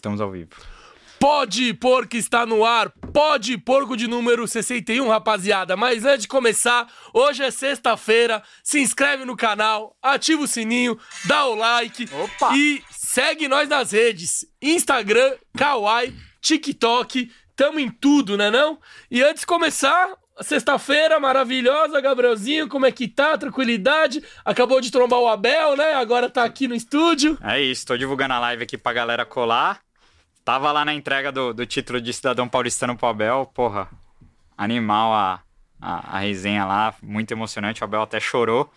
[0.00, 0.48] Estamos ao vivo.
[1.18, 5.76] Pode Porco está no ar, Pode Porco de número 61, rapaziada.
[5.76, 11.44] Mas antes de começar, hoje é sexta-feira, se inscreve no canal, ativa o sininho, dá
[11.44, 12.56] o like Opa!
[12.56, 18.78] e segue nós nas redes: Instagram, Kawaii, TikTok, tamo em tudo, né não?
[19.10, 20.08] E antes de começar,
[20.40, 23.36] sexta-feira maravilhosa, Gabrielzinho, como é que tá?
[23.36, 24.24] Tranquilidade?
[24.42, 25.92] Acabou de trombar o Abel, né?
[25.92, 27.36] Agora tá aqui no estúdio.
[27.42, 29.82] É isso, tô divulgando a live aqui pra galera colar.
[30.50, 33.88] Tava lá na entrega do, do título de cidadão paulistano pro Abel, porra,
[34.58, 35.40] animal a,
[35.80, 38.68] a, a resenha lá, muito emocionante, o Abel até chorou.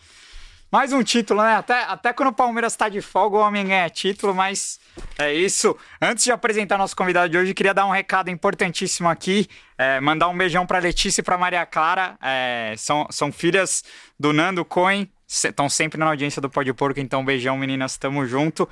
[0.72, 1.56] Mais um título, né?
[1.56, 4.80] Até, até quando o Palmeiras tá de folga, o homem ganha título, mas
[5.18, 5.76] é isso.
[6.00, 9.48] Antes de apresentar nosso convidado de hoje, queria dar um recado importantíssimo aqui.
[9.76, 12.20] É, mandar um beijão pra Letícia e pra Maria Clara.
[12.22, 13.84] É, são, são filhas
[14.20, 18.70] do Nando Cohen, estão sempre na audiência do Pode Porco, então beijão, meninas, tamo junto.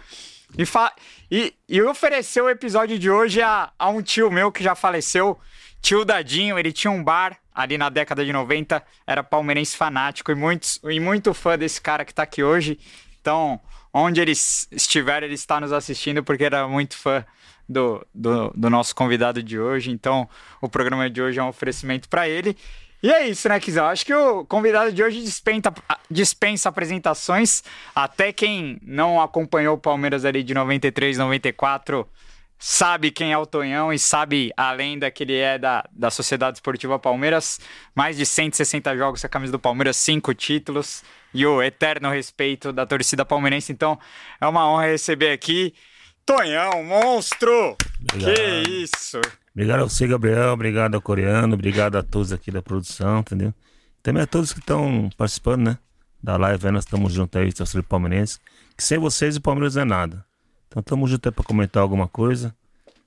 [0.57, 0.93] E, fa
[1.29, 5.39] e, e ofereceu o episódio de hoje a, a um tio meu que já faleceu,
[5.81, 6.59] tio Dadinho.
[6.59, 10.99] Ele tinha um bar ali na década de 90, era palmeirense fanático e, muitos, e
[10.99, 12.79] muito fã desse cara que tá aqui hoje.
[13.19, 13.59] Então,
[13.93, 17.25] onde ele estiver, ele está nos assistindo porque era muito fã
[17.67, 19.91] do, do, do nosso convidado de hoje.
[19.91, 20.27] Então,
[20.61, 22.57] o programa de hoje é um oferecimento para ele.
[23.03, 23.87] E é isso, né, Kizão?
[23.87, 25.73] Acho que o convidado de hoje dispensa,
[26.09, 27.63] dispensa apresentações.
[27.95, 32.07] Até quem não acompanhou o Palmeiras ali de 93, 94
[32.63, 36.57] sabe quem é o Tonhão e sabe a lenda que ele é da, da Sociedade
[36.57, 37.59] Esportiva Palmeiras.
[37.95, 42.71] Mais de 160 jogos com a camisa do Palmeiras, cinco títulos e o eterno respeito
[42.71, 43.71] da torcida palmeirense.
[43.71, 43.97] Então,
[44.39, 45.73] é uma honra receber aqui
[46.23, 47.75] Tonhão, monstro!
[48.13, 48.35] Obrigado.
[48.35, 49.19] Que isso!
[49.53, 50.51] Obrigado a você, Gabriel.
[50.53, 51.53] Obrigado ao Coreano.
[51.55, 53.53] Obrigado a todos aqui da produção, entendeu?
[54.01, 55.77] Também a todos que estão participando, né?
[56.23, 58.39] Da live, nós estamos juntos aí, torcedor palmeirense.
[58.77, 60.25] Que sem vocês o Palmeiras não é nada.
[60.67, 62.55] Então estamos juntos aí para comentar alguma coisa.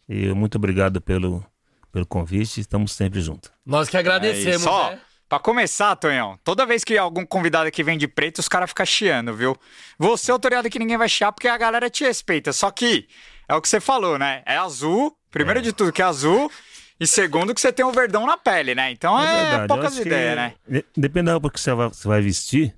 [0.08, 1.44] E muito obrigado pelo,
[1.90, 2.60] pelo convite.
[2.60, 3.50] Estamos sempre juntos.
[3.64, 5.00] Nós que agradecemos, É Só, né?
[5.28, 8.84] pra começar, Tonhão, toda vez que algum convidado aqui vem de preto, os caras ficam
[8.84, 9.56] chiando, viu?
[9.98, 12.52] Você é o ligado que ninguém vai chiar porque a galera te respeita.
[12.52, 13.08] Só que
[13.48, 14.42] é o que você falou, né?
[14.44, 16.50] É azul, primeiro de tudo que é azul,
[16.98, 18.90] e segundo que você tem o verdão na pele, né?
[18.90, 19.64] Então é.
[19.64, 20.54] Eu poucas ideias, né?
[20.66, 22.74] de- Depende da roupa que você vai, você vai vestir.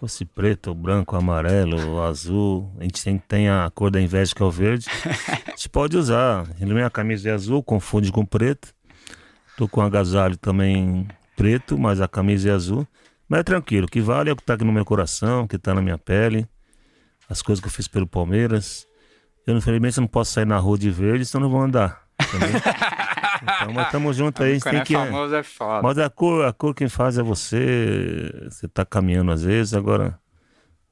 [0.00, 2.72] Fosse preto, branco, amarelo, azul.
[2.78, 4.86] A gente tem, tem a cor da inveja que é o verde.
[5.48, 6.46] A gente pode usar.
[6.60, 8.72] Minha camisa é azul, confunde com preto.
[9.56, 12.86] Tô com agasalho também preto, mas a camisa é azul.
[13.28, 15.48] Mas é tranquilo, o que vale é o que tá aqui no meu coração, o
[15.48, 16.46] que tá na minha pele.
[17.28, 18.86] As coisas que eu fiz pelo Palmeiras.
[19.48, 22.02] Eu, infelizmente, não posso sair na rua de verde, senão não vou andar.
[23.40, 24.92] Então, mas tamo junto aí, a gente Quando tem é que.
[24.94, 25.80] famoso é foda.
[25.82, 28.30] Mas a cor, a cor quem faz é você.
[28.50, 30.18] Você tá caminhando às vezes, agora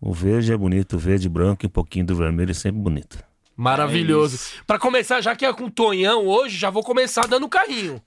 [0.00, 3.18] o verde é bonito, o verde, branco e um pouquinho do vermelho é sempre bonito.
[3.56, 4.36] Maravilhoso.
[4.60, 8.00] É Pra começar, já que é com o Tonhão hoje, já vou começar dando carrinho.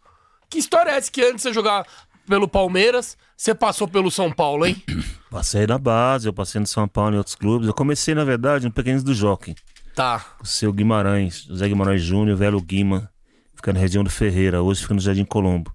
[0.50, 1.86] Que história é essa que antes de você jogar
[2.26, 4.82] pelo Palmeiras, você passou pelo São Paulo, hein?
[5.30, 7.68] Passei na base, eu passei no São Paulo e outros clubes.
[7.68, 9.54] Eu comecei, na verdade, no Pequenos do Jockey.
[10.00, 10.26] Tá.
[10.42, 13.12] O seu Guimarães, José Guimarães Júnior, velho Guima,
[13.54, 15.74] fica na região do Ferreira, hoje fica no Jardim Colombo.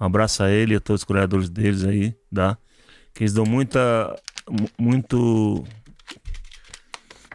[0.00, 2.58] Um abraço a ele e a todos os criadores deles aí, tá?
[3.14, 4.20] Que eles dão muita.
[4.50, 5.62] mu- muito.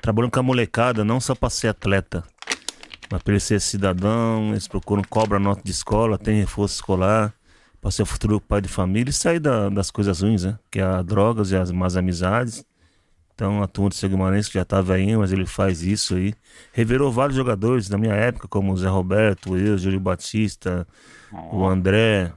[0.02, 2.22] Trabalhando com a molecada, não só pra ser atleta,
[3.10, 7.34] mas pra ele ser cidadão, eles procuram, cobra nota de escola, tem reforço escolar,
[7.80, 10.60] pra ser futuro pai de família e sair da- das coisas ruins, né?
[10.70, 12.66] Que é as drogas e as más amizades.
[13.38, 16.34] Então a turma do Seu Guimarães, que já tá velhinho, mas ele faz isso aí.
[16.74, 20.88] Reverou vários jogadores da minha época, como o Zé Roberto, eu, Júlio Batista,
[21.52, 22.34] o André,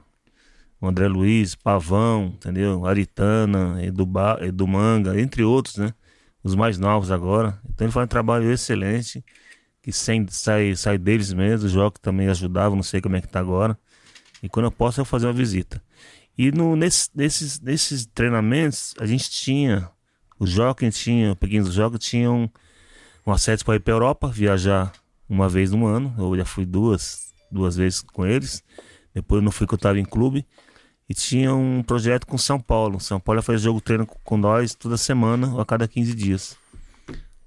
[0.79, 2.85] o André Luiz, Pavão, entendeu?
[2.85, 5.91] Aritana, Edu, ba Edu Manga, entre outros, né?
[6.43, 7.59] Os mais novos agora.
[7.67, 9.25] Então ele faz um trabalho excelente,
[9.81, 13.27] que sem, sai, sai deles mesmo, os jogos também ajudavam, não sei como é que
[13.27, 13.75] tá agora.
[14.43, 15.81] E quando eu posso, eu vou fazer uma visita.
[16.37, 19.89] E no, nesse, nesses, nesses treinamentos, a gente tinha
[20.41, 22.49] os jogos tinha, pequenos jogos tinham
[23.27, 24.91] um acesso para ir para Europa, viajar
[25.29, 26.15] uma vez no ano.
[26.17, 28.63] Eu já fui duas, duas vezes com eles.
[29.13, 30.43] Depois não fui que eu estava em clube.
[31.07, 32.99] E tinha um projeto com São Paulo.
[32.99, 36.57] São Paulo ia fazer jogo treino com nós toda semana ou a cada 15 dias.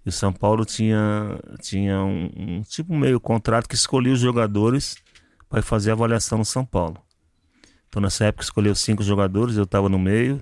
[0.07, 4.95] E o São Paulo tinha, tinha um, um tipo meio contrato que escolhia os jogadores
[5.49, 7.03] para fazer a avaliação no São Paulo.
[7.89, 10.41] Então nessa época escolheu cinco jogadores, eu estava no meio.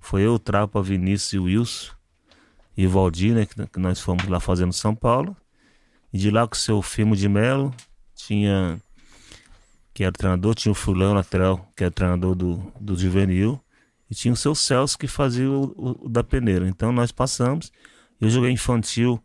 [0.00, 1.92] Foi eu, Trapa, Vinícius e Wilson.
[2.76, 3.46] E Valdir, né?
[3.46, 5.36] Que, nós fomos lá fazendo São Paulo.
[6.12, 7.74] E de lá com o seu Firmo de Melo,
[8.14, 8.80] tinha.
[9.92, 13.60] Que era o treinador, tinha o Fulão lateral, que era o treinador do, do Juvenil.
[14.10, 16.68] E tinha o seu Celso que fazia o, o- o da peneira.
[16.68, 17.70] Então nós passamos.
[18.20, 19.20] Eu joguei infantil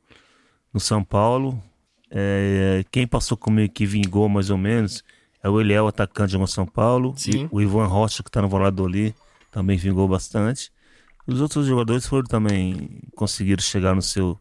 [0.74, 1.62] no São Paulo.
[2.10, 5.04] é, quem passou comigo que vingou mais ou menos
[5.44, 7.14] é o Eliel, atacante de São Paulo.
[7.18, 7.48] Sim.
[7.52, 9.16] O Ivan Rocha, que tá no Valladolid,
[9.54, 10.74] também vingou bastante.
[11.28, 14.38] Os outros jogadores foram também conseguiram chegar no seu,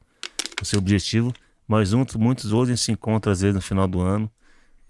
[0.59, 1.33] no seu objetivo,
[1.69, 4.29] mas um, muitos outros se encontram às vezes no final do ano.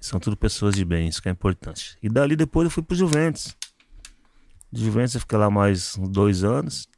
[0.00, 1.98] São tudo pessoas de bem, isso que é importante.
[2.02, 3.54] E dali depois eu fui pro Juventus.
[4.70, 6.88] Do Juventus eu fiquei lá mais dois anos.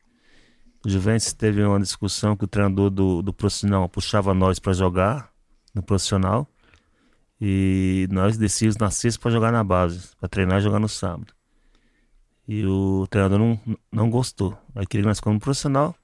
[0.84, 5.30] O Juventus teve uma discussão que o treinador do, do profissional puxava nós para jogar
[5.74, 6.46] no profissional.
[7.40, 11.34] E nós decidimos na sexta para jogar na base, para treinar e jogar no sábado.
[12.46, 13.60] E o treinador não,
[13.90, 14.56] não gostou.
[14.74, 15.94] Aí queria que nós no profissional.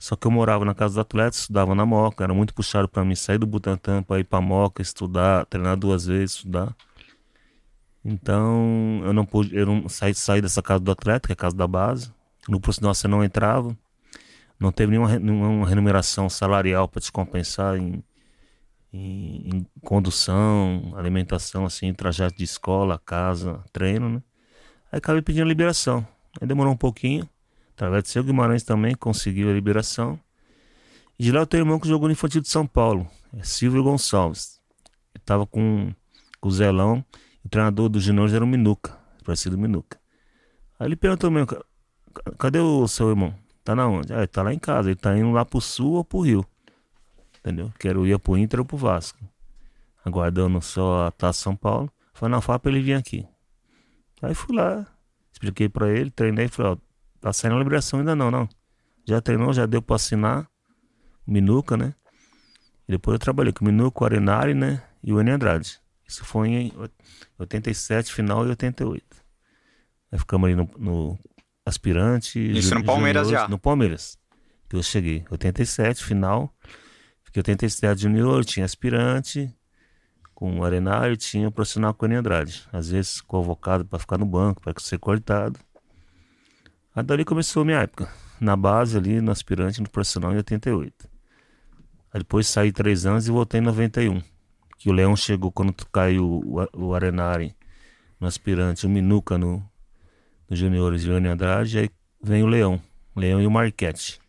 [0.00, 3.04] Só que eu morava na casa do atleta, estudava na Moca, era muito puxado para
[3.04, 6.74] mim sair do Butantã para ir para Moca, estudar, treinar duas vezes, estudar.
[8.04, 11.36] Então, eu não pude, eu não saí, saí dessa casa do atleta, que é a
[11.36, 12.12] casa da base.
[12.48, 13.76] No profissional você não entrava.
[14.58, 18.02] Não teve nenhuma, nenhuma remuneração salarial para te compensar em,
[18.92, 24.22] em, em, condução, alimentação, assim, trajeto de escola, casa, treino, né?
[24.92, 26.06] Acabei pedindo liberação.
[26.40, 27.28] Aí demorou um pouquinho.
[27.74, 30.20] Através de seu Guimarães também conseguiu a liberação.
[31.18, 33.42] E de lá eu tenho um irmão que jogou no Infantil de São Paulo, é
[33.42, 34.60] Silvio Gonçalves.
[35.14, 35.92] Ele tava com,
[36.40, 37.04] com o Zelão,
[37.44, 40.00] o treinador do Juniores era o Minuca, parecido Minuca.
[40.78, 41.48] Aí ele perguntou mesmo,
[42.38, 43.34] cadê o seu irmão?
[43.64, 44.12] Tá na onde?
[44.12, 46.44] Ah, ele tá lá em casa, ele tá indo lá pro sul ou pro Rio.
[47.38, 47.72] Entendeu?
[47.78, 49.18] Quero ir pro Inter ou pro Vasco.
[50.04, 51.90] Aguardando só a Taça São Paulo.
[52.20, 53.26] Não, fala pra ele vir aqui.
[54.22, 54.86] Aí fui lá,
[55.32, 56.76] expliquei pra ele, treinei e falei, ó,
[57.20, 58.48] tá saindo a liberação ainda não, não.
[59.04, 60.48] Já treinou, já deu pra assinar
[61.26, 61.92] o Minuca, né?
[62.88, 64.80] E depois eu trabalhei com o Minuca, o Arenari, né?
[65.02, 65.80] E o Enem Andrade.
[66.06, 66.72] Isso foi em
[67.36, 69.04] 87, final e 88.
[70.12, 71.18] Aí ficamos ali no, no
[71.66, 72.38] aspirante.
[72.38, 73.48] Isso no Palmeiras juniores, já?
[73.48, 74.18] No Palmeiras.
[74.68, 75.24] Que eu cheguei.
[75.30, 76.54] 87, final.
[77.24, 79.52] Fiquei 87 junior, tinha aspirante
[80.42, 82.64] com o Arenário, tinha o profissional Enem Andrade.
[82.72, 85.56] Às vezes convocado para ficar no banco, para ser cortado.
[86.96, 88.12] Aí dali começou a minha época.
[88.40, 91.08] Na base ali, no aspirante, no profissional em 88.
[92.12, 94.20] Aí depois saí três anos e voltei em 91.
[94.76, 96.42] Que o Leão chegou quando caiu
[96.72, 97.54] o, Arenari
[98.18, 99.64] no aspirante, o Minuca no,
[100.50, 101.90] no juniores, Johnny Andrade, aí
[102.20, 102.82] vem o Leão.
[103.14, 104.20] O Leão e o Marquete.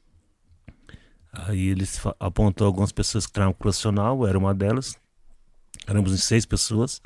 [1.33, 5.01] Aí eles apontou algumas pessoas que estavam profissional, era uma delas.
[5.87, 7.01] Éramos seis pessoas.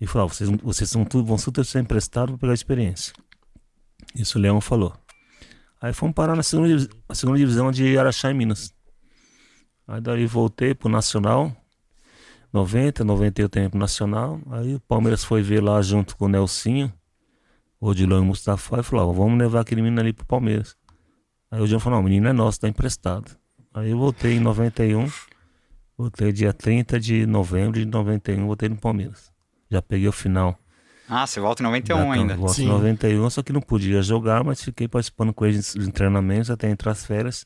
[0.00, 3.12] E falou: vocês, vocês são tudo, vão tudo ser emprestados para pegar experiência.
[4.14, 4.94] Isso o Leão falou.
[5.80, 8.74] Aí fomos parar na segunda, na segunda divisão de Araxá, em Minas.
[9.86, 11.54] Aí daí voltei pro Nacional.
[12.52, 14.40] 90, 91 tempo Nacional.
[14.50, 16.92] Aí o Palmeiras foi ver lá junto com o Nelsinho,
[17.80, 20.76] o Odilão e Mustafa, e falou: vamos levar aquele menino ali pro Palmeiras.
[21.50, 23.36] Aí o Odilão falou: não, o menino é nosso, tá emprestado.
[23.72, 25.06] Aí eu voltei em 91.
[26.00, 29.30] Voltei dia 30 de novembro de 91, voltei no Palmeiras.
[29.70, 30.58] Já peguei o final.
[31.06, 32.36] Ah, você volta em 91 da, ainda.
[32.36, 32.64] Volto Sim.
[32.64, 36.70] em 91, só que não podia jogar, mas fiquei participando com eles em treinamentos até
[36.70, 37.44] entrar as férias.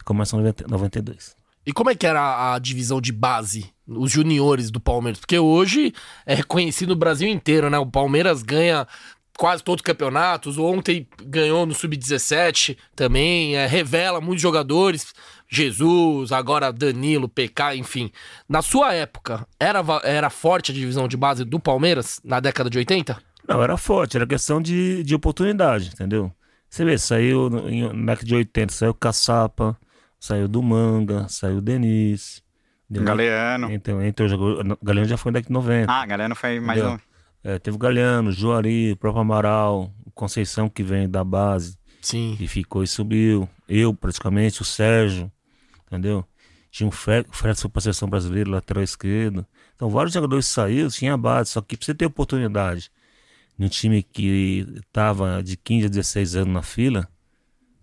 [0.00, 1.36] E começa em 90 92.
[1.64, 5.20] E como é que era a, a divisão de base, os juniores do Palmeiras?
[5.20, 5.94] Porque hoje
[6.26, 7.78] é reconhecido no Brasil inteiro, né?
[7.78, 8.88] O Palmeiras ganha
[9.38, 10.58] quase todos os campeonatos.
[10.58, 15.14] Ontem ganhou no Sub-17 também, é, revela muitos jogadores.
[15.56, 18.10] Jesus, agora Danilo, PK, enfim.
[18.48, 22.78] Na sua época, era, era forte a divisão de base do Palmeiras na década de
[22.78, 23.16] 80?
[23.48, 26.32] Não, era forte, era questão de, de oportunidade, entendeu?
[26.68, 29.76] Você vê, saiu no- em- na década de 80, saiu Caçapa,
[30.18, 32.42] saiu do Manga, saiu Denis.
[32.88, 33.70] Denis- Galeano.
[33.70, 35.92] Então, então jogou, Galeano já foi na década de 90.
[35.92, 36.96] Ah, Galeano foi mais Entendeu?
[36.96, 37.14] um.
[37.50, 42.36] É, teve o Galeano, Juari, o próprio Amaral, o Conceição que vem da base Sim.
[42.40, 43.46] e ficou e subiu.
[43.68, 45.30] Eu, praticamente, o Sérgio,
[45.94, 46.24] entendeu?
[46.70, 49.46] Tinha o Fred, o Fred foi pra seleção brasileira, lateral esquerdo.
[49.76, 52.90] Então, vários jogadores saíram, tinha a base, só que pra você ter oportunidade
[53.56, 57.08] num time que tava de 15 a 16 anos na fila,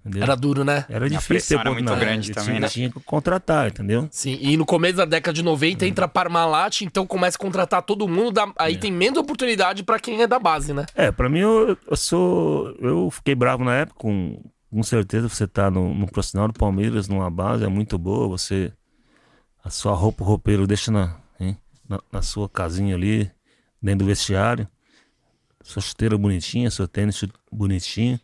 [0.01, 0.23] entendeu?
[0.23, 0.83] Era duro, né?
[0.89, 2.67] Era a difícil pressão ter era muito grande Tinha- também, né?
[2.67, 4.09] Tinha que contratar, entendeu?
[4.11, 8.05] Sim, e no começo da década de 90 entra Parmalat, então começa a contratar todo
[8.09, 10.85] mundo, dá- aí tem menos oportunidade pra quem é da base, né?
[10.95, 12.75] É, pra mim eu, eu sou.
[12.81, 14.41] Eu fiquei bravo na época, com,
[14.71, 18.71] com certeza você tá no, no profissional do Palmeiras, numa base, é muito boa, você.
[19.63, 21.55] A sua roupa, o roupeiro deixa na, hein,
[21.87, 23.29] na, na sua casinha ali,
[23.81, 24.67] dentro do vestiário.
[25.61, 28.19] Sua chuteira bonitinha, seu tênis bonitinho.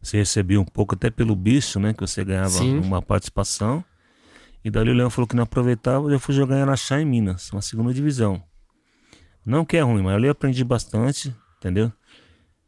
[0.00, 1.92] Você recebia um pouco até pelo bicho, né?
[1.92, 2.78] Que você ganhava Sim.
[2.78, 3.84] uma participação.
[4.64, 7.50] E dali o Leão falou que não aproveitava, eu fui jogar em Araxá em Minas,
[7.52, 8.42] uma segunda divisão.
[9.44, 11.92] Não que é ruim, mas ali eu aprendi bastante, entendeu?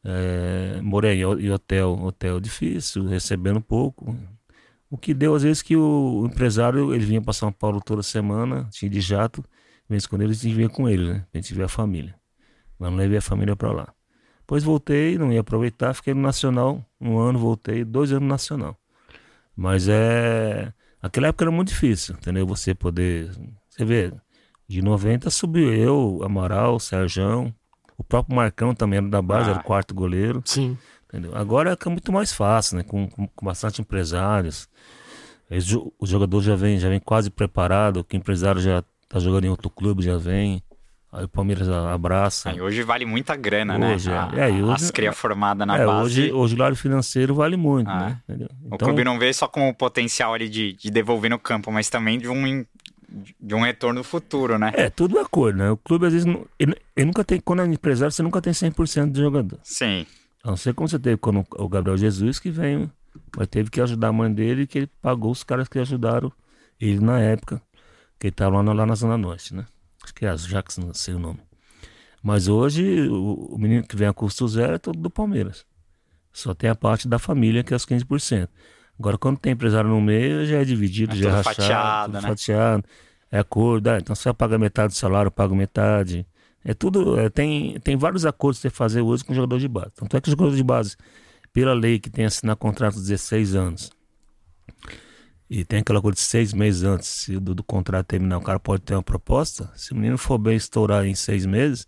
[0.04, 4.16] É, morei em ho- em hotel, hotel difícil, recebendo pouco.
[4.90, 8.68] O que deu, às vezes, que o empresário ele vinha para São Paulo toda semana,
[8.71, 9.44] tinha de jato,
[9.88, 11.26] vez em quando ele vinha com ele, né?
[11.32, 12.14] A gente ver a família.
[12.78, 13.94] Mas não levei a família para lá.
[14.40, 18.76] Depois voltei, não ia aproveitar, fiquei no Nacional um ano, voltei, dois anos no Nacional.
[19.56, 20.73] Mas é.
[21.00, 22.47] Aquela época era muito difícil, entendeu?
[22.47, 23.30] Você poder.
[23.68, 24.12] Você vê,
[24.68, 27.52] de 90 subiu eu, Amaral, Serjão,
[27.99, 29.52] o próprio Marcão também era da base, Ah.
[29.52, 30.42] era o quarto goleiro.
[30.44, 30.76] Sim.
[31.08, 31.37] Entendeu?
[31.37, 32.82] Agora é muito mais fácil, né?
[32.82, 34.68] Com, com, com bastante empresários.
[35.50, 39.18] O jo- o jogador já vem, já vem quase preparado, que o empresário já tá
[39.18, 40.62] jogando em outro clube, já vem.
[41.12, 42.49] Aí o Palmeiras a- abraça.
[42.49, 44.30] Aí hoje vale muita grana, Hoje, né?
[44.34, 44.40] é.
[44.40, 46.02] É, e hoje- As cria formada na é, base.
[46.22, 47.99] hoje, hoje o lado financeiro vale muito, Ah.
[47.99, 48.20] né?
[48.26, 48.49] Entendeu?
[48.70, 51.90] O clube não vê só como o potencial ali de, de devolver no campo, mas
[51.90, 52.64] também de um,
[53.40, 54.73] de um retorno futuro, né?
[54.75, 55.71] É, tudo é acordo, né?
[55.71, 56.26] O clube às vezes.
[56.26, 57.40] não- Ele, ele nunca tem.
[57.40, 59.59] Quando é empresário, você nunca tem 100% de jogador.
[59.62, 60.07] Sim.
[60.45, 62.90] A não ser como você teve quando o Gabriel Jesus que veio,
[63.37, 66.33] mas teve que ajudar a mãe dele, que ele pagou os caras que ajudaram
[66.81, 67.62] ele na época,
[68.19, 69.64] que ele estava lá, na- lá na Zona Norte, né?
[70.02, 71.38] Acho que é as Jackson, não sei o nome.
[72.23, 75.64] Mas hoje, o, o menino que vem a custo zero é todo do Palmeiras.
[76.33, 78.49] Só tem a parte da família, que é os 15%.
[78.99, 82.20] Agora, quando tem empresário no meio, já é dividido, É já é rachado, fatiado, né?
[82.20, 82.84] fatiado.
[83.30, 86.26] É acordo, ah, então você vai pagar metade do salário, eu pago metade.
[86.64, 89.66] É tudo, é, tem, tem vários acordos que você fazer hoje com o jogador de
[89.66, 89.90] base.
[89.96, 90.96] Tanto é que o jogador de base,
[91.52, 93.90] pela lei que tem assinar contrato de 16 anos,
[95.50, 98.58] e tem aquela coisa de seis meses antes se do, do contrato terminar, o cara
[98.58, 99.70] pode ter uma proposta.
[99.75, 101.87] Se o menino for bem estourar em seis meses,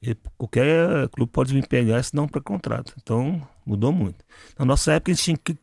[0.00, 2.94] ele- qualquer clube pode vir pegar e assinar um pré-contrato.
[3.02, 4.24] Então, mudou muito.
[4.58, 5.54] Na nossa época, a gente tinha que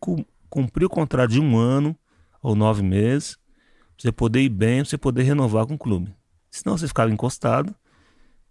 [0.54, 1.98] cumprir o contrato de um ano
[2.40, 6.14] ou nove meses, pra você poder ir bem, pra você poder renovar com o clube.
[6.52, 7.74] Senão você ficava encostado.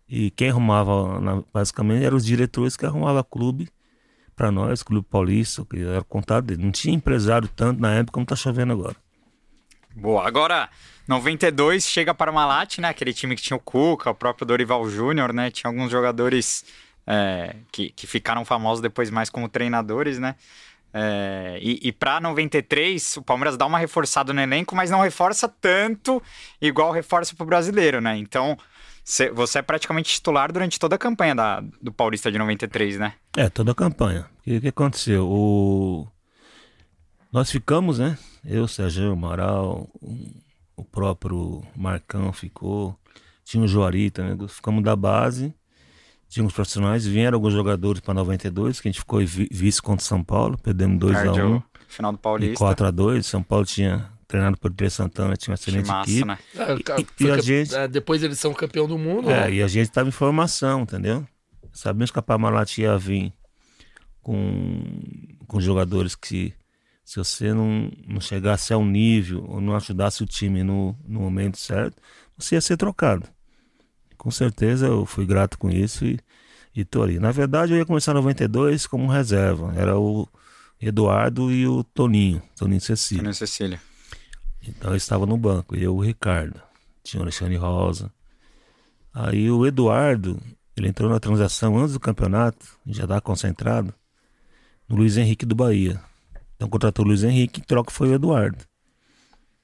[0.09, 3.69] E quem arrumava, basicamente, eram os diretores que arrumavam clube
[4.35, 6.65] para nós, Clube Paulista, que era o contato dele.
[6.65, 8.97] Não tinha empresário tanto na época como tá chovendo agora.
[9.95, 10.27] Boa.
[10.27, 10.69] Agora,
[11.07, 12.89] 92 chega para o Malat, né?
[12.89, 15.53] Aquele time que tinha o Cuca, o próprio Dorival Júnior, né?
[15.53, 16.65] Tinha alguns jogadores
[17.07, 20.35] é, que, que ficaram famosos depois mais como treinadores, né?
[20.95, 25.49] É, e e para 93, o Palmeiras dá uma reforçada no elenco, mas não reforça
[25.49, 26.23] tanto
[26.61, 28.17] igual reforça pro brasileiro, né?
[28.19, 28.59] Então,
[29.03, 33.15] cê- você é praticamente titular durante toda a campanha da, do Paulista de 93, né?
[33.37, 34.27] É, toda a campanha.
[34.41, 35.27] O que, que aconteceu?
[35.29, 36.07] O...
[37.33, 38.19] Nós ficamos, né?
[38.45, 40.43] Eu, Sérgio Amaral, o-
[40.77, 42.99] o próprio Marcão ficou,
[43.45, 45.55] tinha o Juari também, ficamos da base,
[46.33, 50.03] tinha os profissionais, vieram alguns jogadores para 92, que a gente ficou vi- vice contra
[50.05, 52.57] São Paulo, perdemos 2 a Cardio, 1 final do e Paulista.
[52.59, 56.25] 4 a 2 São Paulo tinha treinado por André Santana, tinha uma excelente Timaço, equipe.
[56.27, 56.39] né?
[56.57, 59.31] É, E- foi e a gente- é, depois eles são campeão do mundo.
[59.31, 59.53] É, né?
[59.57, 61.27] e a gente estava em formação, entendeu?
[61.71, 63.31] Sabíamos que a Parmalat ia vir
[64.23, 64.83] com,
[65.47, 66.53] com jogadores que,
[67.05, 71.59] se você não, não chegasse ao nível ou não ajudasse o time no, no momento
[71.59, 72.01] certo,
[72.39, 73.27] você ia ser trocado.
[74.23, 76.17] Com certeza eu fui grato com isso e,
[76.73, 77.19] e tô ali.
[77.19, 79.75] Na verdade, eu ia começar em 92 como reserva.
[79.75, 80.29] Era o
[80.81, 83.23] Eduardo e o Toninho, Toninho Cecília.
[83.23, 83.81] Antônio Cecília.
[84.63, 86.63] Então eu estava no banco, e eu e o Ricardo.
[87.03, 88.13] Tinha o Alexandre Rosa.
[89.13, 90.41] Aí o Eduardo,
[90.77, 93.93] ele entrou na transação antes do campeonato, já estava concentrado,
[94.89, 96.01] no Luiz Henrique do Bahia.
[96.55, 98.65] Então contratou o Luiz Henrique e troca foi o Eduardo.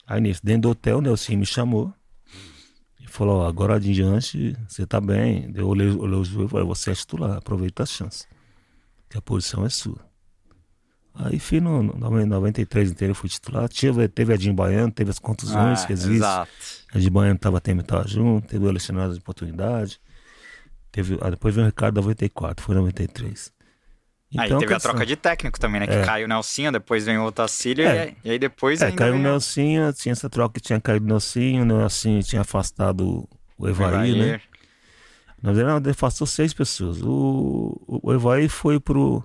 [0.04, 1.94] Aí nisso, dentro do hotel, o Nelson me chamou
[3.18, 5.50] falou: agora de diante você tá bem.
[5.54, 8.26] Eu olhei, olhei o jogo e falei: você é titular, aproveita a chance,
[9.10, 10.06] que a posição é sua.
[11.14, 13.68] Aí fui no, no 93 inteiro, fui titular.
[13.68, 16.16] Tive, teve Edinho Baiano, teve as contusões Ah, que existem.
[16.16, 16.50] Exato.
[16.94, 20.00] Edinho Baiano tempo tava junto, teve o Alexandre de oportunidade.
[20.92, 23.52] Teve, ah, depois veio o Ricardo 94, foi 93.
[24.36, 25.86] Aí Então, teve a troca de técnico também, né?
[25.86, 26.04] Que É.
[26.04, 27.94] caiu o Nelsinho, depois vem o Otacílio É.
[27.94, 30.80] e, aí- e aí depois É, ainda caiu o Nelsinho, tinha essa troca que tinha
[30.80, 34.40] caído o Nelsinho, o Nelsinho tinha afastado o Evaí, né?
[35.40, 37.00] Na verdade, afastou seis pessoas.
[37.00, 39.22] O, o, Evaí foi pro.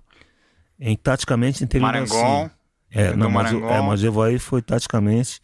[0.79, 2.49] Em, taticamente entre ele e o Marangon.
[2.91, 3.73] É, não, mas, o- Marangon.
[3.73, 5.41] é, mas o Evaí foi taticamente,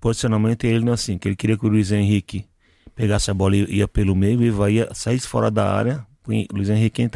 [0.00, 2.46] posicionamento ele não assim, que ele queria que o Luiz Henrique
[2.94, 6.68] pegasse a bola e ia pelo meio, o Evaí saísse fora da área, o Luiz
[6.70, 7.06] Henrique ia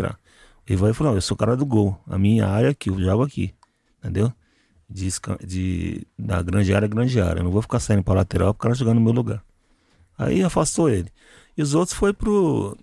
[0.66, 2.98] Evaí falou, não, eu sou o cara do gol, a minha área é aqui, eu
[2.98, 3.54] jogo aqui,
[3.98, 4.32] entendeu?
[4.88, 5.08] De,
[5.46, 8.62] de, da grande área, grande área, eu não vou ficar saindo para lateral para o
[8.62, 9.42] cara jogar no meu lugar.
[10.16, 11.10] Aí afastou ele.
[11.56, 12.76] E os outros foi pro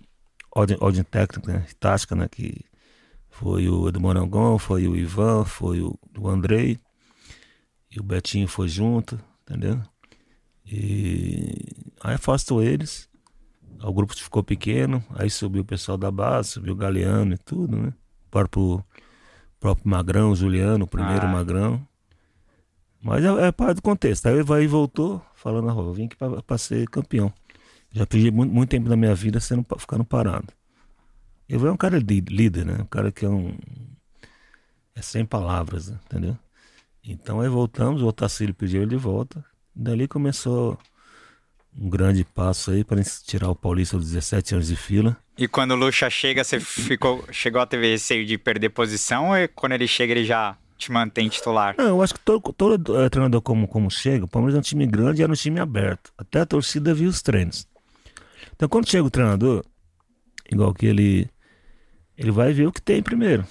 [0.54, 1.66] ordem, ordem técnica, né?
[1.80, 2.28] tática, né?
[2.28, 2.64] Que
[3.30, 6.78] foi o Edu Morangon, foi o Ivan, foi o, o Andrei.
[7.90, 9.80] E o Betinho foi junto, entendeu?
[10.64, 11.54] E
[12.02, 13.08] aí afastou eles.
[13.82, 17.76] O grupo ficou pequeno, aí subiu o pessoal da base, subiu o Galeano e tudo,
[17.76, 17.88] né?
[18.26, 18.84] O próprio,
[19.58, 21.28] próprio Magrão, o Juliano, o primeiro Ah.
[21.28, 21.86] Magrão.
[23.02, 24.26] Mas é, é parte do contexto.
[24.26, 27.32] Aí vai e voltou, falando, ah, eu vim aqui pra, pra ser campeão.
[27.90, 30.52] Já perdi muito, muito tempo da minha vida sendo, ficando parado.
[31.48, 32.78] Eu é um cara de, líder, né?
[32.80, 33.56] Um cara que é um.
[34.94, 35.98] É sem palavras, né?
[36.06, 36.38] entendeu?
[37.04, 39.44] Então aí voltamos, o Otacílio pediu ele de volta.
[39.74, 40.78] Dali começou
[41.78, 45.16] um grande passo aí para tirar o Paulista dos 17 anos de fila.
[45.36, 49.48] E quando o Lucha chega, você ficou, chegou a ter receio de perder posição ou
[49.54, 51.74] quando ele chega ele já te mantém titular?
[51.78, 54.62] Não, eu acho que todo, todo é, treinador como, como chega, o Palmeiras é um
[54.62, 56.12] time grande e era um time aberto.
[56.18, 57.66] Até a torcida viu os treinos.
[58.54, 59.64] Então quando chega o treinador,
[60.50, 61.28] igual que ele,
[62.16, 63.46] ele vai ver o que tem primeiro.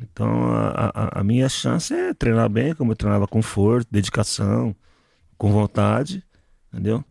[0.00, 4.74] Então a, a, a minha chance é treinar bem, como eu treinava com força, dedicação,
[5.36, 6.22] com vontade,
[6.72, 7.04] entendeu?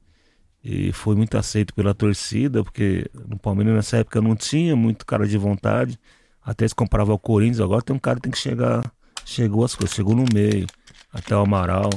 [0.63, 5.27] E foi muito aceito pela torcida, porque no Palmeiras nessa época não tinha muito cara
[5.27, 5.99] de vontade,
[6.41, 8.81] até se comparava ao Corinthians, agora tem um cara que tem que chegar,
[9.25, 10.65] chegou as coisas, chegou no meio,
[11.11, 11.89] até o Amaral,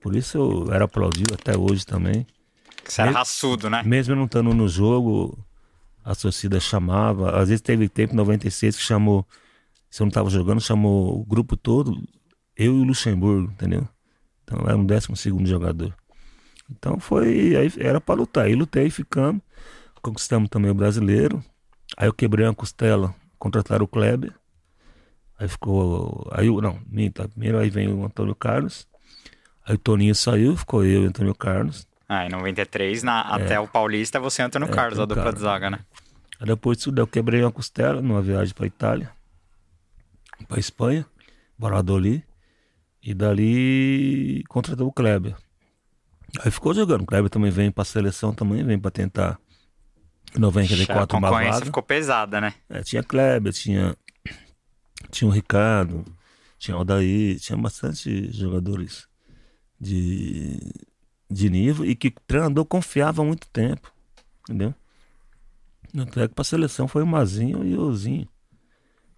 [0.00, 2.26] por isso eu era aplaudido até hoje também.
[2.84, 3.82] Você era raçudo, né?
[3.84, 5.38] Mesmo não estando no jogo,
[6.02, 9.26] a torcida chamava, às vezes teve tempo em 96 que chamou,
[9.90, 12.02] se eu não estava jogando, chamou o grupo todo,
[12.56, 13.86] eu e o Luxemburgo, entendeu?
[14.42, 15.94] Então era um décimo segundo jogador.
[16.70, 17.56] Então foi.
[17.56, 18.44] Aí era para lutar.
[18.44, 19.42] Aí lutei, ficamos.
[20.00, 21.42] Conquistamos também o brasileiro.
[21.96, 24.32] Aí eu quebrei uma costela, contrataram o Kleber.
[25.38, 26.28] Aí ficou.
[26.32, 27.28] Aí não, minta.
[27.28, 28.86] Primeiro aí vem o Antônio Carlos.
[29.66, 31.86] Aí o Toninho saiu, ficou eu e o Antônio Carlos.
[32.08, 33.42] Ah, em 93, na, é.
[33.42, 35.40] até o Paulista, você e Antônio é, Carlos, a dupla Carlos.
[35.40, 35.78] de zaga, né?
[36.40, 39.10] Aí depois disso, eu quebrei uma costela numa viagem para Itália,
[40.48, 41.06] para Espanha,
[41.58, 42.24] Baradoli.
[43.02, 45.34] E dali contratou o Kleber.
[46.38, 47.02] Aí ficou jogando.
[47.02, 49.38] O Kleber também vem pra seleção, também vem pra tentar.
[50.34, 51.64] Em 94 uma vaga.
[51.64, 52.54] ficou pesada, né?
[52.68, 53.96] É, tinha Kleber, tinha,
[55.10, 56.04] tinha o Ricardo,
[56.56, 59.08] tinha o Aldair, tinha bastante jogadores
[59.80, 60.56] de,
[61.28, 63.92] de nível e que o treinador confiava há muito tempo.
[64.48, 64.72] Entendeu?
[65.92, 68.28] No é que pra seleção foi o Mazinho e o Zinho.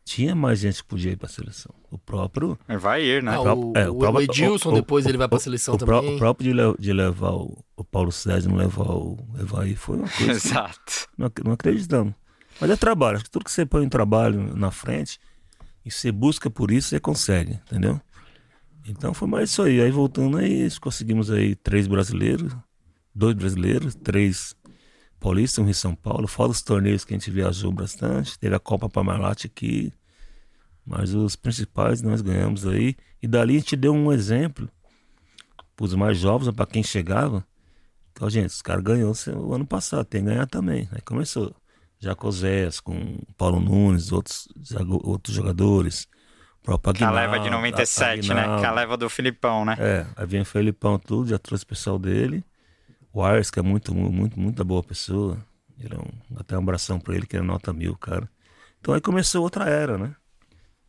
[0.05, 1.73] Tinha mais gente que podia ir para a seleção.
[1.91, 2.59] O próprio.
[2.81, 3.33] Vai ir, né?
[3.35, 6.17] Ah, o, é, o, o Edilson, o, depois ele vai para a seleção também.
[6.17, 10.33] o próprio de, de levar o, Paulo César não levar o Evaí foi uma coisa.
[10.33, 11.09] Exato.
[11.17, 12.15] Não, não acreditamos.
[12.61, 13.17] Mas é trabalho.
[13.17, 15.21] Acho que tudo que você põe um trabalho na frente
[15.85, 18.01] e você busca por isso, você consegue, entendeu?
[18.87, 19.81] Então foi mais isso aí.
[19.81, 22.53] Aí voltando aí, conseguimos aí três brasileiros,
[23.15, 24.57] dois brasileiros, três
[25.23, 28.59] Paulista, um Rio São Paulo, fora os torneios que a gente viajou bastante, teve a
[28.59, 29.93] Copa Parmalat aqui,
[30.85, 32.97] mas os principais nós ganhamos aí.
[33.23, 34.69] E dali a gente deu um exemplo
[35.77, 37.47] para os mais jovens, para quem chegava.
[38.11, 40.89] Então, gente, os caras ganhou o ano passado, tem que ganhar também.
[40.91, 41.55] Aí começou
[42.01, 44.49] Jacozés com Paulo Nunes, outros,
[45.05, 46.09] outros jogadores.
[46.67, 48.55] Aguinaldo, a leva de 97, Aguinaldo.
[48.55, 48.61] né?
[48.61, 49.77] Que a leva do Filipão, né?
[49.79, 52.45] É, aí vem o Filipão tudo, já trouxe o pessoal dele.
[53.13, 55.39] O Ars, que é muito, muito, muito boa pessoa.
[55.79, 58.29] Ele é um, até um abração pra ele, que é nota mil, cara.
[58.81, 60.15] Então aí começou outra era, né?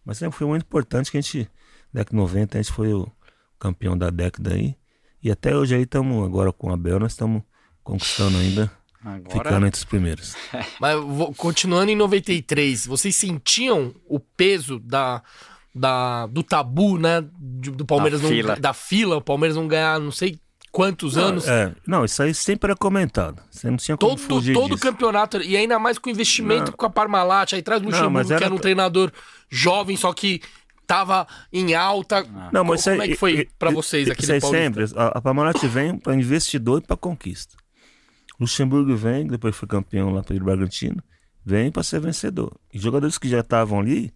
[0.06, 1.50] Mas sempre foi muito importante que a gente,
[1.92, 3.08] década de 90, a gente foi o
[3.60, 4.76] campeão da década aí.
[5.22, 7.44] E até hoje aí estamos, agora com a Bel, nós estamos
[7.84, 8.72] conquistando ainda,
[9.04, 9.44] agora...
[9.44, 10.36] ficando entre os primeiros.
[10.80, 10.98] Mas
[11.38, 15.24] continuando em 93, vocês sentiam o peso da,
[15.74, 17.22] da, do tabu, né?
[17.40, 18.56] Do Palmeiras da não, fila.
[18.58, 20.40] da fila, o Palmeiras não ganhar não sei
[20.74, 21.48] quantos não, anos.
[21.48, 23.42] É, não, isso aí sempre era comentado.
[23.50, 24.80] Você não tinha todo, Todo disso.
[24.80, 26.78] campeonato, e ainda mais com investimento não.
[26.78, 28.40] com a Parmalat, aí traz o Luxemburgo, era...
[28.40, 29.12] que era um treinador
[29.50, 30.42] jovem, só que
[30.88, 32.26] tava em alta.
[32.52, 35.98] Não, mas como é que foi para vocês aqui isso sempre, a, a Parmalat vem
[35.98, 37.56] para investidor e para conquista.
[38.40, 41.02] Luxemburgo vem, depois foi campeão lá pelo Bragantino,
[41.46, 42.52] vem para ser vencedor.
[42.74, 44.12] E jogadores que já estavam ali,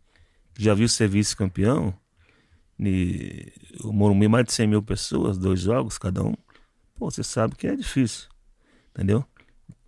[0.57, 1.93] já viu ser vice-campeão,
[3.83, 6.33] o Morumbi mais de 100 mil pessoas, dois jogos cada um,
[6.97, 8.27] pô, você sabe que é difícil,
[8.89, 9.23] entendeu?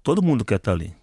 [0.04, 0.96] Todo mundo quer estar ali.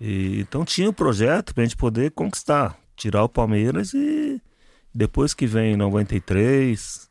[0.00, 4.40] E, então tinha um projeto para a gente poder conquistar, tirar o Palmeiras e
[4.94, 7.10] depois que vem 93,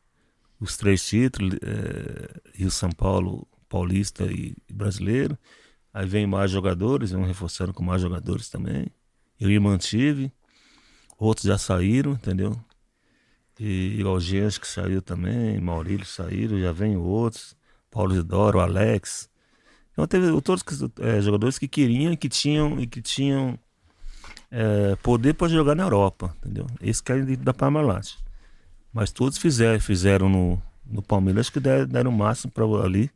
[0.60, 5.38] os três títulos, é, Rio São Paulo, Paulista e Brasileiro,
[5.94, 8.88] aí vem mais jogadores, vão reforçando com mais jogadores também.
[9.40, 10.32] Eu me mantive,
[11.18, 12.60] outros já saíram, entendeu?
[13.60, 17.56] E o Algês que saiu também, Maurílio saíram, já vem outros.
[17.94, 19.30] Paulo Isidoro, Alex.
[19.92, 20.64] Então teve todos
[21.00, 23.58] é, jogadores que queriam que tinham e que tinham
[24.50, 26.66] é, poder para jogar na Europa, entendeu?
[26.82, 28.16] Esse cara da Parmalat.
[28.92, 33.12] Mas todos fizeram, fizeram no, no Palmeiras que deram, deram o máximo para ali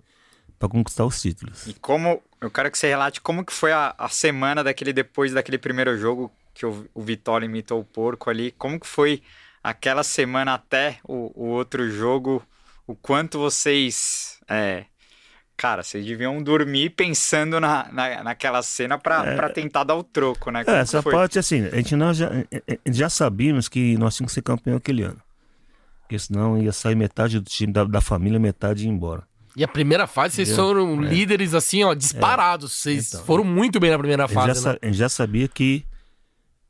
[0.59, 1.67] para conquistar os títulos.
[1.67, 5.33] E como eu quero que você relate como que foi a, a semana daquele depois
[5.33, 9.23] daquele primeiro jogo que o, o Vitória imitou o porco ali, como que foi
[9.63, 12.43] aquela semana até o, o outro jogo
[12.87, 14.36] o quanto vocês.
[14.49, 14.85] É,
[15.55, 19.35] cara, vocês deviam dormir pensando na, na, naquela cena pra, É.
[19.35, 20.61] pra tentar dar o troco, né?
[20.61, 21.11] É, Como essa foi?
[21.11, 24.77] parte, assim, a gente nós já, eh, já sabíamos que nós tínhamos que ser campeão
[24.77, 25.21] aquele ano.
[26.01, 29.23] Porque senão ia sair metade do time da, da família, metade ia embora.
[29.57, 30.65] E a primeira fase, vocês Entendeu?
[30.65, 32.71] foram líderes, assim, ó, disparados.
[32.73, 33.25] Vocês Então.
[33.25, 34.71] foram muito bem na primeira A gente, já, fase, né?
[34.73, 35.83] sa- a gente já sabia que,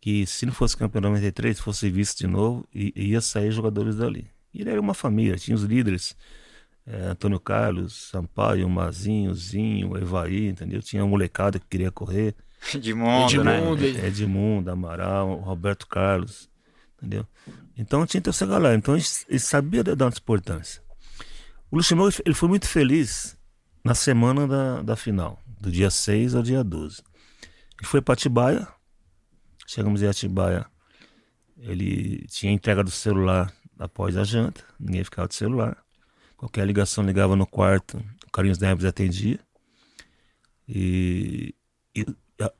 [0.01, 4.25] que se não fosse campeão de 93, fosse visto de novo, ia sair jogadores dali.
[4.53, 6.15] E ele era uma família, tinha os líderes,
[6.87, 10.81] eh, Antônio Carlos, Sampaio, Mazinho, Zinho, Evaí, entendeu?
[10.81, 12.33] Tinha uma molecada que queria correr.
[12.73, 13.57] Edmundo, né?
[13.59, 13.85] Edmundo.
[13.85, 16.49] Ed- É, Edmundo, Amaral, Roberto Carlos,
[16.97, 17.25] entendeu?
[17.77, 18.75] Então tinha essa galera.
[18.75, 20.81] Então ele sabia da, da nossa importância.
[21.69, 23.37] O Luxemburgo ele foi muito feliz
[23.83, 27.03] na semana da, da final, do dia 6 ao dia 12.
[27.79, 28.67] Ele foi para Atibaia,
[29.67, 30.65] chegamos em Atibaia,
[31.59, 35.77] ele tinha entrega do celular após a janta, ninguém ficava de celular.
[36.37, 39.39] Qualquer ligação ligava no quarto, o Carlinhos Neves atendia.
[40.69, 41.55] E,
[41.95, 42.05] e,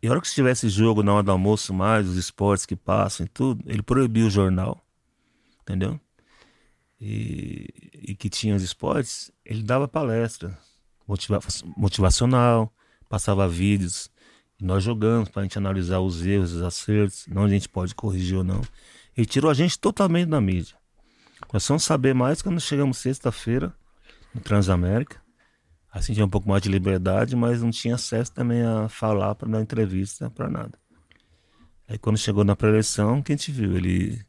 [0.01, 3.25] e a hora que tivesse jogo na hora do almoço, mais os esportes que passam
[3.25, 4.83] e tudo, ele proibiu o jornal,
[5.61, 5.99] entendeu?
[6.99, 10.57] E, e que tinha os esportes, ele dava palestra
[11.07, 11.39] motiva-
[11.77, 12.73] motivacional,
[13.07, 14.09] passava vídeos,
[14.59, 17.93] e nós jogamos para a gente analisar os erros, os acertos, onde a gente pode
[17.93, 18.61] corrigir ou não.
[19.15, 20.75] Ele tirou a gente totalmente da mídia.
[21.51, 23.73] Nós vamos saber mais quando chegamos sexta-feira
[24.33, 25.21] no Transamérica.
[25.91, 29.49] Assim tinha um pouco mais de liberdade, mas não tinha acesso também a falar para
[29.49, 30.77] dar entrevista, para nada.
[31.87, 33.77] Aí quando chegou na pré-eleição, que a gente viu?
[33.77, 34.21] Ele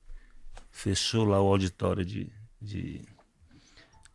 [0.70, 2.30] fechou lá o auditório de,
[2.62, 3.02] de,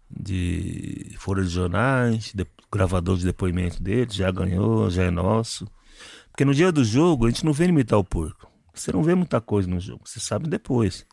[0.10, 5.70] de folha de jornais, de, gravador de depoimento dele, já ganhou, já é nosso.
[6.32, 8.50] Porque no dia do jogo a gente não vê ele imitar o porco.
[8.74, 11.06] Você não vê muita coisa no jogo, você sabe depois.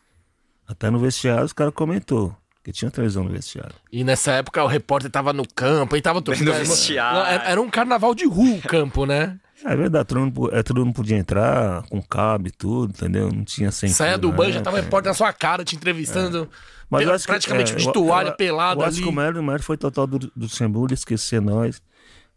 [0.67, 2.35] Até no vestiário os caras comentou.
[2.63, 3.73] Que tinha televisão no vestiário.
[3.91, 6.47] E nessa época o repórter tava no campo, aí tava torcendo.
[6.49, 7.19] No vestiário.
[7.19, 9.39] Não, Era, era um carnaval de rua o campo, né?
[9.65, 13.31] É verdade, todo mundo, é, todo mundo podia entrar com cabo e tudo, entendeu?
[13.31, 14.55] Não tinha sem Saia do fio, banho, né?
[14.57, 16.47] já tava o repórter na sua cara te entrevistando.
[16.89, 19.03] Mas eu acho que, praticamente é, de toalha, eu- pelado Eu acho ali.
[19.05, 21.81] que o mérito, o mérito foi total do, do Luxemburgo esquecer nós,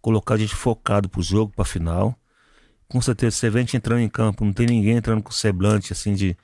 [0.00, 2.14] colocar a gente focado pro jogo, pra final.
[2.88, 5.92] Com certeza, você vê a gente entrando em campo, não tem ninguém entrando com semblante
[5.92, 6.36] assim de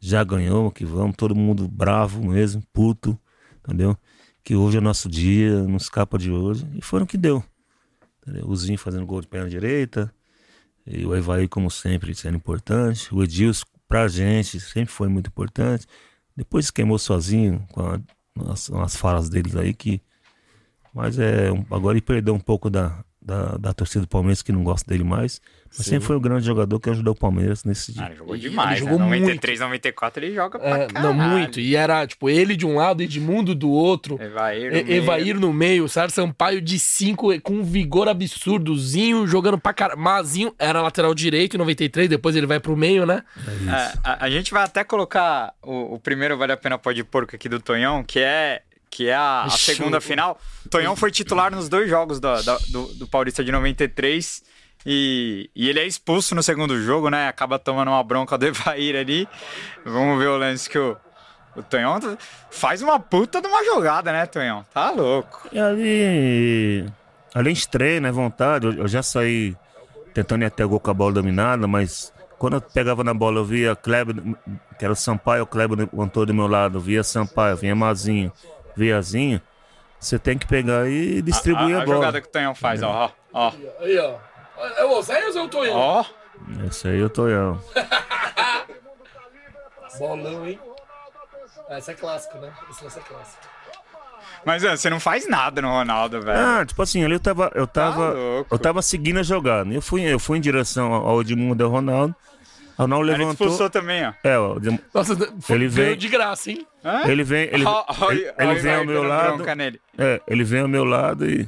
[0.00, 3.18] já ganhou, que vamos, todo mundo bravo mesmo, puto,
[3.58, 3.96] entendeu?
[4.42, 6.66] Que hoje é nosso dia, não escapa de hoje.
[6.74, 7.44] E o que deu.
[8.22, 8.48] entendeu?
[8.48, 10.12] O Zinho fazendo gol de perna direita,
[10.86, 13.14] e o Evaí, como sempre, sendo importante.
[13.14, 15.86] O Edilson, pra gente, sempre foi muito importante.
[16.34, 18.00] Depois se queimou sozinho com a,
[18.50, 20.00] as, umas falas deles aí que.
[20.94, 21.48] Mas é.
[21.70, 25.04] Agora ele perdeu um pouco da, da, da torcida do Palmeiras que não gosta dele
[25.04, 25.40] mais.
[25.76, 28.02] Mas sempre foi o grande jogador que ajudou o Palmeiras nesse dia.
[28.02, 29.04] Ah, ele jogou Ele demais, jogou né?
[29.06, 29.20] muito.
[29.20, 31.06] 93, 94 ele joga pra É, caralho.
[31.06, 31.60] não, muito.
[31.60, 34.20] E era, tipo, ele de um lado, Edmundo do outro.
[34.20, 38.76] Evair, E- Evair no meio, Sérgio Sampaio de 5 com um vigor absurdo.
[38.76, 40.00] Zinho jogando pra caralho.
[40.00, 43.22] Mazinho era lateral direito em 93, depois ele vai pro meio, né?
[43.68, 47.36] É, a, a gente vai até colocar o, o primeiro Vale a Pena Pode Porco
[47.36, 50.38] aqui do Tonhão, que é, que é a, a segunda final.
[50.68, 54.42] Tonhão foi titular nos dois jogos da- da- do, do Paulista de 93.
[54.84, 57.28] E, e ele é expulso no segundo jogo, né?
[57.28, 59.28] Acaba tomando uma bronca do Evair ali.
[59.84, 60.96] Vamos ver o lance que o,
[61.54, 62.00] o Tonhão
[62.50, 64.64] faz uma puta de uma jogada, né, Tonhão?
[64.72, 65.48] Tá louco.
[65.52, 66.86] E ali.
[67.34, 68.66] Além de treino, é vontade.
[68.66, 69.54] Eu, eu já saí
[70.14, 73.38] tentando ir até o gol com a bola dominada, mas quando eu pegava na bola,
[73.40, 74.16] eu via Kleber,
[74.78, 78.32] que era o Sampaio, o Kleber Antônio do meu lado, eu via Sampaio, vinha Mazinho,
[78.76, 79.40] via Zinho.
[79.98, 81.96] Você tem que pegar e distribuir a, a, a bola.
[81.96, 83.52] jogada que o Tonhão faz, ó, ó.
[83.80, 84.16] Aí, ó.
[84.78, 85.76] É o Oséias ou é o Tonhão?
[85.76, 86.04] Ó,
[86.66, 87.58] Esse aí eu tô eu.
[89.98, 90.58] Bolão, hein?
[91.68, 92.52] Essa é clássico, né?
[92.70, 93.42] Esse lance é clássico.
[94.44, 96.38] mas você não faz nada no Ronaldo, velho.
[96.38, 99.72] Ah, tipo assim, ali eu tava, eu tava, Tá eu tava seguindo a jogada.
[99.72, 102.14] Eu fui, eu fui em direção ao ao Edmundo e ao Ronaldo.
[102.80, 103.46] O Ronaldo Ele levantou.
[103.46, 104.12] expulsou também, ó.
[104.24, 104.56] É, ó,
[104.94, 106.66] Nossa, foi, Ele veio vem- de graça, hein?
[106.84, 107.02] Hã?
[107.06, 107.64] ele vem, ele,
[108.10, 109.44] ele, ele vem ao meu lado.
[109.98, 111.46] É, ele vem ao meu lado e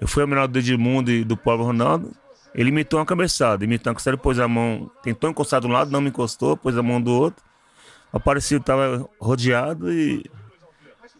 [0.00, 2.12] eu fui ao lado do Edmundo e do Paulo Ronaldo.
[2.54, 5.90] Ele imitou uma cabeçada, imitou uma cabeçada, pôs a mão, tentou encostar de um lado,
[5.90, 7.42] não me encostou, pôs a mão do outro.
[8.12, 10.24] O Aparecido tava rodeado e,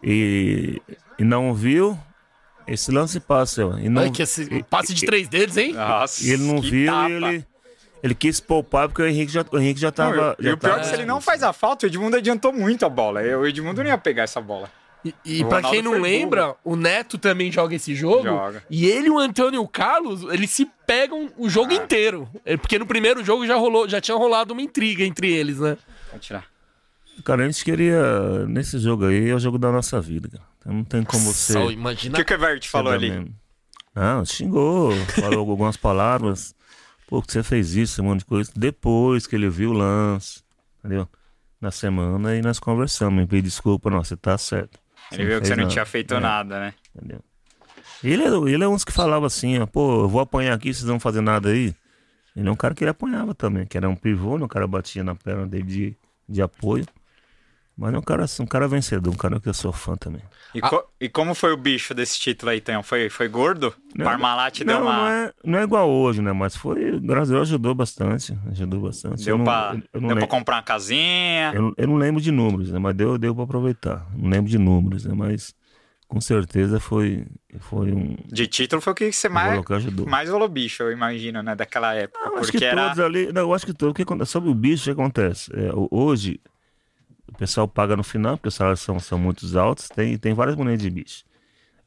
[0.03, 0.81] e,
[1.19, 1.97] e não viu.
[2.67, 5.73] Esse lance passa, ó, e não, Ai, que esse e- passe de três dedos, hein?
[5.73, 7.09] Nossa, e ele não viu tapa.
[7.09, 7.45] e ele,
[8.03, 10.35] ele quis poupar porque o Henrique já, o Henrique já Não, tava.
[10.39, 12.51] e já o pior é que se ele não faz a falta, o Edmundo adiantou
[12.53, 13.21] muito a bola.
[13.37, 14.69] O Edmundo não ia pegar essa bola.
[15.03, 18.23] E, e O pra Ronaldo quem não lembra, o Neto também joga esse jogo.
[18.23, 18.63] Joga.
[18.69, 21.75] E ele e o Antônio Carlos, eles se pegam o jogo Ah.
[21.75, 22.29] inteiro.
[22.45, 25.75] É, Porque no primeiro jogo já rolou, já tinha rolado uma intriga entre eles, né?
[26.11, 26.45] Pode tirar.
[27.25, 28.45] Cara, a gente queria.
[28.47, 30.43] Nesse jogo aí é o jogo da nossa vida, cara.
[30.59, 31.53] Então não tem como você.
[31.53, 32.15] Só O imagina.
[32.15, 33.09] que, que o Vert falou ali?
[33.09, 33.35] Mesmo.
[33.95, 36.53] Não, xingou, falou algumas palavras.
[37.11, 38.49] Pô, que você fez isso, um monte de coisa.
[38.55, 40.41] Depois que ele viu o lance,
[40.79, 41.09] entendeu?
[41.59, 43.19] Na semana e nós conversamos.
[43.19, 44.79] Me pediu desculpa, não, você tá certo.
[45.11, 46.73] Ele viu que você não tinha feito É, nada, né?
[46.95, 47.19] Entendeu?
[48.01, 50.85] Ele, é- ele é uns que falava assim, ó, pô, eu vou apanhar aqui, vocês
[50.85, 51.75] não vão fazer nada aí.
[52.33, 54.45] Ele é um cara que ele apanhava também, que era um pivô, né?
[54.45, 55.97] o cara batia na perna dele de,
[56.29, 56.85] de apoio.
[57.77, 60.21] Mas é um cara, um cara vencedor, um cara que eu sou fã também.
[60.53, 60.69] E, Ah.
[60.69, 62.83] co- e como foi o bicho desse título aí, Tonhão?
[62.83, 63.73] Foi, foi gordo?
[63.95, 64.93] Não, Parmalat deu não, uma.
[64.97, 66.31] não é, não é igual hoje, né?
[66.33, 68.37] Mas foi, graças a Deus, ajudou bastante.
[68.51, 69.23] Ajudou bastante.
[69.23, 71.53] Deu, eu não, pra, eu não deu pra comprar uma casinha.
[71.55, 72.77] eu, não- eu não lembro de números, né?
[72.77, 74.05] Mas deu, deu pra aproveitar.
[74.15, 75.13] Não lembro de números, né?
[75.15, 75.55] Mas
[76.07, 77.25] com certeza foi,
[77.61, 78.15] foi um.
[78.27, 80.05] De título foi o que você mais, valor que ajudou.
[80.07, 81.55] mais rolou bicho, eu imagino, né?
[81.55, 82.19] Daquela época.
[82.25, 82.83] Não, acho porque que era.
[82.89, 83.31] todos ali.
[83.31, 83.91] Não, eu acho que todos.
[83.91, 84.29] O que acontece?
[84.31, 85.49] Sobre o bicho, o que acontece?
[85.55, 86.39] É, hoje,
[87.31, 89.87] o pessoal paga no final, porque os salários são, são muito altos.
[89.89, 91.23] Tem, tem várias maneiras de bicho.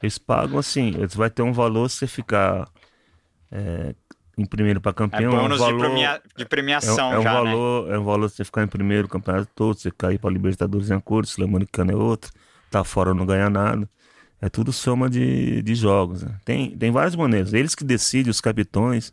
[0.02, 2.68] Eles pagam assim, eles vai ter um valor se você ficar
[3.50, 3.94] é,
[4.36, 5.32] em primeiro para É campeão.
[5.32, 7.50] é um bônus valor, de, premia- de é, premiação é um já, né?
[7.50, 10.90] valor, é um valor se você ficar em primeiro campeonato todo, você cair para Libertadores
[10.90, 12.30] em acordo, Sul-Americano é outro,
[12.70, 13.88] tá fora não ganha nada.
[14.40, 16.22] É tudo soma de, de jogos.
[16.22, 16.36] né?
[16.44, 17.54] Tem, tem várias maneiras.
[17.54, 19.12] Eles que decidem, os capitões,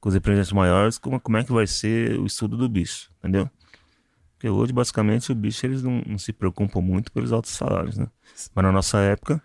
[0.00, 3.48] com os representantes maiores, como, como é que vai ser o estudo do bicho, entendeu?
[4.36, 8.06] Porque hoje, basicamente, o bicho eles não, não se preocupam muito pelos altos salários, né?
[8.54, 9.42] Mas na nossa época,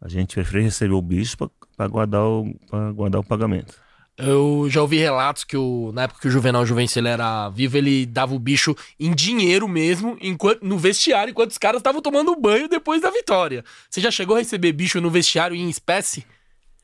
[0.00, 1.36] a gente preferia receber o bicho
[1.76, 2.54] para guardar, o-
[2.94, 3.74] guardar o pagamento.
[4.16, 7.76] Eu já ouvi relatos que o, na época que o Juvenal Juvencio ele era vivo,
[7.76, 12.34] ele dava o bicho em dinheiro mesmo, enquanto, no vestiário, enquanto os caras estavam tomando
[12.36, 13.64] banho depois da vitória.
[13.90, 16.24] Você já chegou a receber bicho no vestiário em espécie?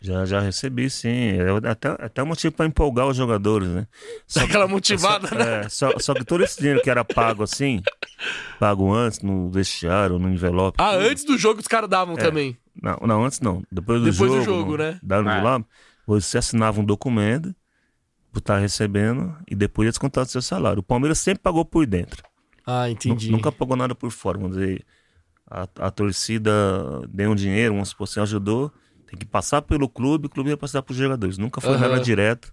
[0.02, 1.32] Já, já recebi, sim.
[1.64, 3.86] É até, até um motivo para empolgar os jogadores, né?
[4.26, 5.60] Só aquela motivada, só, né?
[5.64, 7.82] é, só, só que todo esse dinheiro que era pago assim,
[8.58, 10.76] pago antes, no vestiário, no envelope.
[10.80, 11.06] Ah, tudo.
[11.08, 12.56] antes do jogo os caras davam também.
[12.82, 13.62] Não, não, antes não.
[13.70, 14.58] Depois do Depois do jogo.
[14.60, 14.98] jogo, no- né?
[15.02, 15.42] Dando É.
[15.42, 15.62] lá,
[16.06, 17.54] você assinava um documento
[18.32, 20.80] por estar recebendo e depois ia descontar do seu salário.
[20.80, 22.22] O Palmeiras sempre pagou por dentro.
[22.66, 23.30] Ah, entendi.
[23.30, 24.38] Nunca pagou nada por fora.
[24.38, 24.82] Vamos dizer,
[25.50, 26.50] a, a torcida
[27.08, 28.72] deu um dinheiro, vamos supor, você ajudou,
[29.10, 31.36] tem que passar pelo clube, o clube ia passar para os jogadores.
[31.36, 31.88] Nunca foi Aham.
[31.88, 32.52] nada direto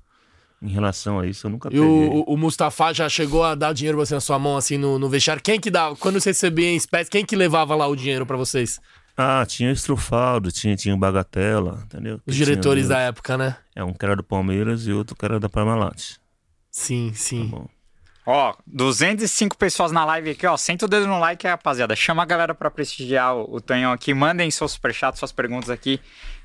[0.62, 1.46] em relação a isso.
[1.48, 1.86] Eu nunca E peguei.
[1.86, 4.78] o, o- o Mustafa já chegou a dar dinheiro pra você na sua mão, assim,
[4.78, 5.42] no, no vestiário.
[5.42, 5.96] Quem que dava?
[5.96, 8.80] Quando você recebia em espécie, quem que levava lá o dinheiro pra vocês?
[9.16, 12.20] Ah, tinha o Estrufaldo, tinha, tinha o Bagatela, entendeu?
[12.26, 12.90] Os Tinha diretores dois.
[12.90, 13.56] da época, né?
[13.76, 16.18] É, um que era do Palmeiras e outro que era da Parmalat.
[16.72, 17.48] Sim, Tá sim.
[17.48, 17.68] bom.
[18.30, 20.58] Ó, 205 pessoas na live aqui, ó.
[20.58, 21.96] Senta o dedo no like, rapaziada.
[21.96, 24.14] Chama a galera pra prestigiar o, o Tonhão aqui.
[24.14, 26.00] Mandem seus superchats, suas perguntas aqui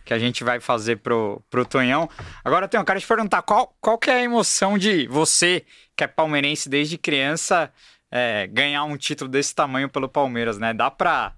[0.05, 2.09] que a gente vai fazer pro, pro Tonhão.
[2.45, 5.65] Agora, Tonhão, quero te perguntar qual, qual que é a emoção de você,
[5.97, 7.73] que é palmeirense desde criança,
[8.11, 10.75] é, ganhar um título desse tamanho pelo Palmeiras, né?
[10.75, 11.35] Dá pra,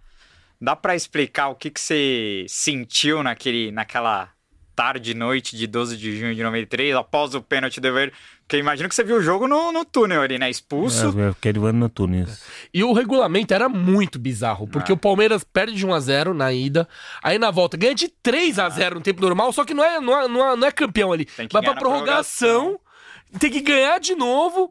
[0.61, 4.31] dá pra explicar o que, que você sentiu naquele, naquela
[4.75, 8.15] tarde e noite de 12 de junho de 93, após o pênalti do Verde?
[8.41, 10.51] Porque eu imagino que você viu o jogo no, no túnel ali, né?
[10.51, 11.19] Expulso.
[11.19, 12.43] É, aquele ano no Tunis.
[12.73, 14.95] E o regulamento era muito bizarro, porque Ah.
[14.95, 16.89] o Palmeiras perde de 1x0 na ida,
[17.23, 20.29] aí na volta ganha de 3x0 no tempo normal, só que não é, não é,
[20.29, 21.27] não é, não é campeão ali.
[21.51, 22.79] Vai pra na prorrogação,
[23.39, 24.71] tem que ganhar de novo.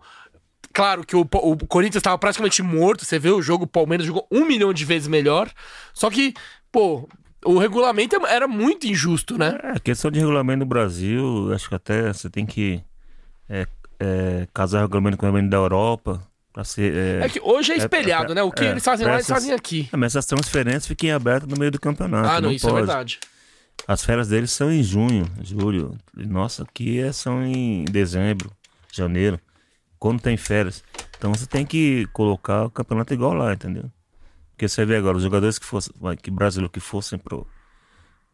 [0.71, 4.27] Claro que o, o Corinthians estava praticamente morto, você vê o jogo, o Palmeiras jogou
[4.31, 5.49] um milhão de vezes melhor,
[5.93, 6.33] só que,
[6.71, 7.07] pô,
[7.45, 9.57] o regulamento era muito injusto, né?
[9.63, 12.81] É, questão de regulamento no Brasil, acho que até você tem que
[13.49, 13.67] é,
[13.99, 16.21] é, casar o regulamento com o regulamento da Europa.
[16.51, 18.43] Pra ser, é, É que hoje é é, espelhado, é, né?
[18.43, 19.89] O que é, eles fazem lá, eles essas- fazem aqui.
[19.91, 22.29] É, mas essas transferências fiquem abertas no meio do campeonato.
[22.29, 22.85] Ah, não, não isso é pode.
[22.85, 23.19] verdade.
[23.87, 25.97] As férias deles são em junho, julho.
[26.15, 28.51] Nossa, aqui é, são em dezembro,
[28.91, 29.39] janeiro.
[29.97, 30.83] Quando tem férias.
[31.17, 33.85] Então você tem que colocar o campeonato igual lá, entendeu?
[34.53, 37.45] Porque você vê agora, os jogadores que fossem, que brasileiros que fossem pro,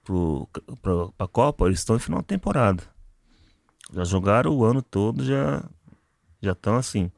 [0.03, 0.47] pro,
[0.81, 2.83] pro, pra Copa, eles estão em final de temporada.
[3.93, 5.63] Já jogaram o ano todo, já
[6.41, 7.11] já estão assim.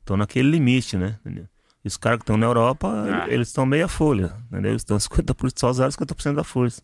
[0.00, 1.18] Estão naquele limite, né?
[1.20, 1.46] Entendeu?
[1.84, 3.28] E os caras que estão na Europa, Ah.
[3.28, 4.72] eles estão meia folha, entendeu?
[4.72, 6.82] Eles estão 50% só usaram 50% da força.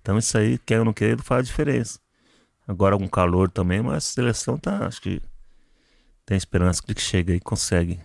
[0.00, 1.98] Então isso aí, quer ou não quer, faz diferença.
[2.66, 5.20] Agora com calor também, mas a seleção tá, acho que
[6.24, 8.00] tem esperança que chega e consegue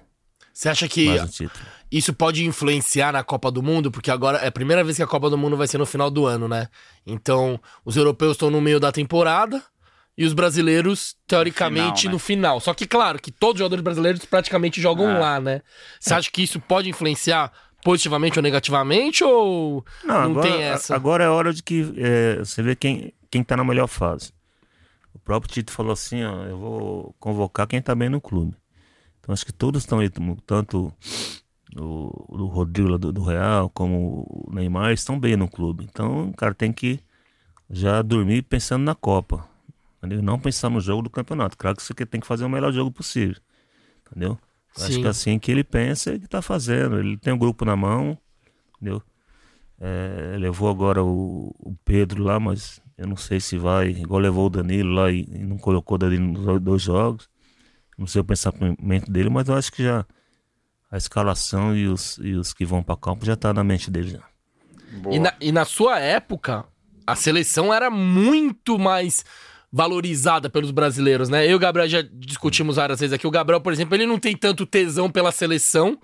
[0.52, 1.66] Você acha que mais um título.
[1.98, 3.92] Isso pode influenciar na Copa do Mundo?
[3.92, 6.10] Porque agora é a primeira vez que a Copa do Mundo vai ser no final
[6.10, 6.68] do ano, né?
[7.06, 9.62] Então, os europeus estão no meio da temporada
[10.18, 12.56] e os brasileiros, teoricamente, no final.
[12.56, 12.62] né?
[12.62, 15.20] Só que, claro, que todos os jogadores brasileiros praticamente jogam É.
[15.20, 15.62] lá, né?
[16.00, 17.52] Você acha que isso pode influenciar
[17.84, 19.24] positivamente ou negativamente?
[19.24, 20.96] Ou não, agora, tem essa?
[20.96, 24.34] Agora é hora de que é, você vê quem, quem tá na melhor fase.
[25.14, 28.56] O próprio Tito falou assim, ó, eu vou convocar quem tá bem no clube.
[29.20, 30.10] Então acho que todos estão aí,
[30.46, 30.94] tanto
[31.76, 35.84] o, o Rodrigo do, do, Real, como o Neymar, estão bem no clube.
[35.84, 37.00] Então o cara tem que
[37.70, 39.48] já dormir pensando na Copa.
[39.98, 40.22] Entendeu?
[40.22, 41.58] Não pensar no jogo do campeonato.
[41.58, 43.38] Claro que você tem que fazer o melhor jogo possível.
[44.06, 44.38] Entendeu?
[44.78, 47.00] Acho que é assim que ele pensa, ele está fazendo.
[47.00, 48.18] Ele tem um grupo na mão,
[48.76, 49.02] entendeu?
[49.80, 53.90] É, levou agora o, o, Pedro lá, mas eu não sei se vai.
[53.90, 57.30] Igual levou o Danilo lá e, e não colocou o Danilo nos dois jogos.
[57.98, 60.06] Não sei o pensamento dele, mas eu acho que já
[60.96, 64.12] a escalação e os, e os que vão para campo já tá na mente dele
[64.12, 64.24] já.
[65.12, 66.64] E na, e na sua época,
[67.06, 69.26] a seleção era muito mais
[69.70, 71.46] valorizada pelos brasileiros, né?
[71.46, 73.28] Eu e o Gabriel já discutimos várias vezes aqui.
[73.28, 76.00] O Gabriel, por exemplo, ele não tem tanto tesão pela seleção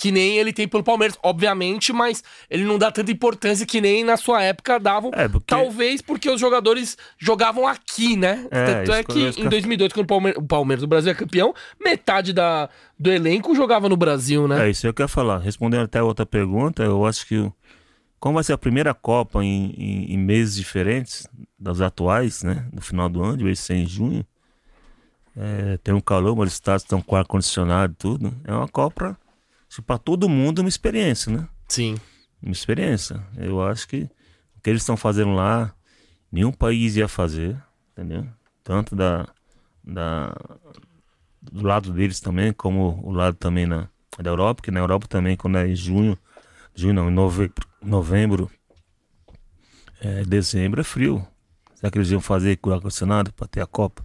[0.00, 4.02] que nem ele tem pelo Palmeiras, obviamente, mas ele não dá tanta importância que nem
[4.02, 5.10] na sua época davam.
[5.12, 5.44] É, porque...
[5.46, 8.46] Talvez porque os jogadores jogavam aqui, né?
[8.50, 11.54] É, Tanto é que em 2002, quando o Palmeiras, o Palmeiras do Brasil é campeão,
[11.78, 14.68] metade da, do elenco jogava no Brasil, né?
[14.68, 15.36] É, isso eu quero falar.
[15.36, 17.52] Respondendo até outra pergunta, eu acho que
[18.18, 22.66] como vai ser a primeira Copa em, em, em meses diferentes das atuais, né?
[22.72, 24.24] No final do ano, vai ser em junho.
[25.36, 28.34] É, tem um calor, mas os estados estão com ar-condicionado e tudo.
[28.44, 29.14] É uma Copa
[29.78, 31.48] para todo mundo uma experiência, né?
[31.68, 31.96] Sim.
[32.42, 33.22] Uma experiência.
[33.36, 34.08] Eu acho que
[34.56, 35.72] o que eles estão fazendo lá,
[36.32, 37.56] nenhum país ia fazer,
[37.92, 38.26] entendeu?
[38.64, 39.28] Tanto da,
[39.84, 40.34] da
[41.40, 45.36] do lado deles também, como o lado também na, da Europa, que na Europa também,
[45.36, 46.18] quando é em junho,
[46.74, 48.50] junho não, em novembro, novembro
[50.00, 51.26] é, dezembro é frio.
[51.74, 54.04] Será que eles iam fazer com ar-condicionado para ter a Copa?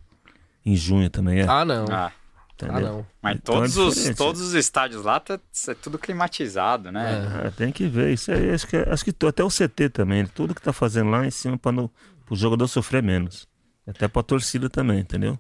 [0.65, 1.47] Em junho também é?
[1.47, 1.85] Ah, não.
[1.91, 2.11] Ah.
[2.55, 2.75] Entendeu?
[2.77, 3.05] Ah, não.
[3.21, 7.43] Mas então todos, é os, todos os estádios lá tá, é tudo climatizado, né?
[7.45, 8.13] É, tem que ver.
[8.13, 10.25] Isso aí, acho que, acho que até o CT também.
[10.25, 13.45] Tudo que tá fazendo lá em cima para o jogador sofrer menos.
[13.85, 15.37] Até para a torcida também, entendeu?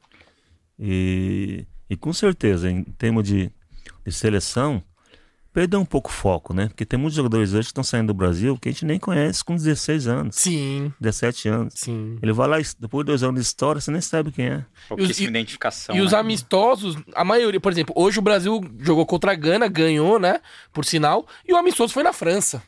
[0.77, 3.49] E, e com certeza, em termos de,
[4.05, 4.83] de seleção,
[5.55, 6.67] perdeu um pouco o foco, né?
[6.67, 9.41] Porque tem muitos jogadores hoje que estão saindo do Brasil que a gente nem conhece
[9.41, 10.35] com 16 anos.
[10.35, 10.93] Sim.
[10.99, 11.73] 17 anos.
[11.77, 12.19] Sim.
[12.21, 14.65] Ele vai lá, depois de dois anos de história, você nem sabe quem é.
[14.89, 15.95] Pouquíssima identificação.
[15.95, 16.03] E né?
[16.03, 20.41] os amistosos, a maioria, por exemplo, hoje o Brasil jogou contra a Gana, ganhou, né?
[20.73, 22.61] Por sinal, e o amistoso foi na França.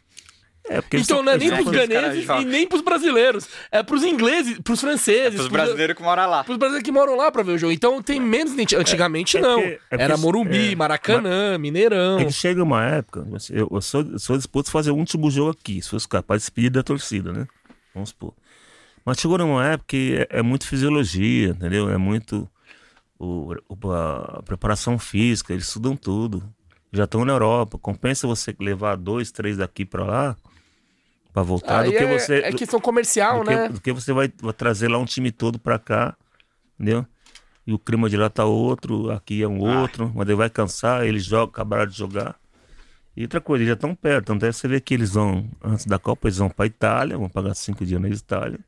[0.70, 3.48] É, então não é nem pros ganeses e nem pros brasileiros.
[3.72, 5.36] É pros ingleses, pros franceses.
[5.36, 6.44] É pros brasileiros que moram lá.
[6.44, 7.72] Pros brasileiros que moram lá pra ver o jogo.
[7.72, 8.82] Então tem menos identidade.
[8.82, 9.62] Antigamente é, é não.
[9.62, 12.20] É Era Morumbi, Maracanã, Mineirão.
[12.20, 15.52] É chega uma época, eu, eu, sou, eu sou disposto a fazer um último jogo
[15.52, 17.48] aqui, se fosse capaz de despedir da torcida, né?
[17.94, 18.34] Vamos supor.
[19.06, 21.90] Mas chegou numa época que é, é muito fisiologia, entendeu?
[21.90, 22.50] É muito
[23.18, 23.54] o,
[23.94, 26.44] a preparação física, eles estudam tudo.
[26.92, 27.78] Já estão na Europa.
[27.78, 30.38] Compensa você levar dois, três daqui para lá
[31.38, 32.40] para voltar do que é, você.
[32.40, 33.68] É questão comercial, do né?
[33.68, 36.18] Que, do que você vai, vai, trazer lá um time todo para cá,
[36.74, 37.06] entendeu?
[37.66, 39.82] E o clima de lá tá outro, aqui é um ah.
[39.82, 42.36] outro, mas ele vai cansar, eles jogam, acabaram de jogar.
[43.16, 46.00] E outra coisa, eles já estão perto, então você vê que eles vão, antes da
[46.00, 48.60] Copa, eles vão para Itália, vão pagar cinco dias na Itália,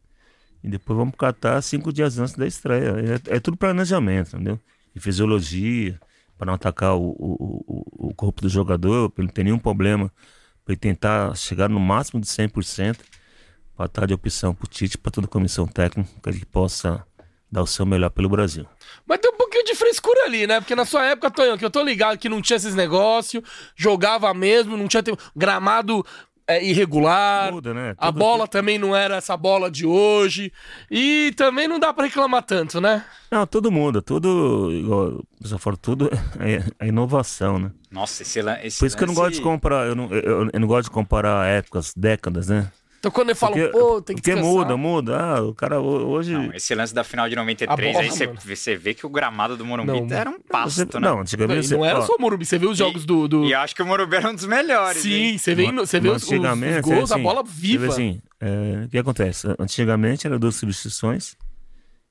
[0.64, 3.20] e depois vão para Catar cinco dias antes da estreia.
[3.28, 4.60] É, é tudo planejamento, entendeu?
[4.96, 6.00] E fisiologia,
[6.38, 7.64] para não atacar o, o,
[7.98, 10.12] o, o corpo do jogador, para ele não ter nenhum problema
[10.70, 13.00] para tentar chegar no máximo de 100%
[13.76, 17.04] para estar de opção para o Tite, para toda a comissão técnica que possa
[17.52, 18.68] dar o seu melhor pelo Brasil.
[19.08, 20.60] Mas tem um pouquinho de frescura ali, né?
[20.60, 23.44] Porque na sua época, Tonhão, que eu tô ligado que não tinha esses negócios,
[23.76, 25.02] jogava mesmo, não tinha
[25.36, 26.06] gramado
[26.50, 27.52] é, irregular.
[27.52, 27.94] Muda, né?
[27.94, 30.52] Tudo a bola também não era essa bola de hoje.
[30.90, 33.06] E também não dá para reclamar tanto, né?
[33.30, 36.10] Não, todo mundo, tudo, igual você falou, tudo
[36.42, 37.72] é, é inovação, né?
[37.92, 40.60] Nossa, esse, esse Por isso que eu não gosto de comparar, eu não, eu, eu
[40.60, 42.72] não gosto de comparar épocas, décadas, né?
[43.00, 44.54] Então quando eu falo, porque, pô, tem que Porque descansar.
[44.54, 45.18] muda, muda.
[45.18, 46.34] Ah, o cara hoje...
[46.34, 49.56] Não, esse lance da final de 93, bola, aí você, você vê que o gramado
[49.56, 51.08] do Morumbi não, era um pasto, você, né?
[51.08, 51.72] Não, antigamente...
[51.72, 53.46] Não, não era ó, só o Morumbi, você vê os jogos do, do...
[53.46, 55.02] E acho que o Morumbi era um dos melhores.
[55.02, 57.88] Sim, você vê, você vê os, os gols, assim, a bola viva.
[57.88, 59.48] Assim, é, o que acontece?
[59.58, 61.38] Antigamente era duas substituições,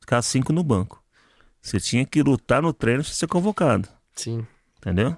[0.00, 1.02] ficar cinco no banco.
[1.60, 3.86] Você tinha que lutar no treino para ser convocado.
[4.14, 4.46] Sim.
[4.78, 5.14] Entendeu?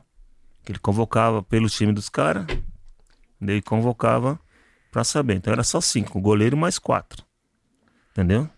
[0.64, 2.44] Que ele convocava pelo time dos caras,
[3.40, 4.36] daí convocava
[4.90, 5.34] para saber.
[5.34, 7.24] Então era só cinco, goleiro mais quatro.
[8.10, 8.48] Entendeu?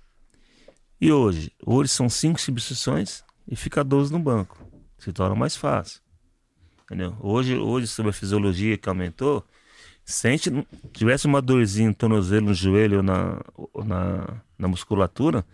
[1.01, 1.53] E hoje?
[1.65, 4.59] Hoje são cinco substituições e fica 12 no banco.
[4.99, 6.01] Se torna mais fácil.
[6.85, 7.17] Entendeu?
[7.21, 9.45] Hoje, hoje sobre a fisiologia que aumentou,
[10.05, 10.51] sente,
[10.93, 15.45] tivesse uma dorzinha no tornozelo, no joelho ou na, ou na, na musculatura,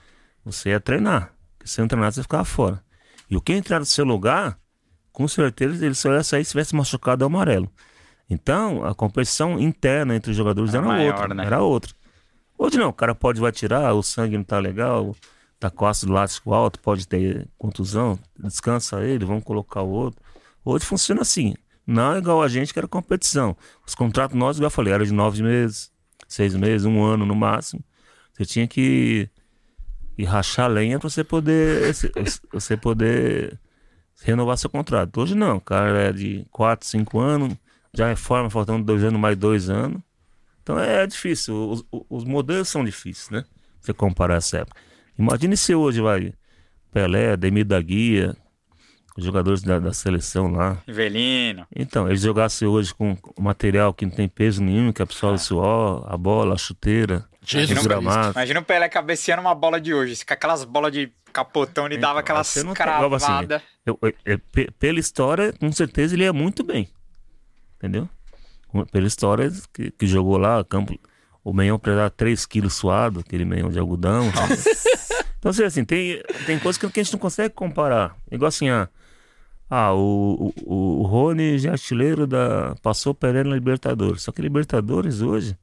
[0.44, 1.32] você ia treinar.
[1.56, 2.82] Porque se não treinar, você ficava fora.
[3.30, 4.58] E o que entrar no seu lugar,
[5.12, 7.70] com certeza ele só ia sair se tivesse machucado amarelo.
[8.28, 11.34] Então, a competição interna entre os jogadores era, era maior, outra.
[11.34, 11.46] Né?
[11.46, 11.94] Era outra.
[12.58, 15.14] Hoje não, o cara pode vai tirar, o sangue não tá legal,
[15.58, 20.20] tá com ácido lático alto, pode ter contusão, descansa ele, vamos colocar o outro.
[20.64, 21.54] Hoje funciona assim.
[21.86, 23.56] Não é igual a gente que era competição.
[23.86, 25.90] Os contratos nossos, igual eu falei, eram de nove meses,
[26.28, 27.82] seis meses, um ano no máximo.
[28.34, 29.30] Você tinha que
[30.18, 31.94] ir rachar lenha para você poder
[32.52, 33.58] você poder
[34.22, 35.18] renovar seu contrato.
[35.20, 37.56] Hoje não, o cara é de quatro, cinco anos,
[37.98, 40.00] já reforma faltando dois anos, mais dois anos.
[40.62, 41.54] Então é difícil.
[41.70, 43.44] Os, os modelos são difíceis, né?
[43.80, 44.80] Você comparar essa época.
[45.18, 46.32] Imagine se hoje vai
[46.92, 48.36] Pelé, Demir da Guia,
[49.16, 50.78] os jogadores da, da seleção lá.
[50.86, 51.66] Velino.
[51.74, 56.06] Então, eles jogassem hoje com material que não tem peso nenhum, que absorve o suor,
[56.08, 58.30] a bola, a chuteira, Jesus os gramados.
[58.36, 60.24] Imagina o Pelé cabeceando uma bola de hoje.
[60.24, 63.60] Com aquelas bolas de capotão, ele dava aquelas assim, cravadas.
[64.52, 66.88] Pe- pela história, com certeza ele ia muito bem.
[67.78, 68.08] Entendeu?
[68.92, 70.98] Pela história que, que jogou lá, campo,
[71.42, 74.24] o meião pesava 3 quilos suado, aquele meião de algodão.
[75.38, 78.14] então, assim, assim, tem, tem coisas que, a gente não consegue comparar.
[78.30, 78.88] Igual assim, ah,
[79.70, 82.74] ah o, o, o Rony já artilheiro da.
[82.82, 84.22] Passou o Pelé na Libertadores.
[84.22, 85.56] Só que Libertadores hoje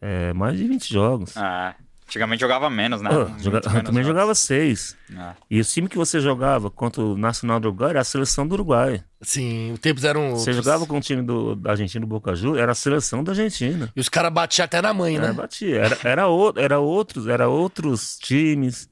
[0.00, 1.36] é mais de 20 jogos.
[1.36, 1.74] Ah,
[2.06, 3.10] antigamente jogava menos, né?
[3.10, 4.06] Muito joga- menos também jogos.
[4.06, 4.96] jogava seis.
[5.16, 5.34] Ah.
[5.50, 8.52] E o time que você jogava contra o Nacional do Uruguai era a seleção do
[8.54, 9.02] Uruguai.
[9.22, 10.30] Sim, os tempos eram.
[10.32, 10.56] Você outros.
[10.56, 13.90] jogava com o time do, da Argentina do Boca Juniors, era a seleção da Argentina.
[13.96, 15.32] E os caras batiam até na mãe, É, né?
[15.32, 15.76] batia.
[15.80, 18.88] Era, era, o- era outros, era outros times,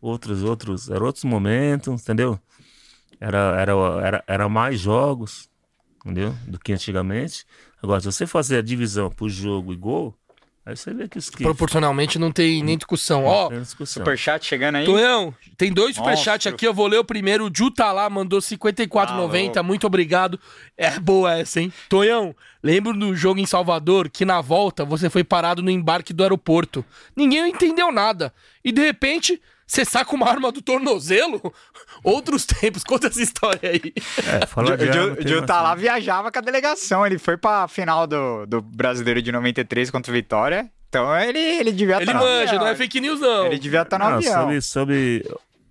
[0.00, 2.38] outros, outros, era outros momentos, entendeu?
[3.20, 5.48] Era, era, era, era mais jogos,
[6.04, 6.34] entendeu?
[6.46, 7.46] Do que antigamente.
[7.82, 10.14] Agora, se você fazer a divisão por jogo e gol,
[10.66, 13.24] aí você vê que os que Proporcionalmente não tem nem discussão.
[13.24, 14.02] Ó, discussão.
[14.02, 14.84] Superchat chegando aí.
[14.84, 17.46] Tonhão, tem dois superchats aqui, eu vou ler o primeiro.
[17.46, 20.38] O Ju tá lá, mandou 54,90, Ah, muito obrigado.
[20.76, 21.72] É boa essa, hein?
[21.88, 26.22] Tonhão, lembro do jogo em Salvador que na volta você foi parado no embarque do
[26.22, 26.84] aeroporto.
[27.14, 28.34] Ninguém entendeu nada.
[28.64, 31.52] E de repente, você saca uma arma do tornozelo?
[32.04, 33.92] Outros tempos, conta essa história aí.
[34.40, 37.04] É, O falar de arma, Gil uma- tá lá, viajava com a delegação.
[37.04, 40.70] Ele foi pra final do, do Brasileiro de 93 contra o Vitória.
[40.88, 42.60] Então ele, ele devia Ele estar no manja, avião.
[42.62, 43.46] não é fake news, não.
[43.46, 44.40] Ele devia estar no Não, avião.
[44.40, 45.24] sobre, sobre,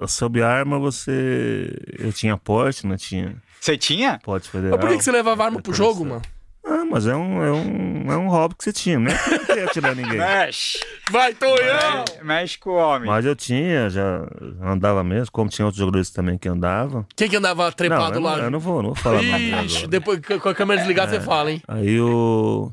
[0.07, 1.71] sobre arma, você.
[1.97, 4.19] Eu tinha porte, não tinha Você tinha?
[4.23, 4.71] porte federal.
[4.77, 6.21] Mas por que, que você levava arma pro jogo, mano?
[6.67, 9.11] Ah, mas é um, é um, é um hobby que você tinha, né?
[9.31, 10.17] Eu não queria atirar ninguém.
[10.17, 10.79] Mexe.
[11.11, 12.05] Vai, Tonhão!
[12.23, 13.07] Mexe com o homem.
[13.07, 14.27] Mas eu tinha, já
[14.61, 17.05] andava mesmo, como tinha outros jogadores também que andavam.
[17.15, 18.39] Quem que andava Não, trepado eu não, lá?
[18.39, 19.87] eu não vou, não vou falar nada Ixi, agora.
[19.89, 21.61] depois com a câmera desligada você fala, hein?
[21.67, 22.71] Aí o.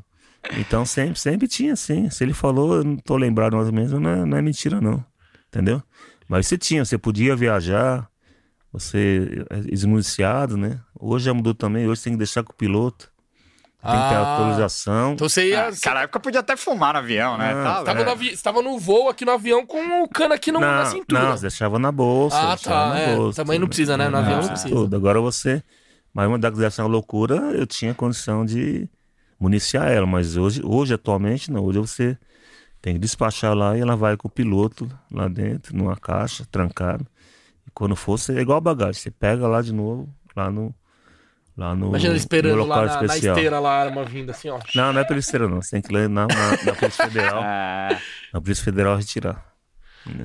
[0.57, 2.09] Então sempre, sempre tinha, sim.
[2.09, 4.81] Se ele falou, eu não tô lembrado mais ou menos, não é, não é mentira,
[4.81, 5.05] não.
[5.49, 5.81] Entendeu?
[6.27, 8.09] Mas você tinha, você podia viajar,
[8.71, 10.79] você é esmuniciado, né?
[10.99, 13.12] Hoje já mudou também, hoje tem que deixar com o piloto.
[13.83, 14.37] Tem que ter Ah.
[14.37, 15.13] autorização.
[15.13, 15.69] Então você ia.
[15.69, 17.53] Ah, época podia até fumar no avião, né?
[17.53, 18.03] Não, Tá Tava louco.
[18.05, 18.35] no, avi...
[18.37, 21.21] Você tava no voo aqui no avião com o cano aqui no- na não, cintura.
[21.21, 22.37] não, você deixava na bolsa.
[22.37, 23.15] Ah, deixava tá, na é.
[23.15, 24.07] bolsa, Também não precisa, né?
[24.07, 24.73] No Ah, avião não isso precisa.
[24.73, 24.95] Tudo.
[24.95, 25.61] Agora você.
[26.13, 28.87] Mas uma das dessa loucura, eu tinha condição de
[29.39, 30.05] municiar ela.
[30.07, 31.63] Mas hoje, hoje atualmente, não.
[31.65, 32.17] Hoje você
[32.81, 37.05] tem que despachar lá e ela vai com o piloto lá dentro, numa caixa, trancado.
[37.67, 38.93] E quando for, você, é igual a bagagem.
[38.93, 40.73] Você pega lá de novo, lá no.
[41.55, 44.31] Lá no, Imagina ele no esperando local lá na, na esteira lá, a arma vindo
[44.31, 44.59] assim, ó.
[44.73, 45.61] Não, não é pela esteira, não.
[45.61, 47.43] Você tem que ir lá na, na, na Polícia Federal.
[47.43, 48.01] É,
[48.33, 49.45] na Polícia Federal retirar.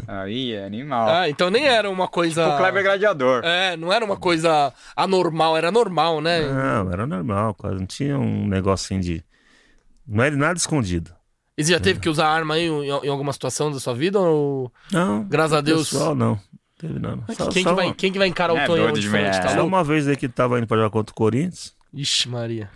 [0.07, 1.09] aí, é animal.
[1.09, 2.49] Ah, então nem era uma coisa.
[2.49, 3.43] o Kleber Gladiador.
[3.45, 6.41] É, não era uma coisa anormal, era normal, né?
[6.41, 9.25] Não, era normal, quase não tinha um negocinho de.
[10.07, 11.13] Não era nada escondido.
[11.59, 14.21] E você já teve que usar arma aí em, em alguma situação da sua vida?
[14.21, 14.73] Ou...
[14.93, 15.25] Não.
[15.25, 15.91] Graças a Deus.
[15.91, 16.41] Pessoal, não.
[16.79, 17.25] Teve não.
[17.35, 19.01] Só, quem, só que vai, uma, quem que vai encarar É o Tonhão doido de
[19.03, 19.43] de frente, mulher.
[19.43, 19.67] tá louco?
[19.67, 21.75] uma vez aí que tava indo pra jogar contra o Corinthians.
[21.93, 22.71] Ixi, Maria.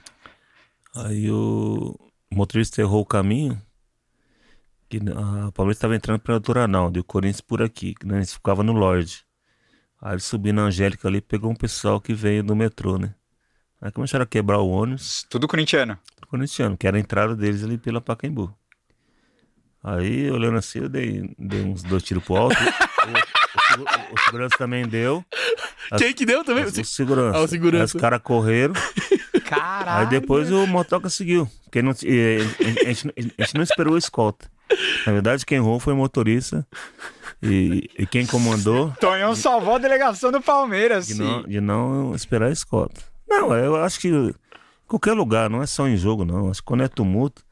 [0.94, 1.96] Aí o
[2.30, 3.60] motorista errou o caminho.
[4.88, 7.94] Que a Palmeiras estava entrando pela doutora Arnaldo e o Corinthians por aqui.
[7.94, 9.24] Que né, eles ficava no Lorde.
[10.00, 13.14] Aí ele subiu na Angélica ali pegou um pessoal que veio do metrô, né?
[13.80, 15.24] Aí começaram a quebrar o ônibus.
[15.30, 15.96] Tudo corintiano.
[16.28, 18.52] corintiano, que era a entrada deles ali pela Pacaembu.
[19.82, 22.56] Aí, olhando assim, eu dei, dei uns dois tiros pro alto.
[23.78, 25.24] o, o segu- o segurança também deu.
[25.98, 26.64] Quem que deu também?
[26.64, 27.38] O segurança.
[27.38, 27.82] Ah, o segurança.
[27.82, 28.74] Aí os caras correram.
[29.44, 30.00] Caralho.
[30.00, 31.48] Aí depois o motoca seguiu.
[31.64, 32.38] Porque não, e,
[32.86, 33.08] a, gente,
[33.38, 34.50] a gente não esperou a escolta.
[35.06, 36.66] Na verdade, quem errou foi o motorista.
[37.42, 41.06] E, e quem comandou Tonhão salvou a delegação do Palmeiras.
[41.08, 43.00] de não, de não esperar a escolta.
[43.28, 44.34] Não, eu acho que em
[44.86, 46.50] qualquer lugar, não é só em jogo, não.
[46.50, 47.42] Acho que quando é tumulto,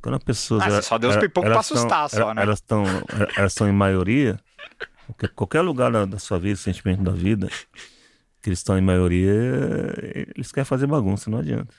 [0.00, 0.62] quando a pessoa.
[0.64, 2.42] Ah, só deu os pipocos pra assustar, só, né?
[2.42, 2.84] Elas estão
[3.36, 4.38] elas estão em maioria.
[5.08, 7.48] Qualquer- Qualquer lugar da, da sua vida, sentimento da vida,
[8.42, 9.32] que eles estão em maioria,
[10.36, 11.74] eles querem fazer bagunça, não adianta.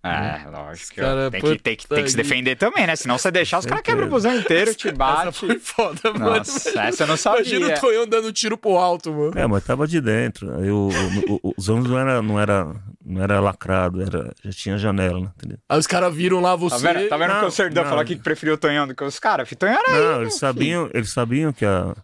[0.00, 0.94] É, lógico.
[0.94, 2.94] que, cara, tem, que, tem, que, tem que se defender também, né?
[2.94, 5.36] Senão você deixar, os caras quebram o busão inteiro, te Essa bate.
[5.38, 6.36] foi foda, mano.
[6.36, 7.40] Nossa, essa eu não sabia.
[7.40, 9.32] Imagina o Tonhão dando tiro pro alto, mano.
[9.36, 10.54] É, mas tava de dentro.
[10.56, 14.52] Aí o, o- o- os ônibus não era, não era, não era lacrado, era, já
[14.52, 15.58] tinha janela, né, entendeu?
[15.68, 16.92] Aí os caras viram lá Tá você.
[16.94, 19.02] vendo, tá vendo que Não, o Serdão falou aqui que preferiu o Tonhão do que
[19.02, 19.50] os caras?
[19.58, 19.94] Tonhão era aí.
[20.00, 20.40] Não, meu eles filho.
[20.40, 21.94] sabiam, eles sabiam que, a,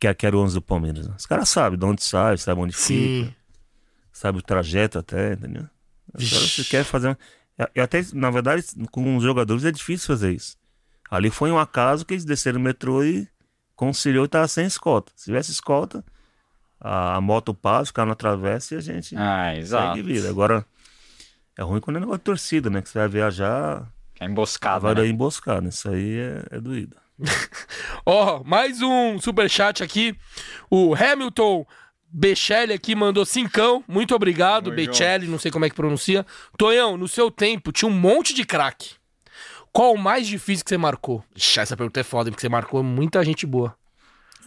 [0.00, 1.06] que, a, que era o ônibus do Palmeiras.
[1.08, 1.14] né?
[1.18, 3.24] Os caras sabem de onde sai, sabem onde Sim.
[3.24, 3.36] fica,
[4.12, 5.62] sabem o trajeto até, entendeu?
[6.12, 6.62] Agora Vixe.
[6.62, 7.08] você quer fazer.
[7.10, 7.16] um-
[7.74, 10.56] E até, na verdade, com os jogadores é difícil fazer isso.
[11.10, 13.26] Ali foi um acaso que eles desceram no metrô e
[13.74, 15.12] conciliou e tava sem escolta.
[15.16, 16.04] Se tivesse escolta,
[16.80, 19.94] a, a moto passa, ficar na travessa e a gente Ah, exato.
[19.96, 20.28] segue vida.
[20.28, 20.64] Agora,
[21.56, 22.82] é ruim quando é negócio de torcida, né?
[22.82, 23.86] Que você vai viajar,
[24.20, 25.06] É emboscada, vai né?
[25.06, 25.68] emboscada.
[25.68, 26.96] Isso aí é, é doído.
[28.04, 30.16] Ó, mais um superchat aqui.
[30.70, 31.66] O Hamilton
[32.08, 33.82] Bechelli aqui mandou cincão.
[33.88, 36.24] Muito obrigado, Tamo Bechelli, não sei como é que pronuncia.
[36.58, 38.94] Tonhão, no seu tempo tinha um monte de craque.
[39.72, 41.22] Qual o mais difícil que você marcou?
[41.34, 43.76] Ixi, essa pergunta é foda, porque você marcou muita gente boa.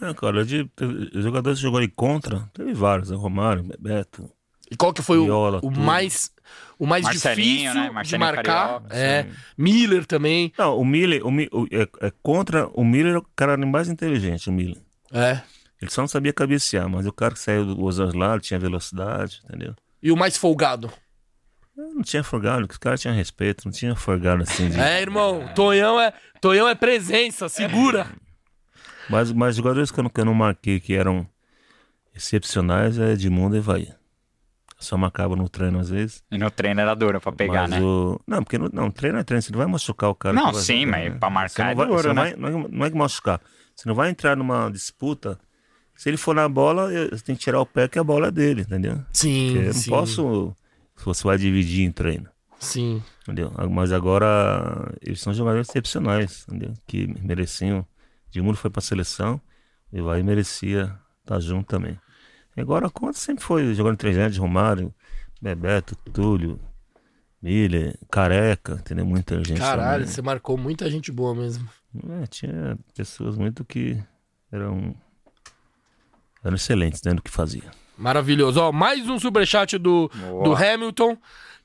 [0.02, 3.16] É, cara, de, teve- os jogadores que jogou aí contra, teve vários, né?
[3.16, 4.28] Romário, Bebeto.
[4.70, 5.80] E qual que foi o, Viola, o tudo.
[5.80, 6.30] mais
[6.78, 8.02] o mais Marcelinho, difícil né?
[8.02, 8.42] de marcar?
[8.44, 9.30] Carioca, é, sim.
[9.58, 10.52] Miller também.
[10.56, 14.48] Não, o Miller, o, o- é, é contra o Miller, o cara era mais inteligente,
[14.48, 14.78] o Miller.
[15.12, 15.40] É.
[15.82, 19.74] Ele só não sabia cabecear, mas o cara que saiu do Osaslar tinha velocidade, entendeu?
[20.02, 20.90] E o mais folgado?
[21.76, 24.68] Não tinha forgado, que os caras tinham respeito, não tinha forgado assim.
[24.68, 28.06] de- É, irmão, Tonhão é, Tonhão é presença, segura.
[29.08, 31.26] Mas, mas jogadores que eu, não, que eu não marquei que eram
[32.14, 33.88] excepcionais é Edmundo e Evaí.
[34.80, 36.24] Só marcava no treino às vezes.
[36.30, 37.80] E no treino era duro pra pegar, mas né?
[37.82, 38.18] o...
[38.26, 40.34] Não, porque no, não, treino é treino, você não vai machucar o cara.
[40.34, 41.18] Não, sim, jogar, mas né?
[41.18, 42.22] pra Você marcar não é vai, duro, você não né?
[42.22, 43.40] vai- não, é, não é que machucar.
[43.76, 45.38] Você não vai entrar numa disputa.
[45.94, 48.30] Se ele for na bola, você tem que tirar o pé que a bola é
[48.30, 49.02] dele, entendeu?
[49.12, 50.56] Sim, Porque eu não posso.
[50.96, 52.28] Se você vai dividir em treino.
[52.58, 53.02] Sim.
[53.22, 53.52] Entendeu?
[53.70, 56.72] Mas agora eles são jogadores excepcionais, entendeu?
[56.86, 57.86] Que mereciam.
[58.34, 59.40] Edmundo foi pra seleção,
[59.92, 61.98] e vai merecia estar junto também.
[62.60, 64.94] E agora a conta sempre foi jogando três anos de Romário,
[65.40, 66.60] Bebeto, Túlio,
[67.40, 69.06] Miller, Careca, entendeu?
[69.06, 69.58] Muita gente.
[69.58, 70.14] Caralho, também.
[70.14, 71.66] você marcou muita gente boa mesmo.
[72.20, 73.98] É, tinha pessoas muito que
[74.52, 74.94] eram,
[76.44, 77.70] eram excelentes dentro do que fazia.
[77.96, 78.60] Maravilhoso.
[78.60, 80.44] Ó, mais um superchat do, Boa.
[80.44, 81.16] do Hamilton.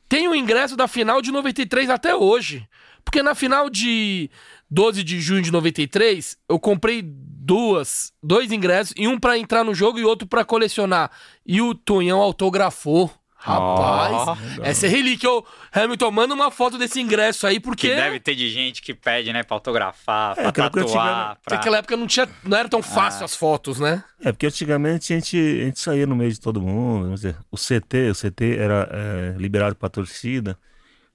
[0.08, 2.66] Tem o ingresso da final de 93 até hoje.
[3.04, 4.30] Porque na final de
[4.72, 7.02] 12 de junho de 93, eu comprei
[7.46, 11.12] duas, dois ingressos, e um pra entrar no jogo e outro pra colecionar.
[11.46, 13.12] E o Tonhão autografou.
[13.38, 14.28] Rapaz,
[14.60, 14.64] Ó.
[14.64, 15.30] essa é relíquia.
[15.30, 18.92] Ô, Hamilton, manda uma foto desse ingresso aí, porque Que deve ter de gente que
[18.92, 21.58] pede, né, pra autografar, pra aquela coisa tatuar, antigamente- pra...
[21.58, 24.04] naquela época não, tinha, não era tão fácil as fotos, né?
[24.20, 27.14] É, porque antigamente a gente, a gente saía no meio de todo mundo.
[27.14, 30.58] Dizer, o CT, o CT era é, liberado para torcida.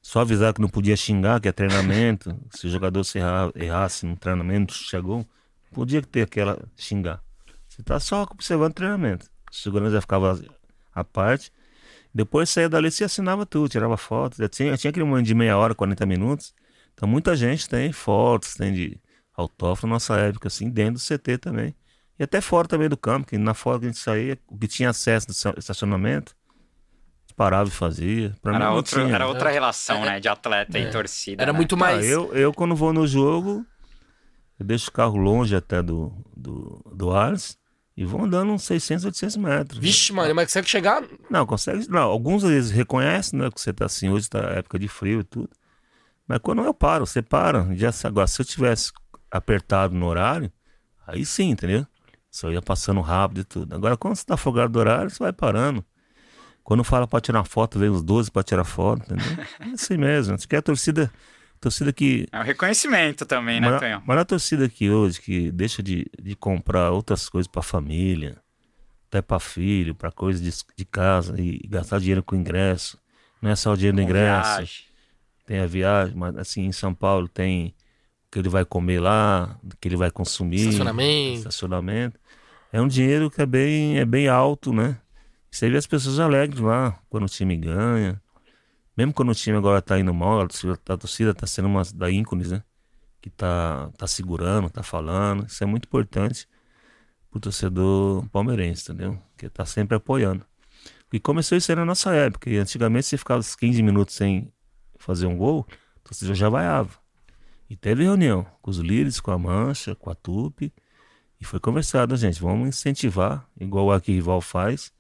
[0.01, 2.33] Só avisar que não podia xingar, que é treinamento.
[2.55, 3.19] Se o jogador se
[3.57, 5.27] errasse no treinamento, chegou,
[5.73, 7.21] podia ter aquela xingar.
[7.69, 9.27] Você tá só observando o treinamento.
[9.51, 10.39] O segurança ficava
[10.95, 11.53] à parte.
[12.13, 14.39] Depois saía dali, você assinava tudo, tirava fotos.
[14.39, 16.53] Já tinha, tinha aquele momento de meia hora, 40 minutos.
[16.95, 19.01] Então muita gente tem fotos, tem de
[19.35, 21.75] autógrafo na nossa época, assim, dentro do CT também.
[22.19, 24.67] E até fora também do campo, que na foto que a gente saía, o que
[24.69, 28.35] tinha acesso no esta- estacionamento, a gente parava e fazia.
[28.43, 29.15] Pra mim Era, não outro, tinha.
[29.15, 30.83] era outra relação, né, de atleta É.
[30.83, 31.57] e torcida, Era né?
[31.57, 32.05] muito Ah, mais.
[32.05, 33.65] eu, eu, quando vou no jogo,
[34.61, 37.59] eu deixo o carro longe até do, do, do Ars
[37.97, 39.79] e vou andando uns 600, 800 metros.
[39.79, 41.03] Vixe, mano, mas consegue chegar.
[41.29, 41.89] Não, consegue.
[41.89, 43.51] Não, alguns vezes reconhecem, né?
[43.51, 45.51] Que você tá assim, hoje tá época de frio e tudo.
[46.29, 47.75] Mas quando eu paro, você para.
[47.75, 48.93] Já, se- agora, se eu tivesse
[49.31, 50.51] apertado no horário,
[51.07, 51.87] aí sim, entendeu?
[52.31, 53.75] Só ia passando rápido e tudo.
[53.75, 55.85] Agora, quando você tá folgado do horário, você vai parando.
[56.63, 59.45] Quando fala pra tirar foto, vem os 12 pra tirar foto, entendeu?
[59.59, 60.35] É assim mesmo.
[60.35, 61.11] Acho que é a torcida,
[61.61, 62.27] torcida que.
[62.33, 64.03] É um reconhecimento também, né, Mas, Tonhão?
[64.07, 68.37] mas a torcida aqui hoje que deixa de, de comprar outras coisas pra família,
[69.09, 72.99] até pra filho, pra coisa de, de casa e gastar dinheiro com ingresso.
[73.43, 74.85] Não é só o dinheiro do ingresso, viagem.
[75.47, 77.75] tem a viagem, mas assim em São Paulo tem
[78.27, 81.39] o que ele vai comer lá, o que ele vai consumir, Estacionamento.
[81.39, 82.21] estacionamento.
[82.73, 84.97] É um dinheiro que é bem, é bem alto, né?
[85.51, 88.21] Você vê as pessoas alegres lá quando o time ganha.
[89.01, 91.83] Mesmo quando o time agora tá indo mal, a torcida, a torcida tá sendo uma
[91.95, 92.63] da ícones, né?
[93.19, 95.47] Que tá, tá segurando, tá falando.
[95.47, 96.47] Isso é muito importante
[97.31, 99.19] pro torcedor palmeirense, entendeu?
[99.39, 100.45] Que tá sempre apoiando.
[101.11, 102.51] E começou isso aí na nossa época.
[102.51, 104.53] E antigamente você ficava uns 15 minutos sem
[104.99, 105.67] fazer um gol,
[106.05, 106.91] torcida já vaiava.
[107.71, 110.75] E teve reunião com os líderes, com a Mancha, com a Tupi.
[111.41, 114.93] E foi conversado, gente, vamos incentivar, igual o Rival faz,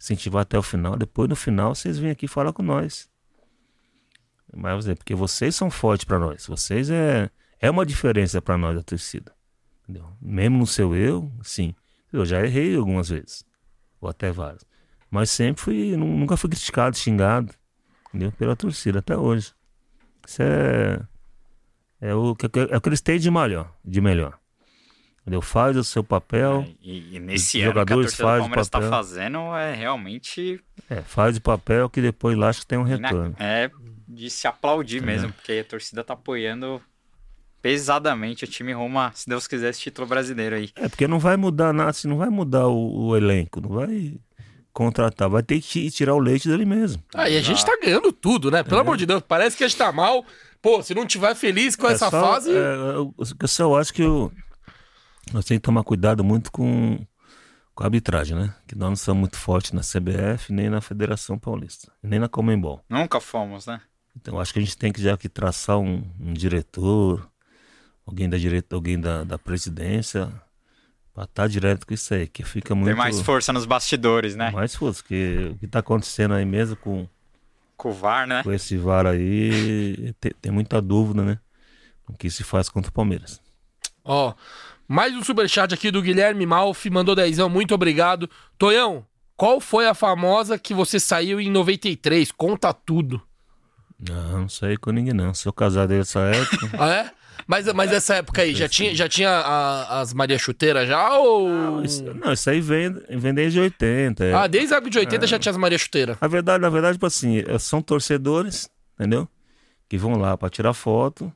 [0.00, 0.96] incentivar até o final.
[0.96, 3.12] Depois, no final, vocês vêm aqui falar com nós.
[4.56, 6.46] Mas é porque vocês são fortes pra nós.
[6.46, 7.30] Vocês é,
[7.60, 9.32] é uma diferença pra nós, a torcida.
[9.82, 10.08] Entendeu?
[10.20, 11.74] Mesmo no seu eu, sim.
[12.12, 13.44] Eu já errei algumas vezes.
[14.00, 14.64] Ou até várias.
[15.10, 17.52] Mas sempre fui, nu- nunca fui criticado, xingado.
[18.08, 18.32] Entendeu?
[18.32, 19.52] Pela torcida, até hoje.
[20.26, 21.00] Isso é.
[22.00, 23.72] É o que, é o que eles têm de melhor.
[23.84, 24.38] De melhor.
[25.22, 25.40] Entendeu?
[25.40, 26.66] Faz o seu papel.
[26.82, 28.90] E, e nesse ano que a jogadores torcida do Palmeiras tá papel.
[28.90, 33.34] fazendo é realmente É, faz o papel que depois lá acho que tem um retorno.
[33.38, 33.70] é
[34.14, 36.80] de se aplaudir mesmo, porque a torcida tá apoiando
[37.60, 40.70] pesadamente o time Roma, se Deus quiser, esse título brasileiro aí.
[40.76, 44.14] É, porque não vai mudar nada, assim, não vai mudar o, o elenco, não vai
[44.72, 47.02] contratar, vai ter que tirar o leite dele mesmo.
[47.14, 48.62] Ah, e a gente tá ganhando tudo, né?
[48.62, 50.24] Pelo amor de Deus, parece que a gente tá mal.
[50.60, 52.50] Pô, se não tiver feliz com É essa só- fase.
[52.50, 54.30] é, eu, eu só acho que o-
[55.32, 56.98] nós temos que tomar cuidado muito com,
[57.74, 58.54] com a arbitragem, né?
[58.66, 62.82] Que nós não somos muito fortes na CBF, nem na Federação Paulista, nem na Comembol.
[62.90, 63.80] Nunca fomos, né?
[64.16, 67.28] Então acho que a gente tem que já que traçar um, um diretor,
[68.06, 70.32] alguém da direita, alguém da, da presidência,
[71.12, 74.50] pra estar direto com isso aí, que fica muito Tem mais força nos bastidores, né?
[74.50, 77.08] mais força, porque o que tá acontecendo aí mesmo com,
[77.76, 78.42] Com o VAR, né?
[78.42, 81.38] com esse VAR aí, tem, tem muita dúvida, né?
[82.06, 83.40] O que se faz contra o Palmeiras.
[84.04, 84.34] Ó,
[84.86, 88.28] mais um superchat aqui do Guilherme Malfi, mandou dezão, muito obrigado.
[88.58, 89.06] Tonhão,
[89.36, 92.30] qual foi a famosa que você saiu em 93?
[92.30, 93.22] Conta tudo.
[94.08, 95.32] Não, não sei com ninguém não.
[95.34, 96.70] Sou casado nessa época.
[96.78, 97.10] Ah, é?
[97.46, 101.82] Mas, mas essa época aí, já tinha, já tinha a- as Maria Chuteira já ou...
[101.84, 104.24] isso, não, isso aí vem, vem desde 80.
[104.24, 104.32] é.
[104.32, 106.16] Ah, desde a época de 80 já tinha as Maria Chuteira.
[106.20, 109.28] Na verdade, na verdade, tipo assim, é, são torcedores, entendeu?
[109.88, 111.30] Que vão lá pra tirar foto.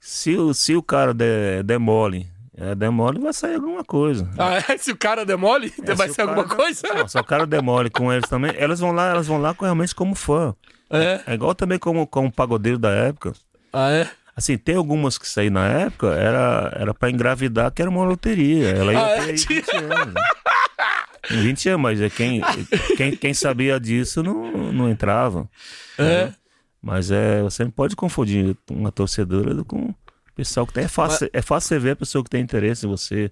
[0.00, 2.26] Se o, se o cara der, der mole,
[2.60, 4.28] é, der mole, vai sair alguma coisa.
[4.38, 4.76] Ah, é?
[4.78, 6.82] Se o cara demole, É, vai o alguma coisa?
[6.94, 9.64] Não, se o cara demole com eles também, elas vão lá, elas vão lá com-
[9.64, 10.54] realmente como fã.
[10.90, 11.20] É.
[11.26, 13.32] É igual também como, como pagodeiro da época.
[13.72, 14.08] Ah, é?
[14.36, 18.68] Assim, tem algumas que saí na época, era, era pra engravidar, que era uma loteria.
[18.70, 19.26] Ela ia Ah, é?
[19.26, 20.14] ter 20 anos.
[20.14, 20.20] né?
[21.30, 22.40] Em 20 anos, mas é quem,
[22.96, 25.48] quem, quem sabia disso não, não entrava.
[25.98, 26.32] É.
[26.82, 29.94] Mas é, você não pode confundir uma torcedora com
[30.40, 30.84] pessoal que tem.
[30.84, 33.30] É fácil, é fácil você ver a pessoa que tem interesse em você,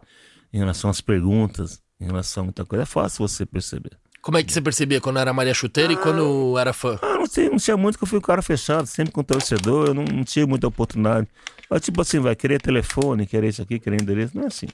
[0.53, 2.83] em relação às perguntas, em relação a muita coisa.
[2.83, 3.93] É fácil você perceber.
[4.21, 6.99] Como é que você percebia quando era Maria Chuteira e quando era fã?
[7.01, 9.89] Ah, não, tinha, não tinha muito que eu fui um cara fechado, sempre com torcedor,
[9.89, 11.27] eu não, não tinha muita oportunidade.
[11.71, 14.67] Mas, tipo assim, vai querer telefone, querer isso aqui, querer endereço, não é assim.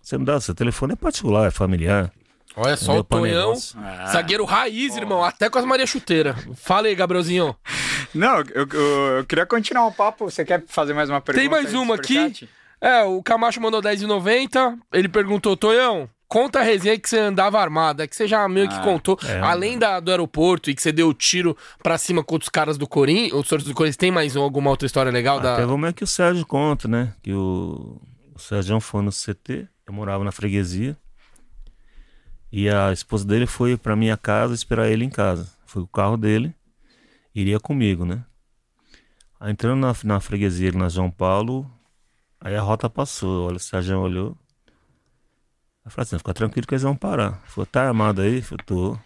[0.00, 2.10] Você não dá, seu telefone é particular, é familiar.
[2.56, 3.54] Olha só o Tonhão.
[3.76, 4.06] Ah.
[4.12, 6.36] zagueiro raiz, irmão, até com as Maria Chuteira.
[6.54, 7.56] Fala aí, Gabrielzinho.
[8.14, 10.30] Não, eu, eu, eu queria continuar o papo.
[10.30, 11.40] Você quer fazer mais uma pergunta?
[11.40, 12.48] Tem mais uma aqui.
[12.80, 14.76] É, o Camacho mandou 10,90.
[14.92, 18.74] Ele perguntou, Tonhão, conta a resenha que você andava armada, que você já meio que
[18.74, 19.18] Ah, contou.
[19.26, 19.38] é.
[19.40, 22.76] Além da, do aeroporto e que você deu o tiro pra cima contra os caras
[22.76, 25.40] do Corinthians, os torcedores do Corinthians, tem mais um- alguma outra história legal?
[25.40, 25.54] da...
[25.54, 27.14] Até como é que o Sérgio conta, né?
[27.22, 27.98] Que o,
[28.34, 30.96] o Sérgio foi no CT, eu morava na freguesia.
[32.52, 35.50] E a esposa dele foi pra minha casa esperar ele em casa.
[35.64, 36.54] Foi o carro dele,
[37.34, 38.24] iria comigo, né?
[39.40, 41.68] Aí entrando na, na freguesia ali na João Paulo,
[42.38, 43.46] aí a rota passou.
[43.48, 44.36] Olha, o Sérgio olhou.
[45.84, 47.40] Eu falei assim, fica tranquilo que eles vão parar.
[47.46, 48.36] Falou, tá armado aí?
[48.36, 48.98] Eu falei, tô.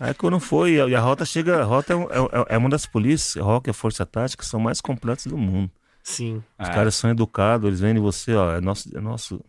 [0.00, 2.58] Aí quando foi, e a, e a rota chega, a rota é, um- é, é
[2.58, 5.70] uma das polícias, a ROC e a Força Tática são mais completas do mundo.
[6.02, 6.42] Sim.
[6.58, 6.72] Os É.
[6.72, 9.44] caras são educados, eles vêm de você, ó, é nosso, é nosso,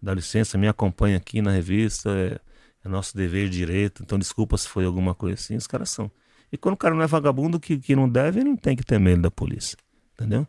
[0.00, 2.38] dá licença, me acompanha aqui na revista, é,
[2.84, 6.10] é nosso dever e direito, então desculpa se foi alguma coisa assim, os caras são.
[6.50, 8.84] E quando o cara não é vagabundo que, que não deve, ele não tem que
[8.84, 9.76] ter medo da polícia,
[10.14, 10.46] entendeu?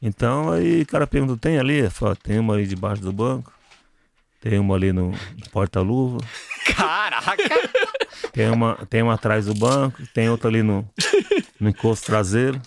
[0.00, 1.78] Então aí o cara pergunta, tem ali?
[1.78, 3.52] Eu falo, tem uma ali debaixo do banco,
[4.40, 6.18] tem uma ali no, no porta-luva,
[6.76, 7.36] Caraca!
[8.32, 10.88] tem uma, tem uma atrás do banco, tem outra ali no,
[11.58, 12.60] no encosto traseiro.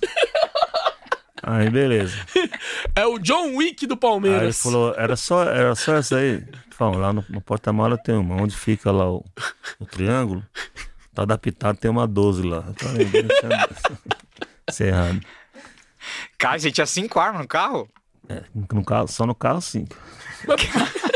[1.44, 2.16] Aí beleza.
[2.96, 4.62] É o John Wick do Aí ele Palmeiras.
[4.62, 6.44] falou, era só, era só essa aí.
[6.72, 8.42] Falou, lá no, no porta-mala tem uma.
[8.42, 9.24] Onde fica lá o,
[9.80, 10.46] o triângulo,
[11.14, 12.64] tá adaptado, tem uma 12 lá.
[12.68, 14.10] Eu falei, isso é-
[14.70, 15.22] isso é errado.
[16.38, 17.90] Cara, você tinha cinco armas no carro?
[18.28, 19.86] É, no carro, só no carro, sim.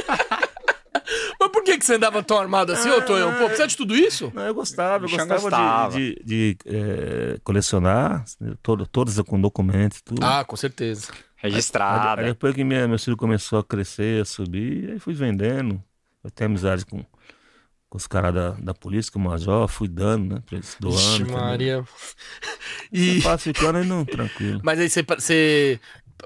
[1.40, 3.34] Mas por que, que você andava tão armado assim, ô Tonhão?
[3.34, 4.32] Pô, precisa de tudo isso?
[4.34, 5.98] Não, eu gostava, eu gostava, gostava.
[5.98, 8.24] de, de, de, eh, colecionar,
[8.62, 10.24] todo, todas com documentos e tudo.
[10.24, 11.12] Ah, com certeza.
[11.42, 12.22] Aí, Registrada.
[12.22, 15.84] aí depois que minha, meu filho começou a crescer, a subir, aí fui vendendo.
[16.24, 17.04] Eu tenho amizade com,
[17.90, 20.44] com os caras da, da polícia, com o major, fui dando, né?
[20.46, 20.96] Pra eles doando.
[20.98, 21.38] Vixe, entendeu?
[21.38, 21.84] Maria.
[22.94, 23.22] E...
[23.22, 24.62] passo ficando aí não, tranquilo.
[24.64, 25.80] Mas aí você, você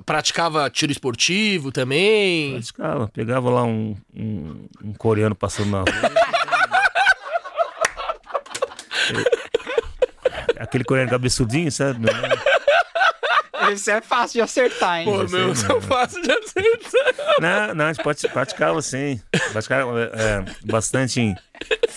[0.06, 2.54] praticava tiro esportivo também?
[2.54, 5.88] Praticava, pegava lá um, um, um coreano passando na rua.
[10.58, 12.08] É, aquele coreano cabeçudinho, sabe?
[13.72, 15.06] Esse é fácil de acertar, hein?
[15.06, 17.26] Pô, Esse meu, aí, são fácil de acertar.
[17.42, 19.20] Não, não, a gente pode, praticava sim.
[19.52, 21.36] Praticava é, bastante em,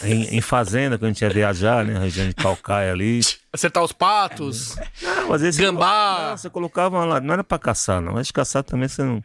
[0.03, 1.99] em, em fazenda, quando a gente ia viajar, né?
[1.99, 3.21] Região de Calcaia ali.
[3.53, 4.77] Acertar os patos.
[5.03, 6.31] Não, às vezes Gambá.
[6.31, 8.15] Não, você colocava lá, não era pra caçar, não.
[8.15, 9.23] Mas de caçar também você não.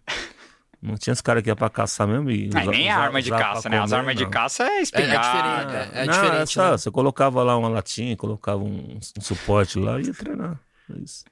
[0.82, 2.30] Não tinha os caras que ia pra caçar mesmo.
[2.30, 3.78] E usa- nem a usa- arma de caça, pra né?
[3.80, 5.66] As comer, armas de caça é É, é espingarda.
[5.66, 5.98] diferente.
[5.98, 6.54] É, é não, diferente.
[6.54, 6.78] só, né?
[6.78, 10.60] Você colocava lá uma latinha, colocava um, um suporte lá e ia treinar.
[10.96, 11.26] É isso.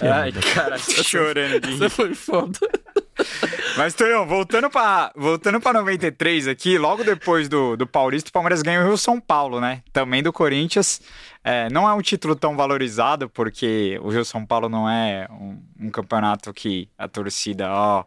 [0.00, 2.58] Ai, cara, tô chorando de Você foi foda.
[3.76, 8.62] Mas, Tonhão, voltando pra, voltando pra 93 aqui, logo depois do, do Paulista, o Palmeiras
[8.62, 9.82] ganhou o Rio São Paulo, né?
[9.92, 11.00] Também do Corinthians.
[11.44, 15.62] É, não é um título tão valorizado, porque o Rio São Paulo não é um,
[15.86, 18.04] um campeonato que a torcida, ó.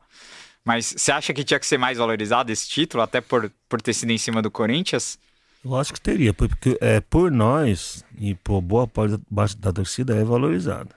[0.63, 3.93] Mas você acha que tinha que ser mais valorizado esse título, até por, por ter
[3.93, 5.17] sido em cima do Corinthians?
[5.63, 10.15] Eu acho que teria, porque é, por nós e por boa parte da- da torcida
[10.15, 10.89] é valorizado.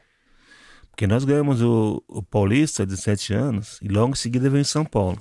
[0.98, 4.64] Porque nós ganhamos o, o Paulista de 7 anos e logo em seguida veio em
[4.64, 5.16] São Paulo.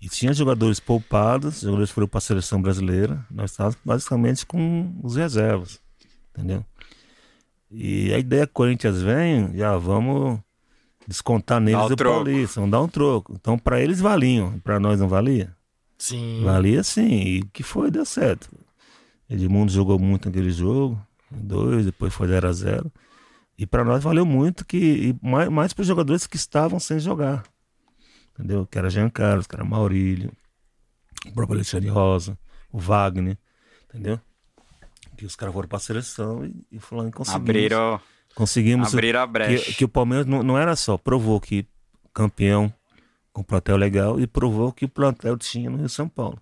[0.00, 5.14] E tinha jogadores poupados, jogadores foram para a seleção brasileira, nós estávamos basicamente com os
[5.14, 5.78] reservas,
[6.30, 6.64] entendeu?
[7.70, 10.40] E a ideia que o Corinthians vem, já vamos
[11.06, 11.94] descontar neles o.
[11.94, 13.34] Paulista, vamos dar um troco.
[13.38, 15.54] Então para eles valiam, para nós não valia?
[15.98, 16.40] Sim.
[16.42, 18.48] Valia sim, e que foi, deu certo.
[19.28, 20.98] Edmundo jogou muito naquele jogo,
[21.30, 22.92] dois, depois foi 0 a 0
[23.58, 27.00] E para nós valeu muito, que, e mais, mais para os jogadores que estavam sem
[27.00, 27.42] jogar.
[28.32, 28.64] Entendeu?
[28.66, 30.32] Que era Jean Carlos, que era Maurílio,
[31.26, 32.38] o próprio Alexandre Rosa,
[32.70, 33.36] o Wagner,
[33.88, 34.20] entendeu?
[35.16, 37.42] Que os caras foram para a seleção e, e falando conseguimos.
[37.42, 38.00] Abriram,
[38.36, 39.64] conseguimos abriram a brecha.
[39.64, 41.66] que, que o Palmeiras não, não era só, provou que
[42.14, 42.72] campeão
[43.32, 46.40] com plantel legal e provou que o plantel tinha no Rio São Paulo.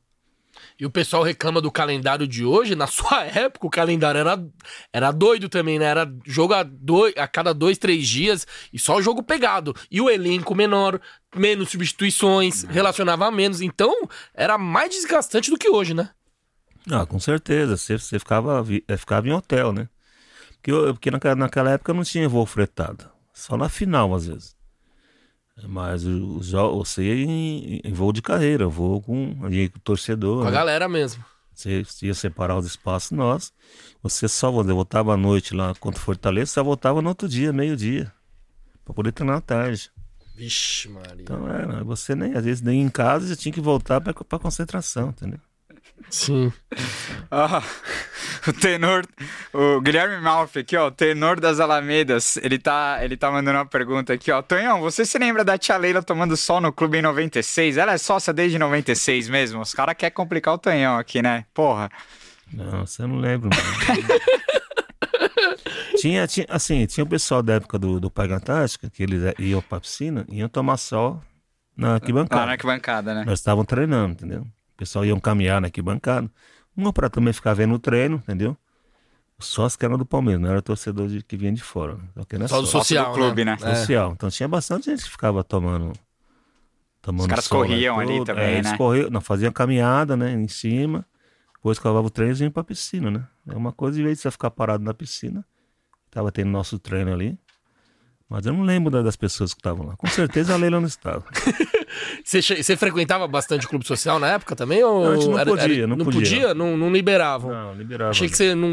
[0.79, 2.74] E o pessoal reclama do calendário de hoje.
[2.74, 4.47] Na sua época, o calendário era,
[4.93, 5.87] era doido também, né?
[5.87, 9.74] Era jogo a, dois, a cada dois, três dias e só jogo pegado.
[9.91, 11.01] E o elenco menor,
[11.35, 13.61] menos substituições, relacionava a menos.
[13.61, 13.95] Então,
[14.35, 16.11] era mais desgastante do que hoje, né?
[16.91, 17.77] Ah, com certeza.
[17.77, 19.89] Você, você ficava, eh, ficava em hotel, né?
[20.57, 23.09] Porque, eu- porque naquela, naquela época não tinha voo fretado.
[23.33, 24.55] Só na final, às vezes.
[25.64, 30.42] Mas você em, em voo de carreira, voo com, ia com o torcedor.
[30.42, 30.57] Com a né?
[30.57, 31.24] galera mesmo.
[31.54, 33.52] Você ia separar os espaços nós.
[34.02, 38.12] Você só voltava à noite lá contra o Fortaleza, só voltava no outro dia, meio-dia.
[38.84, 39.90] Pra poder treinar à tarde.
[40.36, 41.22] Vixe, Maria.
[41.22, 44.38] Então era, você nem, às vezes nem em casa já tinha que voltar pra, pra
[44.38, 45.40] concentração, entendeu?
[46.09, 46.53] Sim.
[47.30, 47.62] Ah,
[48.47, 49.05] o tenor,
[49.53, 53.66] o Guilherme Malfi aqui, ó, o tenor das Alamedas, ele tá, ele tá mandando uma
[53.66, 54.41] pergunta aqui, ó.
[54.41, 57.76] Tonhão, você se lembra da tia Leila tomando sol no clube em 96?
[57.76, 59.61] Ela é sócia desde 96 mesmo?
[59.61, 61.45] Os caras querem complicar o Tonhão aqui, né?
[61.53, 61.91] Porra.
[62.53, 63.51] Não, você não lembra.
[65.99, 69.61] tinha, tinha, assim, tinha o pessoal da época do, do Pai Antártica, que eles iam
[69.61, 71.20] pra piscina, iam tomar sol
[71.76, 72.41] na arquibancada.
[72.41, 73.24] Lá na arquibancada, né?
[73.26, 74.47] Nós estávamos treinando, entendeu?
[74.77, 76.31] O pessoal iam caminhar na arquibancada.
[76.77, 78.55] Uma pra também ficar vendo o treino, entendeu?
[79.39, 81.97] Só que eram do Palmeiras, não era torcedor de, que vinha de fora.
[81.97, 82.47] Né?
[82.47, 83.57] Só do social, clube, né?
[83.62, 83.74] É.
[83.74, 84.12] social.
[84.12, 85.95] Então tinha bastante gente que ficava tomando.
[87.01, 88.77] tomando Os caras sol e corriam ali também, é, Eles né?
[88.77, 90.33] corriam, não, faziam caminhada, né?
[90.33, 91.07] Em cima.
[91.55, 93.27] Depois cavava o treino e iam pra piscina, né?
[93.49, 95.45] É uma coisa, em vez de você ficar parado na piscina,
[96.11, 97.39] tava tendo nosso treino ali.
[98.29, 99.97] Mas eu não lembro da- das pessoas que estavam lá.
[99.97, 101.24] Com certeza a Leila não estava.
[102.24, 104.83] Você, você frequentava bastante clube social na época também?
[104.83, 106.20] Ou Não, a gente não era- podia, era- não não podia.
[106.20, 106.55] podia?
[106.55, 107.51] Não, não liberavam?
[107.53, 108.11] Não, liberava.
[108.11, 108.68] Achei que você não,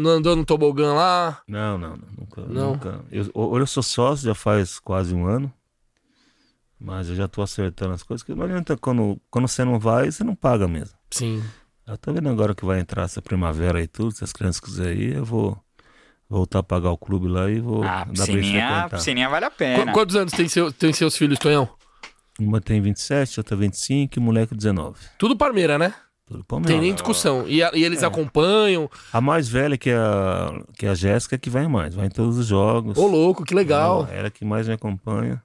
[0.00, 1.42] não, andou no tobogã lá.
[1.46, 2.40] Não, não, nunca.
[2.48, 2.72] Não?
[2.72, 3.04] nunca.
[3.12, 5.52] Eu, hoje eu sou sócio, já faz quase um ano.
[6.80, 8.24] Mas eu já tô acertando as coisas.
[8.24, 10.96] Que não adianta quando, quando você não vai, você não paga mesmo.
[11.10, 11.42] Sim.
[11.86, 14.12] Eu tô vendo agora que vai entrar essa primavera e tudo.
[14.12, 15.56] Se as crianças quiserem ir, eu vou
[16.28, 18.90] voltar a pagar o clube lá e vou Ah, dar pra eles piscininha, frequentar.
[18.90, 19.92] piscininha vale a Qu- pena.
[19.92, 21.68] quantos anos tem, seu, tem seus filhos, Tonhão?
[22.38, 24.98] Uma tem 27, outra 25 e o moleque 19.
[25.18, 25.94] Tudo Parmeira, né?
[26.26, 26.80] Tudo Tem Palmeiras.
[26.82, 27.44] nem discussão.
[27.46, 28.06] E, a- e eles É.
[28.06, 28.90] acompanham.
[29.12, 31.94] A mais velha, que é a, que é a Jéssica, que vai mais.
[31.94, 32.98] Vai em todos os jogos.
[32.98, 34.02] Ô, louco, que legal.
[34.10, 35.40] Ela, ela que mais me acompanha.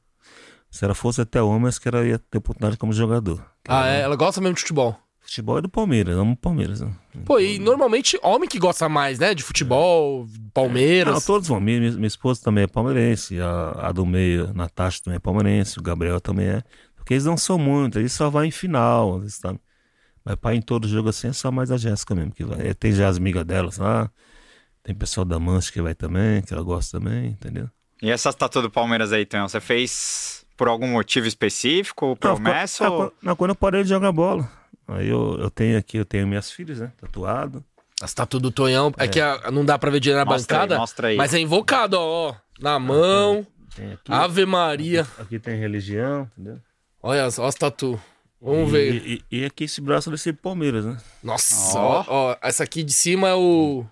[0.72, 3.46] Se ela fosse até homem, acho que ela ia ter oportunidade como jogador.
[3.68, 4.02] Ah, é?
[4.02, 4.98] Ela gosta mesmo de futebol.
[5.32, 6.82] Futebol é do Palmeiras, amo o Palmeiras.
[6.82, 6.92] Né?
[7.24, 9.34] Pô, e normalmente homem que gosta mais, né?
[9.34, 11.14] De futebol, Palmeiras.
[11.14, 11.58] Não, todos vão.
[11.58, 15.82] Minha, minha, esposa também é palmeirense, a, a do meio, Natasha também é palmeirense, o
[15.82, 16.62] Gabriel também é.
[16.98, 19.56] Porque eles não são muito, eles só vão em final, eles tá...
[20.26, 22.74] Mas pra ir em todo jogo assim é só mais a Jéssica mesmo que vai.
[22.74, 24.12] Tem já as amigas delas lá,
[24.84, 27.70] tem pessoal da Mancha que vai também, que ela gosta também, entendeu?
[28.02, 32.08] E essa tatu do Palmeiras aí, Tonhão, você fez por algum motivo específico?
[32.08, 32.84] Não, Promessa?
[32.90, 34.60] quando- ou- não, quando eu parei de jogar bola.
[34.88, 36.92] Aí eu, eu tenho aqui, eu tenho minhas filhas, né?
[37.00, 37.64] Tatuado.
[38.02, 38.92] As tatu do Tonhão.
[38.98, 40.80] É, que a- não dá pra ver dinheiro na Mostra aí, bancada.
[40.80, 41.16] mostra aí.
[41.18, 42.30] Mas é invocado, ó.
[42.30, 43.46] ó, Na mão.
[43.76, 45.08] Tem aqui, Ave Maria.
[45.18, 46.60] aqui tem religião, entendeu?
[47.02, 48.00] Olha as, ó as tatu.
[48.42, 48.96] Vamos ver.
[48.96, 50.98] E, e- e aqui esse braço desse Palmeiras, né?
[51.24, 52.04] Nossa, Ó.
[52.08, 52.32] ó.
[52.32, 53.86] ó, Essa aqui de cima é o.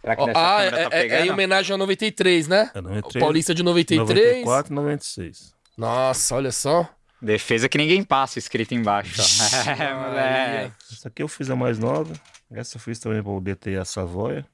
[0.00, 2.68] Será que ah, é, tá é- é em homenagem ao 93, né?
[2.74, 4.44] É O 93, Paulista de 93.
[4.44, 5.54] 94 e 96.
[5.78, 6.88] Nossa, olha só.
[7.22, 9.22] Defesa que ninguém passa, escrito embaixo.
[9.78, 10.74] É, moleque.
[10.92, 12.12] Essa aqui eu fiz a mais nova.
[12.50, 14.44] Essa eu fiz também para o DT a Savoia.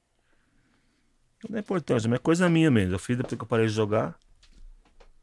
[1.49, 2.93] Não é importante, mas é coisa minha mesmo.
[2.93, 4.15] Eu fiz depois que eu parei de jogar.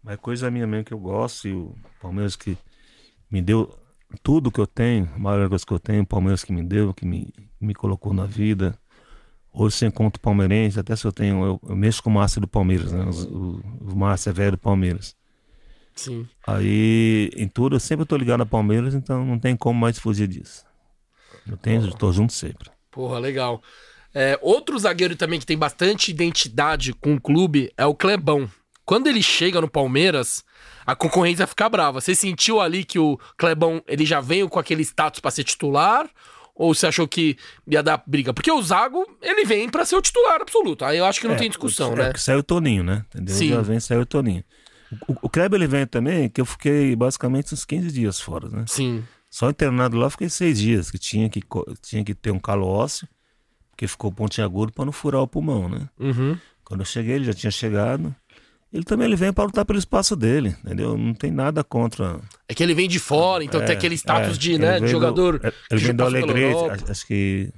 [0.02, 1.46] Mas é coisa minha mesmo que eu gosto.
[1.46, 2.56] E o Palmeiras que
[3.30, 3.72] me deu
[4.22, 6.92] tudo que eu tenho, a maior coisa que eu tenho, o Palmeiras que me deu,
[6.94, 8.78] que me, me colocou na vida.
[9.52, 12.46] Hoje você encontra palmeirense, até se eu tenho, eu, eu mexo com o Márcio do
[12.48, 13.04] Palmeiras, né?
[13.06, 15.15] Os- O, o Márcio é velho do Palmeiras.
[15.96, 16.28] Sim.
[16.46, 20.28] Aí, em tudo, eu sempre tô ligado a Palmeiras, então não tem como mais fugir
[20.28, 20.64] disso.
[21.48, 22.70] Eu tenho, tô junto sempre.
[22.90, 23.62] Porra, legal.
[24.14, 28.48] É, outro zagueiro também que tem bastante identidade com o clube é o Clebão.
[28.84, 30.44] Quando ele chega no Palmeiras,
[30.86, 32.00] a concorrência fica brava.
[32.00, 36.08] Você sentiu ali que o Clebão ele já veio com aquele status pra ser titular?
[36.54, 37.36] Ou você achou que
[37.66, 38.32] ia dar briga?
[38.32, 40.84] Porque o Zago, ele vem pra ser o titular absoluto.
[40.86, 42.04] Aí eu acho que não É, tem discussão, é, né?
[42.06, 43.04] porque saiu o Toninho, né?
[43.08, 43.34] Entendeu?
[43.34, 43.48] Sim.
[43.50, 44.42] Já vem, saiu o Toninho.
[45.08, 48.64] O, o Kleber ele vem também, que eu fiquei basicamente uns 15 dias fora, né?
[48.66, 49.04] Sim.
[49.30, 51.42] Só internado lá fiquei seis dias, que tinha que,
[51.82, 53.08] tinha que ter um calo ósseo,
[53.70, 55.88] porque ficou pontiagudo para não furar o pulmão, né?
[55.98, 56.38] Uhum.
[56.64, 58.14] Quando eu cheguei, ele já tinha chegado.
[58.72, 60.96] Ele também ele vem para lutar pelo espaço dele, entendeu?
[60.98, 62.20] Não tem nada contra.
[62.48, 64.88] É que ele vem de fora, então tem É, aquele status é, de, né, de
[64.88, 65.38] jogador.
[65.38, 67.52] Do, ele vem do Alegrete, acho, que.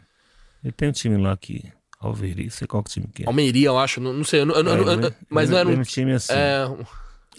[0.63, 1.65] Ele tem um time lá que.
[2.01, 3.27] Alveri, sei qual que time que é.
[3.27, 4.01] Almeria, eu acho.
[4.01, 4.43] Não, não sei.
[4.43, 5.83] eu eu É, eu mas não era um.
[5.83, 6.33] time assim.
[6.33, 6.69] É,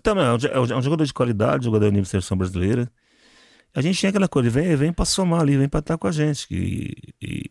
[0.06, 2.92] Não, é um, é um jogador de qualidade, jogador nível de seleção brasileira.
[3.74, 6.08] A gente tinha aquela coisa, ele vem, vem pra somar ali, vem pra estar com
[6.08, 6.48] a gente.
[6.50, 7.50] E, e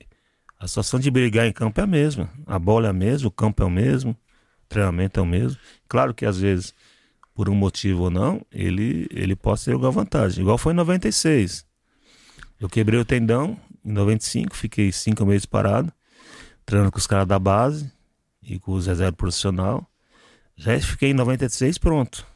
[0.59, 2.29] a situação de brigar em campo é a mesma.
[2.47, 5.59] A bola é a mesma, o campo é o mesmo, o treinamento é o mesmo.
[5.89, 6.75] Claro que às vezes,
[7.35, 10.43] por um motivo ou não, ele, ele pode ter alguma vantagem.
[10.43, 11.65] Igual foi em 96.
[12.61, 15.93] Eu quebrei o tendão em 95, fiquei cinco meses parado,
[16.67, 17.91] treinando com os caras da base
[18.43, 19.89] e com os reserva profissional.
[20.57, 22.27] Já fiquei em 96 pronto.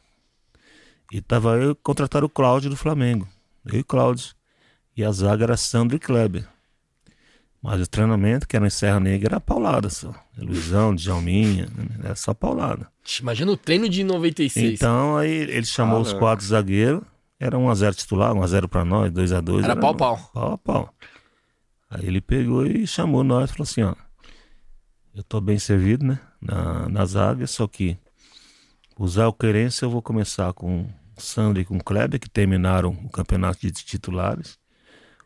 [1.13, 3.27] E tava eu contrataram o Cláudio do Flamengo.
[3.63, 4.33] Eu e o Cláudio.
[4.97, 6.43] E a zaga era Sandro e Kleber.
[7.61, 10.11] Mas o treinamento, que era em Serra Negra, era paulada só.
[10.35, 11.85] Luizão, Djalminha, né?
[12.03, 12.87] era só paulada.
[13.21, 14.73] imagina o treino de 96.
[14.73, 17.03] Então aí ele chamou Ah, os quatro zagueiros.
[17.39, 19.63] Era 1x0 titular, 1x0 pra nós, 2x2.
[19.65, 20.31] Era pau a pau.
[20.33, 20.93] Pau a pau.
[21.91, 23.93] Aí ele pegou e chamou nós e falou assim, ó.
[25.13, 26.19] Eu tô bem servido, né?
[26.41, 27.99] Na, na zaga, só que
[28.97, 33.59] usar o querência eu vou começar com Sandro e com Kleber, que terminaram o campeonato
[33.61, 34.57] de titulares.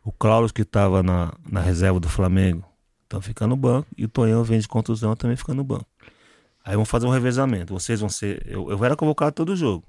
[0.04, 2.64] O Cláudio, que estava na, na reserva do Flamengo,
[3.08, 3.88] tá ficando no banco.
[3.96, 5.86] E o Tonhão vem de contusão, também fica no banco.
[6.64, 7.72] Aí vamos fazer um revezamento.
[7.72, 8.42] Vocês vão ser.
[8.46, 9.84] Eu, eu era convocado todo jogo.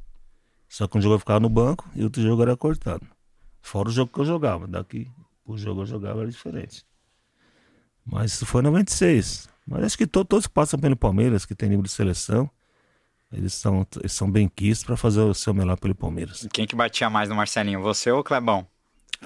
[0.67, 3.05] Só que um jogo eu ficava no banco e outro jogo era cortado.
[3.61, 4.67] Fora o jogo que eu jogava.
[4.67, 5.09] Daqui
[5.45, 6.85] o jogo eu jogava era diferente.
[8.05, 9.49] Mas isso foi em 96.
[9.67, 12.49] Mas acho que to- todos que passam pelo Palmeiras, que tem nível de seleção,
[13.31, 16.47] eles são, eles são bem quistos para fazer o seu melhor pelo Palmeiras.
[16.51, 18.65] Quem que batia mais no Marcelinho, você ou o Clebão?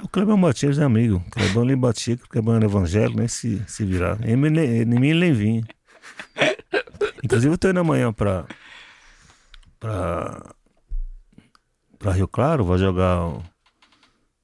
[0.02, 1.24] O Clebão Matias é amigo.
[1.28, 4.18] O Clebão nem batia, porque o Clebão era evangélico, nem se, se virar.
[4.28, 5.64] Em mim nem- em mim ele nem vinha.
[7.24, 8.46] Inclusive eu tô indo amanhã pra,
[9.80, 10.54] pra,
[12.00, 13.44] pra Rio Claro, vou jogar o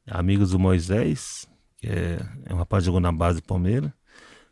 [0.10, 1.47] Amigos do Moisés,
[1.78, 3.91] que é, é um rapaz que jogou na base do Palmeiras,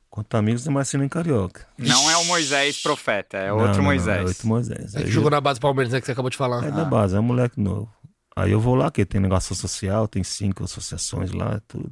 [0.10, 1.66] contra Amigos do Marcelinho Carioca.
[1.78, 4.22] Não é o Moisés profeta, é Não, outro não, não, Moisés.
[4.22, 4.95] é outro Moisés.
[4.95, 6.64] É que jogou na base do Palmeiras, né, que você acabou de falar.
[6.66, 7.91] é da base, é um moleque novo.
[8.36, 11.91] Aí eu vou lá, que tem negócio social, tem cinco associações lá, tudo.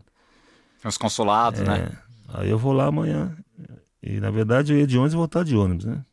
[0.82, 1.92] Tem Os consulados, né?
[1.92, 2.06] É,
[2.40, 3.36] Aí eu vou lá amanhã.
[4.02, 6.04] E na verdade eu ia de ônibus e voltar de ônibus, né?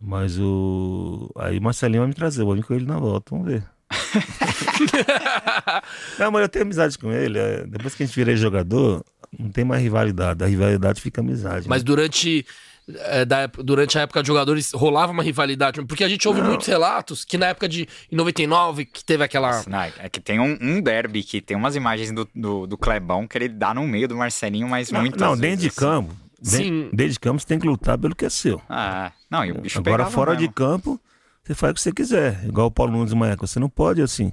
[0.00, 1.30] Mas o.
[1.38, 3.64] Aí o Marcelinho vai me trazer, eu vou vir com ele na volta, vamos ver.
[6.18, 7.38] não, mas eu tenho amizade com ele.
[7.38, 9.04] é, Depois que a gente vira jogador,
[9.38, 10.42] não tem mais rivalidade.
[10.42, 11.68] A rivalidade fica amizade.
[11.68, 11.86] Mas né?
[11.86, 12.46] durante,
[12.88, 15.82] é, da durante a época de jogadores rolava uma rivalidade.
[15.84, 19.62] Porque a gente ouve muitos relatos que na época de em 99, que teve aquela.
[19.66, 23.26] Não, é que tem um, um derby que tem umas imagens do, do, do Clebão
[23.26, 25.76] que ele dá no meio do Marcelinho, mas Não, muitas não, vezes, dentro de assim.
[25.76, 26.24] campo.
[26.42, 26.90] Sim.
[26.92, 28.60] Dentro, de campo você tem que lutar pelo que é seu.
[28.68, 30.52] Ah, não, e o bicho Agora, fora de mesmo.
[30.52, 31.00] campo,
[31.42, 32.44] você faz o que você quiser.
[32.44, 33.34] Igual o Paulo Nunes e Maia.
[33.40, 34.30] Você não pode, assim.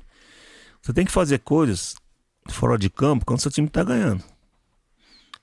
[0.82, 1.96] Você tem que fazer coisas
[2.50, 4.24] fora de campo quando seu time tá ganhando.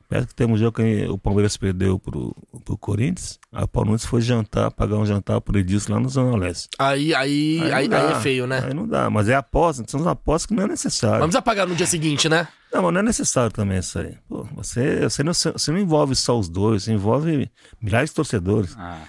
[0.09, 2.35] Parece que tem um jogo que o Palmeiras perdeu pro,
[2.65, 3.39] pro Corinthians.
[3.53, 6.69] Aí o Palmeiras foi jantar, pagar um jantar por Edilson lá no Zona Leste.
[6.79, 8.11] Aí, aí, aí, não aí dá.
[8.13, 8.65] é feio, né?
[8.67, 11.21] Aí não dá, mas é aposta, são as apostas que não é necessário.
[11.21, 12.49] Vamos apagar no dia seguinte, né?
[12.73, 14.17] Não, mas não é necessário também isso aí.
[14.29, 17.51] Pô, você, você, não, você não envolve só os dois, você envolve
[17.81, 18.75] milhares de torcedores.
[18.79, 19.03] Ah,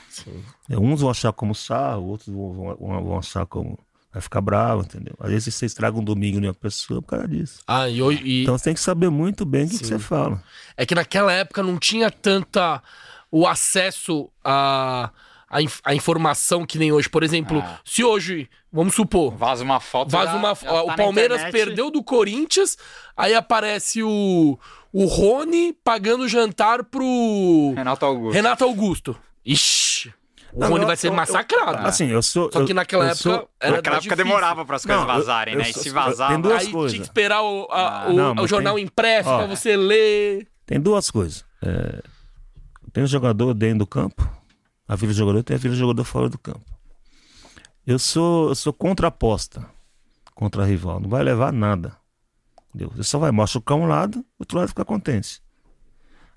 [0.69, 3.79] É, Uns vão achar como sarro, outros vão, vão, vão achar como.
[4.11, 5.13] Vai ficar bravo, entendeu?
[5.19, 7.61] Às vezes você estraga um domingo em uma pessoa por causa disso.
[7.67, 10.41] Ah, e, e- Então você tem que saber muito bem o que, que você fala.
[10.75, 12.81] é que naquela época não tinha tanta
[13.31, 15.11] o acesso a,
[15.47, 17.07] a, inf- a informação que nem hoje.
[17.07, 17.79] Por exemplo, Ah.
[17.85, 20.09] se hoje, vamos supor, vaza uma foto.
[20.09, 22.77] Vaza já- uma, já tá o na Palmeiras perdeu do Corinthians,
[23.15, 24.57] aí aparece o,
[24.91, 28.33] o Rony pagando jantar pro Renato Augusto.
[28.33, 29.19] Renato Augusto.
[29.45, 30.11] Ixi,
[30.53, 31.87] o Não, Rony eu- vai ser eu- massacrado.
[31.87, 32.51] Assim, eu sou.
[32.51, 34.25] Só que eu- naquela eu época sou- era Naquela época difícil.
[34.25, 35.69] demorava para as coisas Não, eu- vazarem, eu né?
[35.69, 36.31] E se eu- vazava.
[36.33, 36.91] tem duas Aí coisas.
[36.91, 38.07] tinha que esperar o, a- Ah.
[38.09, 39.37] o- Não, o jornal tem- impresso Ó.
[39.39, 40.47] pra você ler.
[40.65, 41.45] Tem duas coisas.
[41.61, 42.01] É,
[42.93, 44.27] tem um jogador dentro do campo,
[44.87, 46.61] a vida do jogador tem a vida do jogador fora do campo.
[47.85, 49.65] Eu sou, eu sou contra a aposta,
[50.35, 50.99] contra a rival.
[50.99, 51.97] Não vai levar nada.
[52.69, 52.91] Entendeu?
[52.95, 55.41] Você só vai machucar um lado, o outro lado fica contente.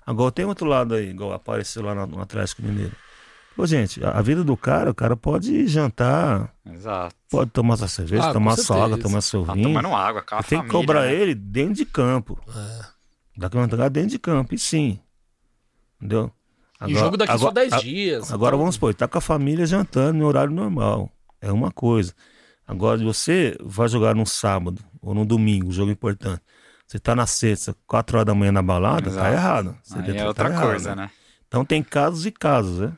[0.05, 2.91] Agora tem outro lado aí, igual apareceu lá no, no Atlético Mineiro.
[3.55, 7.15] Pô, gente, a, vida do cara, o cara pode jantar, Exato.
[7.29, 9.67] pode tomar sua cerveja, Ah, tomar sua água, tomar seu Tá vinho.
[9.69, 11.13] tomando água, com a Tem que cobrar né?
[11.13, 12.39] ele dentro de campo.
[13.37, 14.99] Daqui uma entregar dentro de campo, e sim.
[15.99, 16.31] Entendeu?
[16.85, 18.31] e jogo daqui só 10 a- dias.
[18.33, 21.09] Agora Então, vamos supor, tá com a família jantando em horário normal.
[21.39, 22.13] É uma coisa.
[22.67, 26.41] Agora, você vai jogar num sábado ou no domingo, jogo importante.
[26.87, 29.33] Você tá na sexta, 4 horas da manhã na balada, tá Exato.
[29.33, 29.77] errado.
[29.83, 31.09] Você Aí tá é outra errado, coisa, né?
[31.47, 32.93] Então tem casos e casos, né?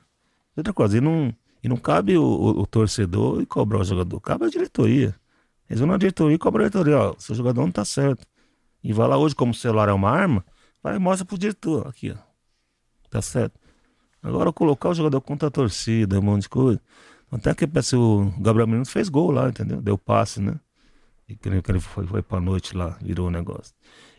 [0.56, 1.34] Outra coisa, e não,
[1.64, 5.14] e não cabe o, o- o torcedor e cobrar o jogador, cabe a diretoria.
[5.70, 8.26] Eles vão na diretoria e cobram a diretoria, ó, seu jogador não tá certo.
[8.84, 10.46] E vai lá hoje, como o celular é uma arma,
[10.82, 12.18] vai e mostra pro diretor, aqui, ó.
[13.10, 13.60] Tá certo.
[14.22, 16.80] Agora colocar o jogador contra a torcida, um monte de coisa.
[17.32, 19.82] Até que parece o Gabriel Menino fez gol lá, entendeu?
[19.82, 20.56] Deu passe, né?
[21.28, 23.74] E que ele, foi, foi pra noite lá, virou o negócio.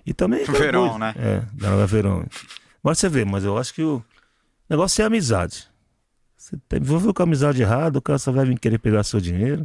[0.05, 0.43] E também.
[0.43, 1.15] aquela Verão, coisa- né?
[1.17, 2.27] É, Gabriel Verão.
[2.83, 4.03] Mas você vê, mas eu acho que o
[4.69, 5.69] negócio é amizade.
[6.47, 9.21] Você tem- envolveu com a amizade errada, o cara só vai vir querer pegar seu
[9.21, 9.63] dinheiro.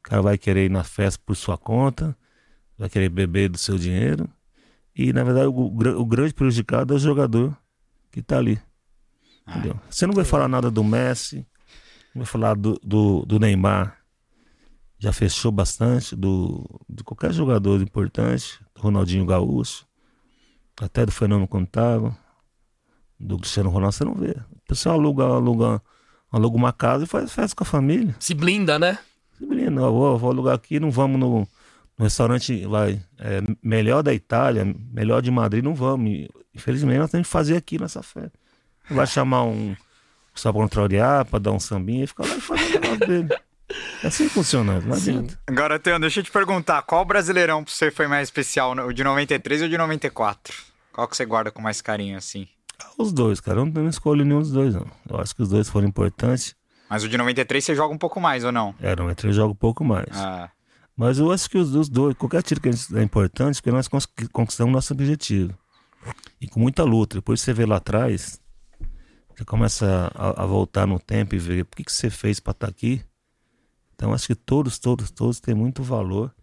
[0.00, 2.16] O cara vai querer ir na festa por sua conta,
[2.76, 4.28] vai querer beber do seu dinheiro.
[4.96, 7.56] E, na verdade, o, o grande prejudicado é o jogador
[8.10, 8.60] que tá ali.
[9.46, 9.78] Entendeu?
[9.88, 11.46] Você não vai falar nada do Messi,
[12.12, 13.96] não vai falar do, do, do Neymar.
[14.98, 19.86] Já fechou bastante, do, de qualquer jogador importante, do Ronaldinho Gaúcho,
[20.80, 22.18] até do Fernando Contava,
[23.20, 24.32] do Cristiano Ronaldo, você não vê.
[24.32, 25.80] O pessoal aluga, aluga,
[26.30, 28.14] aluga uma casa e faz festa com a família.
[28.20, 28.98] Se blinda, né?
[29.40, 31.46] Menino, eu vou, vou alugar aqui, não vamos no,
[31.96, 36.10] no restaurante vai, é, melhor da Itália, melhor de Madrid, não vamos.
[36.10, 38.32] E, Infelizmente, nós temos que fazer aqui nessa festa.
[38.90, 39.76] Vai chamar um
[40.34, 43.28] só pra contrariar, pra dar um sambinha e ficar lá e fazer o negócio dele.
[44.02, 45.18] É assim que funciona, não Sim.
[45.18, 45.40] adianta.
[45.46, 48.72] Agora, Teão, deixa eu te perguntar, qual brasileirão pra você foi mais especial?
[48.72, 50.54] O de 93 ou o de 94?
[50.92, 52.48] Qual que você guarda com mais carinho, assim?
[52.96, 54.86] Os dois, cara, eu não, escolho nenhum dos dois, não.
[55.08, 56.54] Eu acho que os dois foram importantes.
[56.88, 58.74] Mas o de 93 você joga um pouco mais, ou não?
[58.80, 60.08] É, não, entre joga um pouco mais.
[60.12, 60.50] Ah,
[60.96, 63.70] Mas eu acho que os, os dois, qualquer título que a gente é importante, porque
[63.70, 63.88] nós
[64.32, 65.56] conquistamos nosso objetivo.
[66.40, 67.16] E com muita luta.
[67.16, 68.40] Depois você vê lá atrás,
[69.36, 72.52] você começa a, a voltar no tempo e ver o que, que você fez para
[72.52, 73.02] estar aqui.
[73.94, 76.34] Então acho que todos, todos, todos têm muito valor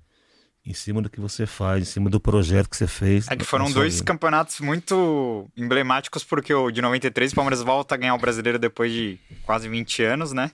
[0.66, 3.28] em cima do que você faz, em cima do projeto que você fez.
[3.30, 4.05] é que foram dois vida.
[4.05, 8.91] campeonatos muito emblemáticos, porque o de 93 o Palmeiras volta a ganhar o brasileiro depois
[8.91, 10.51] de quase 20 anos, né?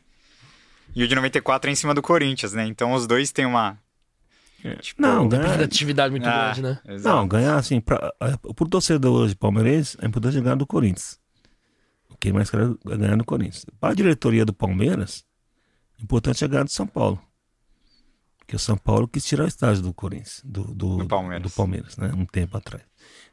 [0.93, 2.65] E o de 94 é em cima do Corinthians, né?
[2.67, 3.77] Então os dois têm uma.
[4.81, 6.79] Tipo, Não, Uma ganhar, representatividade muito ah, grande, né?
[6.89, 7.15] exato.
[7.15, 11.17] não, ganhar assim, pra, a- pro torcedor hoje palmeirense, é importante ganhar do Corinthians.
[12.09, 13.65] O que mais quer é ganhar do Corinthians.
[13.79, 15.23] Para a diretoria do Palmeiras,
[15.99, 17.19] o importante é ganhar do São Paulo.
[18.51, 21.41] Porque o São Paulo quis tirar o estágio do Corinthians, do, do, Do Palmeiras.
[21.43, 22.11] do Palmeiras, né?
[22.13, 22.83] Um tempo atrás.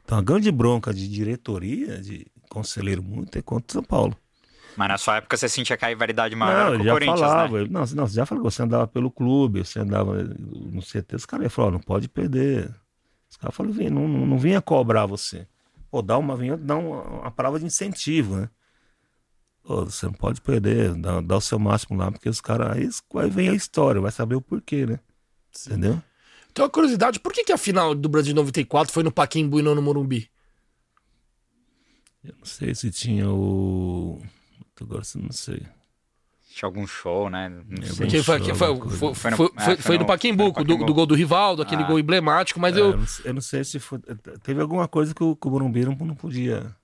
[0.05, 4.15] Então a grande bronca de diretoria, de conselheiro muito, é contra o São Paulo.
[4.77, 7.19] Mas na sua época você sentia que a rivalidade maior não, era com o Corinthians,
[7.19, 7.61] falava.
[7.63, 7.67] né?
[7.69, 11.43] Não, não, você já falou, você andava pelo clube, você andava no CT, os caras
[11.43, 12.73] iam falar, ó, não pode perder.
[13.29, 15.45] Os caras falaram, "Vem, não, não, não vinha cobrar você.
[15.91, 18.49] Pô, dá uma, vinha dar uma, uma palavra de incentivo, né?
[19.63, 22.89] Pô, você não pode perder, dá, dá o seu máximo lá, porque os caras, aí
[23.13, 24.97] vai vem a história, vai saber o porquê, né?
[25.67, 26.01] Entendeu?
[26.51, 29.59] Então, uma curiosidade, por que, que a final do Brasil de 94 foi no Paquimbu
[29.59, 30.29] e não no Morumbi?
[32.23, 34.21] Eu não sei se tinha o.
[34.81, 35.61] Agora eu não sei.
[36.53, 37.47] Tinha algum show, né?
[37.49, 37.95] Não É, sei.
[37.97, 40.51] Porque foi, show, que foi, foi, Foi no- foi, é, foi- foi no no- Paquimbu,
[40.51, 41.87] do, do gol do Rivaldo, aquele Ah.
[41.87, 42.99] gol emblemático, mas É, eu.
[43.25, 43.99] eu, não, sei se foi.
[44.43, 46.75] Teve alguma coisa que o, que o Morumbi não, não podia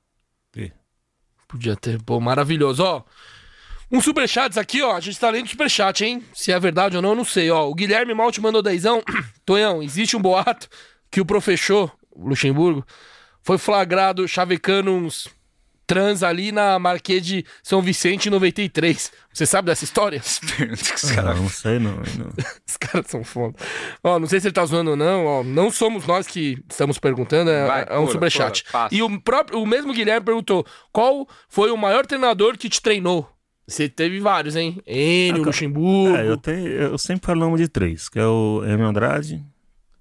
[1.47, 2.01] Podia ter.
[2.01, 2.84] Pô, maravilhoso.
[2.84, 3.03] Ó,
[3.91, 4.95] um superchats aqui, ó.
[4.95, 6.23] A gente tá lendo superchat, hein?
[6.33, 7.49] Se é verdade ou não, eu não sei.
[7.51, 9.03] Ó, o Guilherme Malte mandou dezão.
[9.45, 10.67] Tonhão, existe um boato
[11.11, 12.86] que o professor Luxemburgo
[13.43, 15.27] foi flagrado chavecando uns
[15.88, 19.11] trans ali na Marquês de São Vicente em 93.
[19.31, 20.19] Você sabe dessa história?
[20.19, 20.39] Os
[21.11, 21.91] Ah, caras não sei não.
[22.17, 22.33] não.
[22.67, 23.53] Os caras são foda.
[24.03, 25.43] Ó, não sei se ele tá zoando ou não, ó.
[25.43, 28.63] Não somos nós que estamos perguntando, é, Vai, é um pula, superchat.
[28.71, 28.89] pula.
[28.91, 33.29] E o próprio, o mesmo Guilherme perguntou: qual foi o maior treinador que te treinou?
[33.68, 34.80] Você teve vários, hein?
[34.86, 36.16] Enio, Ah, Luxemburgo.
[36.16, 39.43] É, eu, tenho, eu sempre falo o nome de três, que é o Hermes Andrade,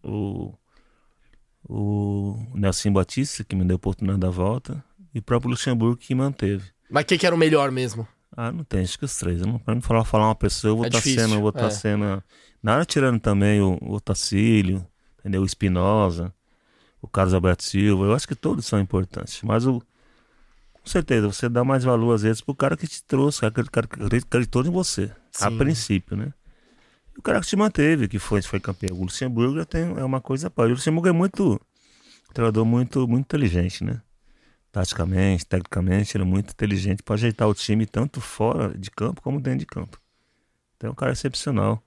[0.02, 0.52] o,
[1.68, 4.84] o Nelson Batista, que me deu a oportunidade da volta,
[5.14, 6.64] e o próprio Luxemburgo, que manteve.
[6.90, 8.06] Mas quem que era o melhor mesmo?
[8.36, 9.40] Ah, não tem, acho que os três.
[9.40, 11.40] Eu não, pra não falar, falar uma pessoa, eu vou É estar difícil, sendo, eu
[11.40, 11.56] vou é.
[11.56, 12.22] estar sendo.
[12.62, 14.84] Nada tirando também o, o Tacílio,
[15.20, 15.42] entendeu?
[15.42, 16.34] O Espinosa,
[17.00, 18.04] o Carlos Alberto Silva.
[18.06, 19.40] Eu acho que todos são importantes.
[19.42, 19.80] Mas o.
[20.84, 23.86] Com certeza, você dá mais valor às vezes pro cara que te trouxe, que cara
[23.86, 25.10] que acreditou em você.
[25.40, 25.58] A Sim.
[25.58, 26.32] princípio, né?
[27.16, 28.96] E o cara que te manteve, que foi, foi campeão.
[28.96, 30.66] O Luxemburgo já tem, é uma coisa para.
[30.66, 31.54] O Luxemburgo é muito.
[32.30, 34.00] Um treinador muito, muito inteligente, né?
[34.74, 39.40] taticamente, tecnicamente, ele é muito inteligente para ajeitar o time tanto fora de campo como
[39.40, 40.00] dentro de campo.
[40.76, 41.80] Então é um cara excepcional.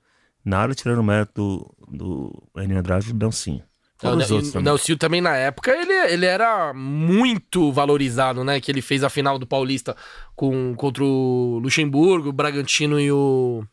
[0.43, 3.61] Nada tirando o mérito do, do Enio Andrade e do Dancinho.
[3.97, 4.65] O, Fora os Ne- outros o também.
[4.65, 8.59] Nelson também, na época, ele, ele era muito valorizado, né?
[8.61, 9.95] Que ele fez a final do Paulista
[10.35, 13.63] com, contra o Luxemburgo, o Bragantino e o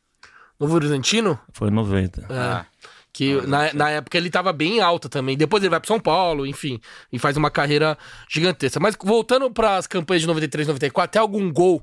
[0.59, 1.39] Novo Horizontino.
[1.53, 2.23] Foi em 90.
[2.23, 2.27] É.
[2.31, 2.67] Ah,
[3.13, 5.37] Que na, na época ele tava bem alto também.
[5.37, 6.81] Depois ele vai pro São Paulo, enfim,
[7.13, 7.97] e faz uma carreira
[8.29, 8.81] gigantesca.
[8.81, 11.81] Mas voltando para as campanhas de 93, 94, tem algum gol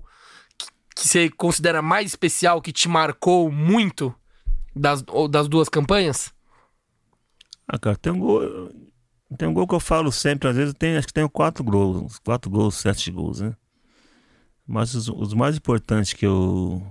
[0.57, 0.65] que,
[0.95, 4.13] que você considera mais especial, que te marcou muito
[4.75, 6.33] das, das duas campanhas?
[7.67, 8.41] Ah, cara, tem um gol.
[9.37, 12.03] Tem um gol que eu falo sempre, às vezes tem, acho que tem quatro gols,
[12.03, 13.55] uns quatro gols, sete gols, né?
[14.67, 16.85] Mas os, os mais importantes que eu,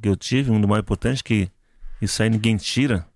[0.00, 1.50] que eu tive, um dos mais importantes que
[2.00, 3.06] isso aí ninguém tira,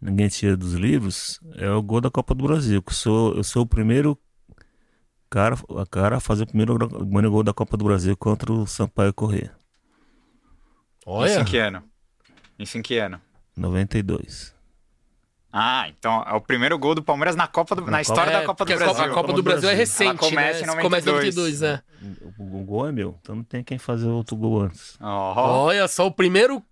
[0.00, 3.44] ninguém tira dos livros, é o gol da Copa do Brasil, que eu sou, eu
[3.44, 4.18] sou o primeiro
[5.30, 6.76] cara, a cara a fazer o primeiro,
[7.30, 9.54] gol da Copa do Brasil contra o Sampaio Corrêa,
[11.06, 11.82] Isso em que ano?
[12.58, 13.20] Isso em que ano?
[13.56, 14.59] 92.
[15.52, 18.40] Ah, então é o primeiro gol do Palmeiras na Copa do, na, Na história É,
[18.40, 18.94] da Copa do porque a Brasil.
[18.94, 20.72] Copa, a Copa do Brasil é recente, Ela começa né?
[20.72, 21.60] em Começa em 92.
[21.60, 21.82] 92, é.
[22.38, 24.96] O, o gol é meu, então não tem quem fazer outro gol antes.
[25.00, 26.62] Ó, Olha só, o primeiro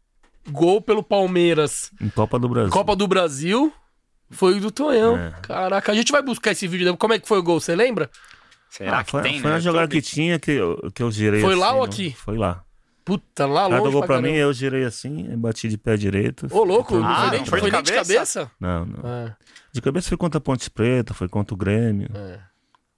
[0.51, 1.91] gol pelo Palmeiras.
[2.01, 2.71] Em Copa do Brasil.
[2.73, 3.73] Copa do Brasil
[4.31, 5.17] foi o do Tonhão.
[5.19, 5.33] É.
[5.43, 6.97] Caraca, a gente vai buscar esse vídeo.
[6.97, 8.09] Como é que foi o gol, você lembra?
[8.71, 9.57] será Ah, que foi, tem, foi né?
[9.57, 12.15] na jogada que tinha que eu, que eu girei Foi assim, lá ou não- aqui?
[12.17, 12.63] Foi lá.
[13.09, 15.97] Puta, lá O cara longe tocou pra pra mim, eu girei assim, bati de pé
[15.97, 16.47] direito.
[16.51, 18.15] Ô, louco, não Ah, foi não foi foi de nem de cabeça?
[18.15, 18.51] cabeça?
[18.61, 19.09] Não, não.
[19.11, 19.37] É,
[19.73, 22.11] De cabeça foi contra a Ponte Preta, foi contra o Grêmio.
[22.15, 22.39] é.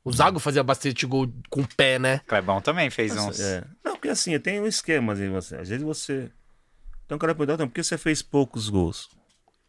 [0.03, 2.23] O Zago fazia bastante gol com o pé, né?
[2.27, 3.39] Clebão também fez uns.
[3.39, 3.63] É.
[3.85, 5.57] Não, porque assim, tem um esquema assim, você.
[5.57, 6.31] Às vezes você.
[7.05, 9.11] Então o cara pergunta, "Então, por que você fez poucos gols?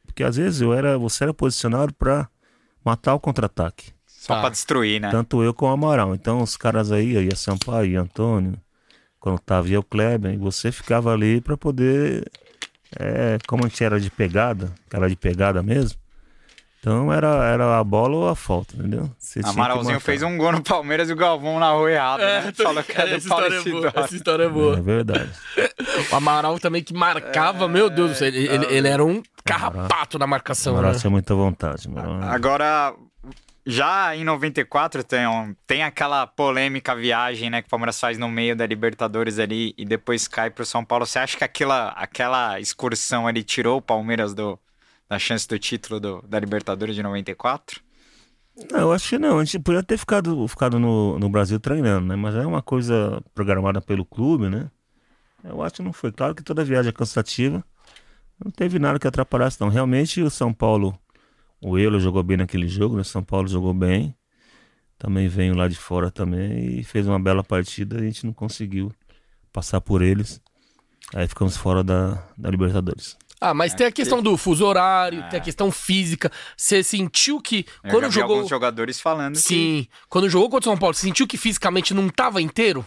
[0.06, 2.30] Porque às vezes eu era, você era posicionado pra
[2.84, 3.92] matar o contra-ataque.
[4.08, 4.39] Só Tá.
[4.42, 5.12] pra destruir, né?
[5.12, 6.16] Tanto eu como o Amaral.
[6.16, 8.58] Então os caras aí, aí a Sampaio, e Antônio,
[9.22, 12.30] quando tava o Kleber, e você ficava ali pra poder.
[12.99, 15.97] É, como a gente era de pegada, cara de pegada mesmo.
[16.82, 19.09] Então era, era a bola ou a falta, entendeu?
[19.17, 22.51] Você Amaralzinho fez um gol no Palmeiras e o Galvão na rua errado, né?
[22.51, 24.82] tô Falou que era essa, história é boa, essa história é É boa.
[24.82, 25.30] verdade.
[26.11, 28.28] O Amaral também que marcava, meu Deus do céu.
[28.30, 30.97] Ele, ele, ele era um carrapato na marcação, Amaral né?
[30.99, 31.88] tinha muita vontade.
[31.88, 32.95] Amaral- Agora,
[33.72, 35.22] já em 94 tem,
[35.65, 39.86] tem aquela polêmica viagem, né, que o Palmeiras faz no meio da Libertadores ali e
[39.86, 41.05] depois cai pro São Paulo.
[41.05, 44.59] Você acha que aquela, aquela excursão ali tirou o Palmeiras do,
[45.09, 47.82] da chance do título do- da Libertadores de 94?
[48.70, 49.39] Não, eu acho que não.
[49.39, 52.16] A gente podia ter ficado, ficado no, no Brasil treinando, né?
[52.16, 54.70] Mas é uma coisa programada pelo clube, né?
[55.43, 56.12] Eu acho que não foi.
[56.12, 57.63] Claro que toda viagem é cansativa.
[58.43, 59.70] Não teve nada que atrapalhasse, não.
[59.70, 60.97] Realmente o São Paulo,
[61.62, 63.04] o Euler jogou bem naquele jogo, né?
[63.04, 64.16] São Paulo jogou bem.
[64.97, 67.97] Também veio lá de fora também e fez uma bela partida.
[67.97, 68.92] A gente não conseguiu
[69.51, 70.42] passar por eles.
[71.13, 73.17] Aí ficamos fora da, da Libertadores.
[73.39, 75.28] Ah, mas tem a questão do fuso horário, É.
[75.29, 76.32] tem a questão física.
[76.55, 78.36] Você sentiu que Eu quando já vi jogou.
[78.36, 81.92] alguns jogadores falando que Sim, quando jogou contra o São Paulo, você sentiu que fisicamente
[81.93, 82.86] não tava inteiro?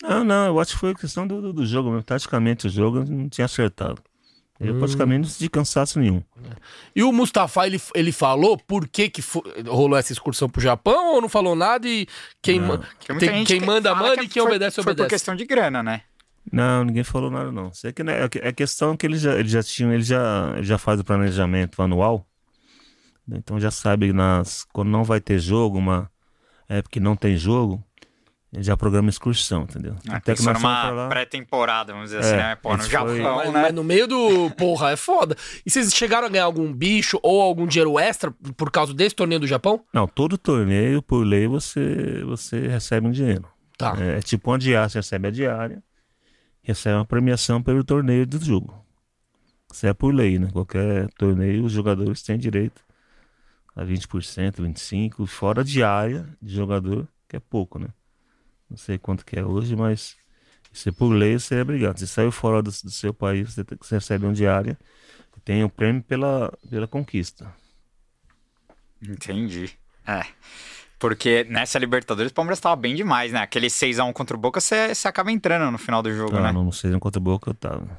[0.00, 2.04] Não, não, eu acho que foi questão do, do, do jogo mesmo.
[2.04, 4.00] Taticamente o jogo não tinha acertado.
[4.60, 6.22] Eu praticamente não senti cansaço nenhum.
[6.94, 11.14] E o Mustafa, ele, ele falou por que, que fo- rolou essa excursão pro Japão
[11.14, 12.06] ou não falou nada e
[12.42, 12.78] quem, ma-
[13.18, 15.08] Tem quem que manda, manda que e quem foi- obedece, Foi por obedece.
[15.08, 16.02] questão de grana, né?
[16.52, 17.72] Não, ninguém falou nada não.
[17.72, 20.52] Sei que né, é que- é questão que eles já, eles já tinham, ele já,
[20.56, 22.26] ele já faz o planejamento anual.
[23.32, 26.10] Então já sabe nas quando não vai ter jogo, uma
[26.68, 27.82] época que não tem jogo,
[28.58, 29.94] já programa excursão, entendeu?
[30.08, 31.08] Ah, Até que nós lá.
[31.08, 32.56] pré-temporada, vamos dizer É, assim, né?
[32.56, 33.62] Pô, no Japão, foi- Mas, né?
[33.62, 34.50] mas no meio do.
[34.56, 35.36] Porra, é foda.
[35.64, 39.40] E vocês chegaram a ganhar algum bicho ou algum dinheiro extra por causa desse torneio
[39.40, 39.84] do Japão?
[39.94, 43.46] Não, todo torneio, por lei, você, você recebe um dinheiro.
[43.78, 43.94] Tá.
[43.98, 45.82] É, é tipo uma diária, você recebe a diária,
[46.62, 48.84] recebe uma premiação pelo torneio do jogo.
[49.72, 50.48] Isso é por lei, né?
[50.52, 52.82] Qualquer torneio, os jogadores têm direito
[53.76, 57.86] a 20%, 25%, fora a diária de jogador, que é pouco, né?
[58.70, 60.16] Não sei quanto que é hoje, mas
[60.72, 61.98] isso é por lei, você é obrigado.
[61.98, 64.78] Se saiu fora do, do seu país, você, tem- você recebe uma diária
[65.36, 67.52] e tem o prêmio pela, pela conquista.
[69.02, 69.70] Entendi.
[70.06, 70.22] É.
[70.98, 73.40] Porque nessa Libertadores o Palmeiras tava bem demais, né?
[73.40, 76.52] Aquele 6x1 contra o Boca, você você acaba entrando no final do jogo, Ah, né?
[76.52, 77.98] não, não sei contra o Boca eu tava.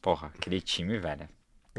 [0.00, 1.28] Porra, aquele time, velho.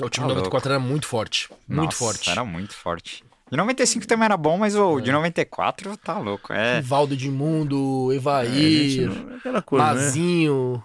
[0.02, 1.50] O time Tá do 94 era muito forte.
[1.68, 2.30] Muito Nossa, forte.
[2.30, 3.24] Era muito forte.
[3.54, 6.52] De 95 também era bom, mas o de 94 tá louco.
[6.52, 6.82] É.
[8.10, 9.92] É, a gente Evair, é aquela coisa, né?
[9.94, 10.84] Mazinho.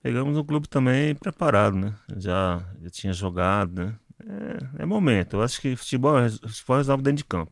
[0.00, 1.92] Pegamos um clube também preparado, né?
[2.16, 3.94] Já, já tinha jogado, né?
[4.24, 5.34] É, é momento.
[5.34, 7.50] Eu acho que futebol, é- futebol resolve dentro de campo.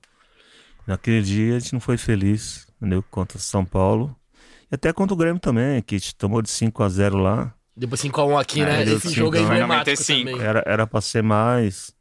[0.87, 3.03] Naquele dia a gente não foi feliz, entendeu?
[3.11, 4.15] Contra São Paulo.
[4.71, 7.53] E até contra o Grêmio também, que a gente tomou de 5 a 0 lá.
[7.77, 8.85] Depois 5x1 aqui, É, né?
[8.85, 10.31] Esse jogo é emblemático 95.
[10.31, 10.47] também.
[10.47, 11.93] Era, era pra ser mais.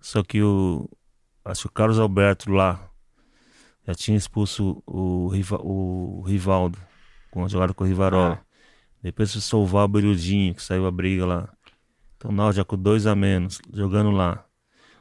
[0.00, 0.90] Só que o.
[1.44, 2.88] Acho que o Carlos Alberto lá
[3.86, 6.78] já tinha expulso o, Riva- o Rivaldo
[7.30, 8.40] com a jogada com o Rivarola.
[8.40, 8.46] Ah.
[9.02, 11.48] Depois o Solvar o Berildinho, que saiu a briga lá.
[12.16, 14.44] Então nós já com dois a menos, jogando lá.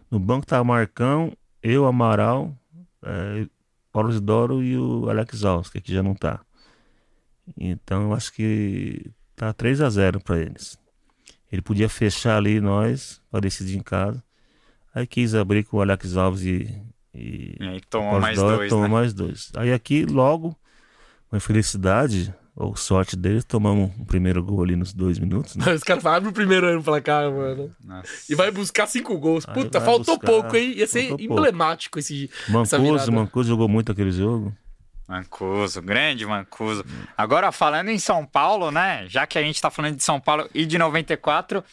[0.10, 1.32] No banco tava Marcão,
[1.62, 2.58] eu, Amaral,
[3.04, 3.48] eh,
[3.92, 6.44] Paulo Isidoro e o Alex Alves, que aqui já não tá.
[7.56, 10.78] Então eu acho que tá 3 a 0 para eles.
[11.52, 14.24] Ele podia fechar ali nós para decidir em casa.
[14.94, 16.82] Aí quis abrir com o Alex Alves e,
[17.14, 18.92] e E aí tomou mais dois, tomou né?
[18.92, 19.52] mais dois.
[19.56, 20.56] Aí aqui logo,
[21.32, 25.56] uma infelicidade ou sorte deles, tomamos um primeiro gol ali nos dois minutos.
[25.56, 25.72] Né?
[25.74, 27.74] Os caras falam, abre o primeiro ano pra cá, mano.
[27.84, 28.08] Nossa.
[28.30, 29.46] E vai buscar cinco gols.
[29.48, 30.74] Aí Puta, faltou buscar, pouco, hein?
[30.78, 31.34] Ia ser faltou pouco.
[31.34, 32.30] emblemático esse.
[32.50, 33.12] Mancuso.
[33.12, 34.54] Mancuso jogou muito aquele jogo.
[35.08, 36.86] Mancuso, grande Mancuso.
[37.18, 39.06] Agora, falando em São Paulo, né?
[39.08, 41.64] Já que a gente tá falando de São Paulo e de 94,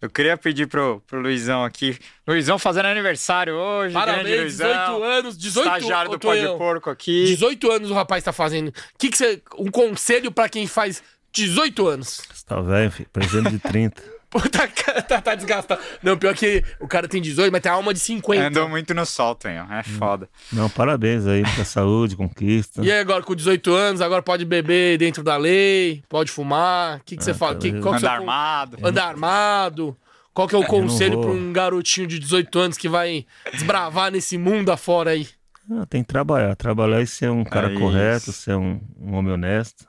[0.00, 1.98] eu queria pedir pro, pro Luizão aqui.
[2.26, 3.94] Luizão fazendo aniversário hoje.
[3.94, 4.68] grande Parabéns, Luizão.
[4.68, 6.46] 18 anos, 18 Estagiário ô, do Pó de.
[6.56, 7.24] Porco aqui.
[7.24, 8.72] 18 anos o rapaz tá fazendo.
[8.96, 9.42] Que que você.
[9.58, 11.02] Um conselho pra quem faz
[11.32, 12.20] 18 anos.
[12.32, 13.08] Você tá velho, filho.
[13.12, 14.17] Presente de 30.
[14.30, 15.80] Puta, cara, tá, tá desgastado.
[16.02, 18.46] Não, pior que o cara tem 18, mas tem alma de 50.
[18.46, 19.72] Andou muito no sol, Tonhão.
[19.72, 20.28] É foda.
[20.52, 22.82] Não, parabéns aí pra saúde, conquista.
[22.84, 26.98] E aí, agora com 18 anos, agora pode beber dentro da lei, pode fumar.
[26.98, 27.54] O que, que você Ah, fala?
[27.54, 28.78] tá Que, qual é Andar armado.
[28.82, 29.96] Andar armado.
[30.34, 34.12] Qual que é o não conselho pra um garotinho de 18 anos que vai desbravar
[34.12, 35.26] nesse mundo afora aí?
[35.70, 36.54] Ah, tem que trabalhar.
[36.54, 37.80] Trabalhar e ser um cara É isso.
[37.80, 39.86] correto, ser um, um homem honesto.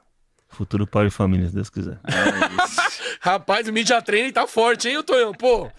[0.49, 1.99] Futuro pai e família, se Deus quiser.
[2.07, 2.88] É isso.
[3.19, 5.33] Rapaz, o Media Training tá forte, hein, ô Tonhão?
[5.33, 5.69] Pô,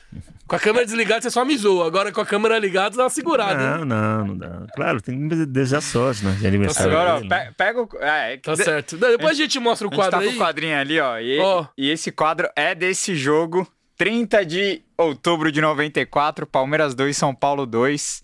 [0.46, 1.86] com a câmera desligada você só me zoa.
[1.86, 3.68] Agora com a câmera ligada, dá uma segurada, hein?
[3.78, 4.66] Não, não, não dá.
[4.74, 6.36] Claro, tem que desejar sorte, né?
[6.38, 6.90] De aniversário.
[6.92, 7.44] Agora, ó, dele, né?
[7.46, 7.88] pe- pega o.
[8.00, 8.96] É, Tá de- certo.
[8.98, 10.36] Não, Depois a gente mostra o A gente quadro tá com aí.
[10.36, 11.18] o quadrinho ali, ó.
[11.18, 11.66] E, Ó.
[11.78, 13.66] e esse quadro é desse jogo.
[13.96, 18.22] 30 de outubro de 94, Palmeiras 2, São Paulo 2.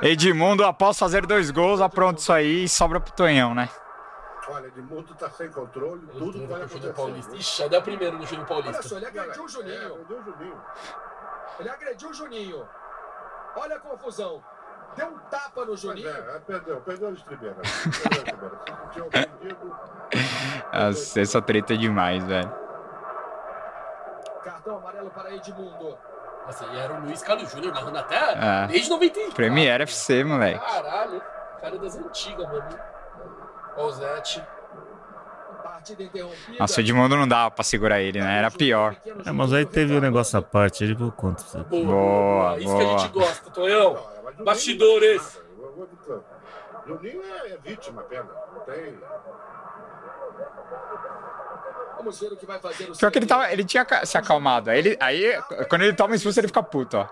[0.00, 3.68] Edmundo, após fazer dois gols, apronta isso aí e sobra pro Tonhão, né?
[4.50, 6.92] Olha, Edmundo tá sem controle, tudo pode acontecer.
[6.94, 7.36] Paulista.
[7.36, 8.88] Ixi, já deu primeiro no Júnior Olha Paulista.
[8.88, 9.96] só, ele agrediu o É, Juninho.
[9.96, 10.60] perdeu o Juninho.
[11.60, 12.68] Ele agrediu o Juninho.
[13.56, 14.42] Olha a confusão.
[14.96, 16.08] Deu um tapa no Juninho.
[16.08, 17.56] é, é, perdeu, perdeu o estribeira.
[20.72, 22.50] Nossa, essa treta é demais, velho.
[24.42, 25.98] Cartão amarelo para Edmundo.
[26.46, 28.66] Nossa, e era o Luiz Carlos Júnior narrando até É.
[28.68, 29.34] desde 94.
[29.34, 30.58] Premier FC, moleque.
[30.64, 31.20] Caralho,
[31.60, 32.78] cara das antigas, mano.
[33.78, 34.42] Ó o Zete.
[35.62, 36.58] Partida interrompida.
[36.58, 38.38] Nossa, o Edmundo não dava pra segurar ele, né?
[38.38, 38.96] Era pior.
[39.24, 41.58] É, mas aí teve o um negócio à parte, ele pra você.
[41.64, 43.96] Boa, Boa, Isso que a gente gosta, Tonhão.
[44.44, 45.40] Bastidores.
[46.86, 48.26] Juninho é, é vítima apenas.
[48.52, 48.98] Não tem.
[51.96, 54.70] Vamos ver o que vai fazer o Pior que ele, tava, ele tinha se acalmado.
[54.70, 57.06] Aí, ele, aí, quando ele toma expulso, ele fica puto, ó.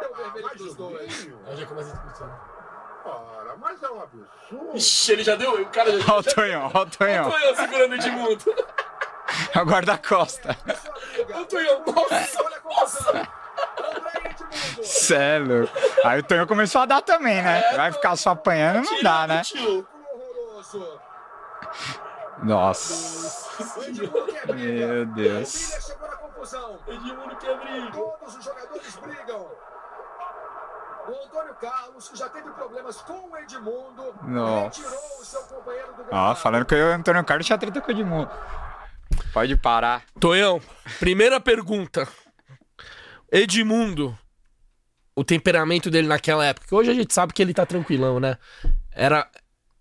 [0.00, 1.28] Deu vermelho pros dois.
[1.46, 2.57] Aí já começa a discussão.
[3.10, 4.76] Ora, mas é um absurdo.
[4.76, 5.60] Ixi, ele já deu.
[5.62, 6.12] O cara já.
[6.12, 7.30] Ó o Tonhão, ó o Tonhão.
[7.30, 8.54] Tonhão segurando o Edmundo.
[9.54, 10.56] É o guarda-costa.
[11.40, 12.42] O Tonhão, nossa.
[12.42, 13.14] Olha a confusão.
[13.78, 14.84] André Edmundo.
[14.84, 15.72] Cê é louco.
[16.04, 17.62] Aí o Tonhão começou a dar também, né?
[17.76, 19.42] Vai ficar só apanhando, não dá, né?
[22.42, 23.48] Nossa.
[23.78, 24.86] O Edmundo quer briga.
[24.86, 25.54] Meu O Deus.
[25.68, 26.78] Miller chegou na confusão.
[26.86, 27.90] Edmundo quer briga.
[27.92, 29.50] Todos os jogadores brigam.
[31.08, 34.80] O Antônio Carlos, que já teve problemas com o Edmundo, Nossa.
[34.82, 37.94] retirou o seu companheiro do Ó, falando que o Antônio Carlos tinha treta com o
[37.94, 38.30] Edmundo.
[39.32, 40.04] Pode parar.
[40.20, 40.60] Tonhão,
[40.98, 42.06] primeira pergunta.
[43.32, 44.18] Edmundo,
[45.16, 46.66] o temperamento dele naquela época.
[46.66, 48.36] que Hoje a gente sabe que ele tá tranquilão, né?
[48.92, 49.26] Era,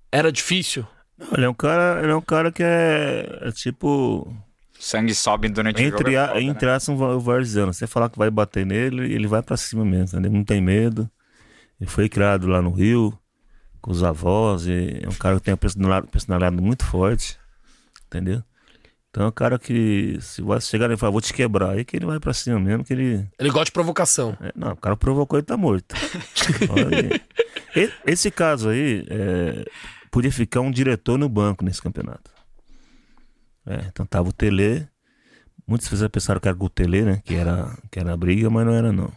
[0.09, 0.87] era difícil.
[1.33, 4.33] Ele é um cara, ele é um cara que é, é tipo.
[4.79, 5.97] Sangue sobe durante o jogo.
[5.99, 6.41] Entre, é né?
[6.41, 7.73] entre aspas, um varziano.
[7.73, 10.31] Você falar que vai bater nele, ele vai pra cima mesmo, entendeu?
[10.31, 11.09] Não tem medo.
[11.79, 13.17] Ele foi criado lá no Rio,
[13.81, 14.65] com os avós.
[14.67, 17.37] E é um cara que tem uma personalidade, personalidade muito forte,
[18.07, 18.43] entendeu?
[19.09, 21.95] Então é um cara que, se vai chegar e falar, vou te quebrar, aí que
[21.95, 23.27] ele vai pra cima mesmo, que ele.
[23.39, 24.37] Ele gosta de provocação.
[24.41, 25.95] É, não, o cara provocou e tá morto.
[28.05, 29.65] Esse caso aí, é,
[30.11, 32.31] podia ficar um diretor no banco nesse campeonato.
[33.65, 34.87] É, então tava o Tele.
[35.65, 37.21] Muitas vezes pensaram que era o Tele, né?
[37.25, 39.11] Que era, que era a briga, mas não era não.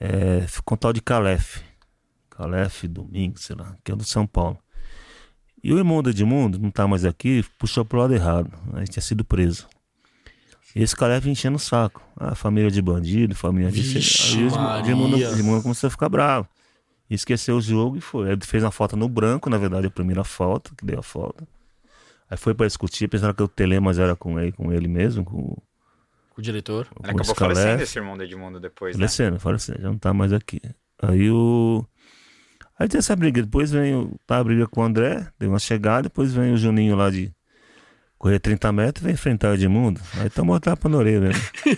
[0.00, 1.60] É, ficou um tal de Calef.
[2.30, 4.58] Calef Domingos, sei lá, que é do São Paulo.
[5.62, 8.50] E o irmão do Edmundo, não tá mais aqui, puxou pro lado errado.
[8.74, 9.66] Aí tinha sido preso.
[10.76, 12.02] E esse Calef enchendo o saco.
[12.16, 13.80] Ah, família de bandido, família de.
[13.80, 13.98] Vixe,
[14.38, 16.48] Aí o Edmundo- começou a ficar bravo.
[17.08, 18.30] Esqueceu o jogo e foi.
[18.30, 21.46] Aí fez uma falta no branco, na verdade, a primeira falta, que deu a falta.
[22.28, 25.24] Aí foi pra discutir, pensaram que o Tele, mas era com ele, com ele mesmo,
[25.24, 25.62] com, o- Com
[26.40, 26.88] o diretor.
[27.02, 27.56] Ele com acabou Calef.
[27.56, 29.00] falecendo esse irmão do Edmundo depois, né?
[29.00, 30.60] Falecendo, falecendo, já não tá mais aqui.
[31.02, 31.84] Aí o.
[32.78, 33.42] Aí tem essa briga.
[33.42, 34.18] Depois vem o.
[34.26, 37.32] Tá a briga com o André, deu uma chegada, depois vem o Juninho lá de
[38.18, 40.00] correr 30 metros e vem enfrentar o Edmundo.
[40.18, 41.34] Aí tomou tapa na orelha, né?
[41.66, 41.76] Aí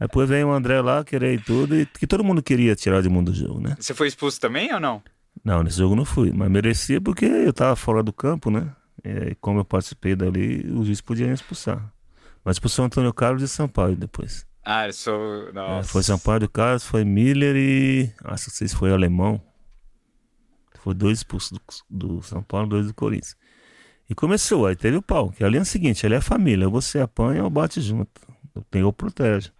[0.08, 2.98] depois vem o André lá, querer e tudo, e que todo mundo queria tirar o
[3.00, 3.76] Edmundo do jogo, né?
[3.78, 5.02] Você foi expulso também ou não?
[5.44, 8.72] Não, nesse jogo não fui, mas merecia porque eu tava fora do campo, né?
[9.04, 11.92] E aí, como eu participei dali, o juiz podia me expulsar.
[12.44, 14.46] Mas expulsou o Antônio Carlos e Sampaio depois.
[14.64, 15.48] Ah, eu sou.
[15.48, 18.12] É, foi Sampaio do Carlos, foi Miller e.
[18.24, 19.40] Acho que se foi alemão.
[20.80, 21.52] Foi dois expulsos
[21.88, 23.36] do, do São Paulo, dois do Corinthians.
[24.08, 25.30] E começou, aí teve o pau.
[25.30, 26.68] Que ali é o seguinte, ali é família.
[26.68, 28.20] Você apanha ou bate junto.
[28.70, 29.50] Tem ou protege.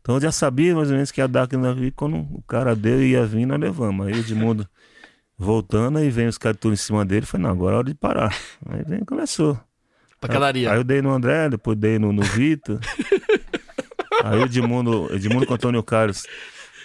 [0.00, 1.90] Então eu já sabia mais ou menos que ia dar aquilo ali.
[1.90, 4.06] Quando o cara deu e ia vir, nós levamos.
[4.06, 4.68] Aí o Edmundo
[5.36, 7.26] voltando, aí vem os caras tudo em cima dele.
[7.26, 8.36] Falei, não, agora é hora de parar.
[8.66, 9.58] Aí vem começou.
[10.72, 12.78] Aí eu dei no André, depois dei no, no Vitor.
[14.22, 16.24] aí o Edmundo, Edmundo com o Antônio Carlos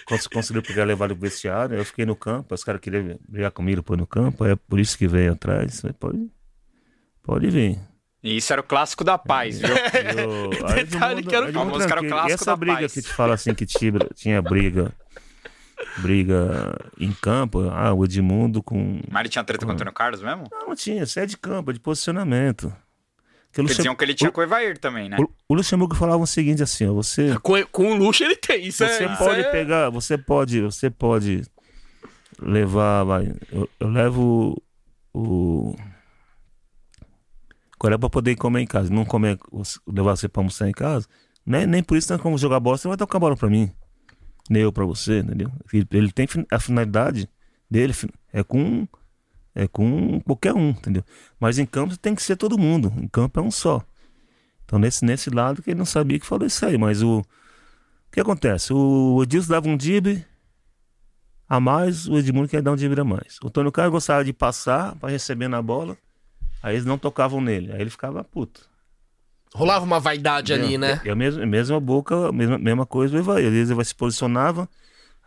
[0.06, 1.76] cons- conseguiu pegar levar ele pro vestiário.
[1.76, 4.44] Eu fiquei no campo, os caras queriam brigar comigo depois no campo.
[4.44, 5.80] Aí é por isso que veio atrás.
[5.80, 6.30] Falei, pode,
[7.22, 7.78] pode vir.
[8.22, 9.70] E isso era o clássico da paz, viu?
[9.70, 12.12] Eu, aí Detalhe que era o famoso cara tranquilo.
[12.12, 12.92] clássico E essa da briga paz.
[12.92, 14.92] que te fala assim que tinha, tinha briga.
[15.96, 19.00] Briga em campo, ah, o Edmundo com.
[19.10, 20.44] Mas ele tinha treta com o Antônio Carlos mesmo?
[20.52, 22.70] Não, não tinha, isso é de campo, é de posicionamento.
[23.52, 25.16] Que o Porque Luxem- diziam que ele tinha com o Evair também, né?
[25.18, 27.36] o, o Luxemburgo falava o seguinte assim, ó, você.
[27.40, 28.66] Com, com o luxo ele tem.
[28.66, 31.42] Isso Você é, isso pode é- pegar, você pode, você pode
[32.40, 34.62] levar, vai, eu, eu levo
[35.12, 35.74] o
[37.78, 39.38] qual é pra poder comer em casa, não comer,
[39.86, 41.06] levar você pra almoçar em casa,
[41.44, 43.72] nem, nem por isso, não como jogar bola, você vai tocar a bola pra mim,
[44.48, 45.50] nem eu pra você, entendeu?
[45.72, 47.28] Ele, ele tem a finalidade
[47.70, 47.94] dele
[48.32, 48.86] é com
[49.54, 51.04] é com qualquer um, entendeu?
[51.38, 53.82] Mas em campo tem que ser todo mundo, em campo é um só.
[54.64, 57.24] Então nesse, nesse lado que ele não sabia que falou isso aí, mas o
[58.10, 58.72] o que acontece?
[58.72, 60.26] O Edilson dava um drible
[61.48, 63.38] a mais, o Edmundo queria dar um drible a mais.
[63.42, 65.96] O Antônio Carlos gostava de passar para receber na bola,
[66.60, 68.68] aí eles não tocavam nele, aí ele ficava puto.
[69.54, 71.00] Rolava uma vaidade ali, né?
[71.04, 73.46] E a mesma, mesma boca, a mesma, mesma coisa do Evair.
[73.46, 74.68] Às vezes ele vai se posicionava,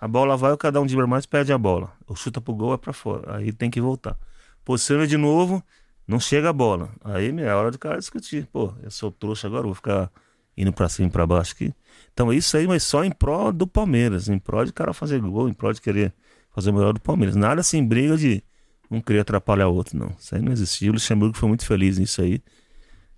[0.03, 1.89] a bola vai, o cara dá um a mais, perde a bola.
[2.05, 3.37] Ou chuta pro gol, é pra fora.
[3.37, 4.17] Aí tem que voltar.
[4.65, 5.63] Posiciona de novo,
[6.05, 6.89] não chega a bola.
[7.05, 8.45] Aí é hora do cara discutir.
[8.51, 10.11] Pô, eu sou trouxa agora, vou ficar
[10.57, 11.73] indo pra cima e pra baixo aqui.
[12.11, 14.27] Então é isso aí, mas só em prol do Palmeiras.
[14.27, 16.13] Em prol de cara fazer gol, em prol de querer
[16.53, 17.37] fazer o melhor do Palmeiras.
[17.37, 18.43] Nada assim, briga de
[18.91, 20.13] um querer atrapalhar o outro, não.
[20.19, 20.89] Isso aí não existia.
[20.89, 22.43] O Luxemburgo foi muito feliz nisso aí.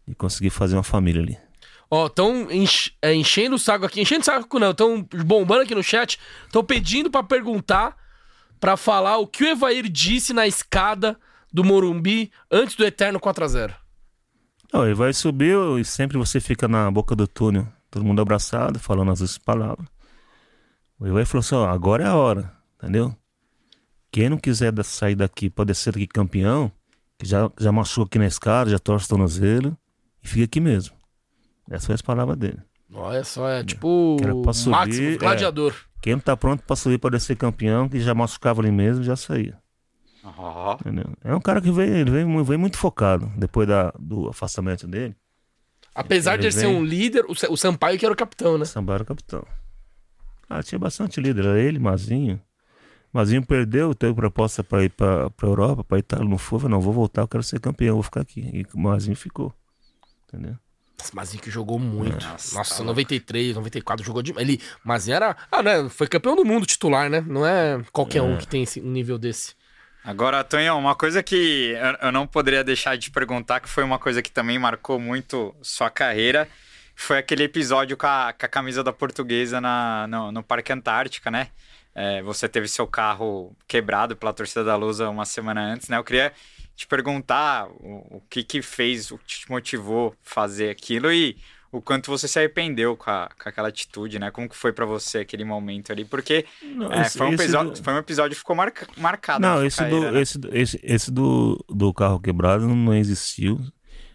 [0.07, 1.44] E conseguir fazer uma família ali.
[1.89, 4.01] Ó, estão enchendo o saco aqui.
[4.01, 6.19] Enchendo o saco não, estão bombando aqui no chat.
[6.45, 7.95] Estão pedindo pra perguntar,
[8.59, 11.17] pra falar o que o Evair disse na escada
[11.53, 13.73] do Morumbi antes do Eterno 4x0.
[14.73, 18.79] Não, ele vai subir e sempre você fica na boca do túnel, todo mundo abraçado,
[18.79, 19.87] falando as suas palavras.
[20.99, 23.15] O Ivan falou assim: ó, agora é a hora, entendeu?
[24.11, 26.71] Quem não quiser sair daqui, pode ser aqui campeão,
[27.19, 29.77] que já, já machucou aqui na escada, já torce o tornozelo,
[30.23, 30.94] e fica aqui mesmo.
[31.69, 32.59] Essas foram as palavras dele.
[32.93, 35.17] Olha só, é tipo Que era pra subir, máximo é.
[35.17, 35.75] gladiador.
[36.01, 39.15] Quem não tá pronto pra subir para ser campeão, que já machucava ali mesmo, já
[39.15, 39.57] saía.
[40.23, 40.75] Ó.
[40.75, 41.05] Entendeu?
[41.23, 44.87] É um cara que vem, ele vem, mu- vem muito focado depois da, do afastamento
[44.87, 45.15] dele.
[45.93, 48.17] Apesar de Ele ele ser vem- um líder, o Sa- o Sampaio que era o
[48.17, 48.65] capitão, né?
[48.65, 49.45] Samba era o capitão.
[50.49, 51.45] Ah, tinha bastante líder.
[51.45, 52.39] Era ele, Mazinho.
[53.13, 56.91] Mazinho perdeu, teve proposta para ir para Europa, para Itália, não foi, falei, não, vou
[56.93, 58.41] voltar, eu quero ser campeão, vou ficar aqui.
[58.41, 59.53] E o Mazinho ficou.
[60.27, 60.55] Entendeu?
[61.41, 62.25] Que jogou muito.
[62.25, 64.33] Nossa, Nossa, tá 93, 94 jogou de.
[64.37, 65.35] Ele, Mazinho era.
[65.51, 65.87] Ah, né?
[65.89, 67.23] Foi campeão do mundo titular, né?
[67.27, 69.53] Não é qualquer um que tem esse, um nível desse.
[70.03, 74.21] Agora, Tonhão, uma coisa que eu- não poderia deixar de perguntar, que foi uma coisa
[74.21, 76.47] que também marcou muito sua carreira,
[76.95, 81.29] foi aquele episódio com a, com a camisa da portuguesa na, no, no Parque Antártica,
[81.31, 81.47] né?
[81.93, 85.97] É, você teve seu carro quebrado pela torcida da Lusa uma semana antes, né?
[85.97, 86.31] Eu queria
[86.75, 91.37] te perguntar o, o que que fez, o que te motivou fazer aquilo e
[91.71, 94.31] o quanto você se arrependeu com, a- com aquela atitude, né?
[94.31, 96.05] Como que foi pra você aquele momento ali?
[96.05, 99.41] Porque Não, é, esse- foi, um episódio, do- foi um episódio que ficou marca, marcado
[99.41, 100.21] Não, esse carreira, do, né?
[100.21, 103.59] esse, esse, esse do, do carro quebrado não existiu.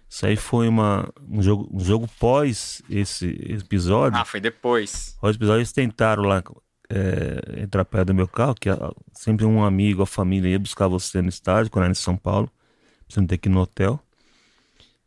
[0.08, 4.18] Isso aí foi uma, um, jogo, um jogo pós esse episódio.
[4.18, 5.16] Ah, foi depois.
[5.20, 6.42] Pós episódio, eles tentaram lá
[6.90, 8.68] é, entrar perto do meu carro, que
[9.14, 12.50] sempre um amigo, a família ia buscar você no estádio, quando era em São Paulo,
[13.16, 13.98] não ter que ir no hotel.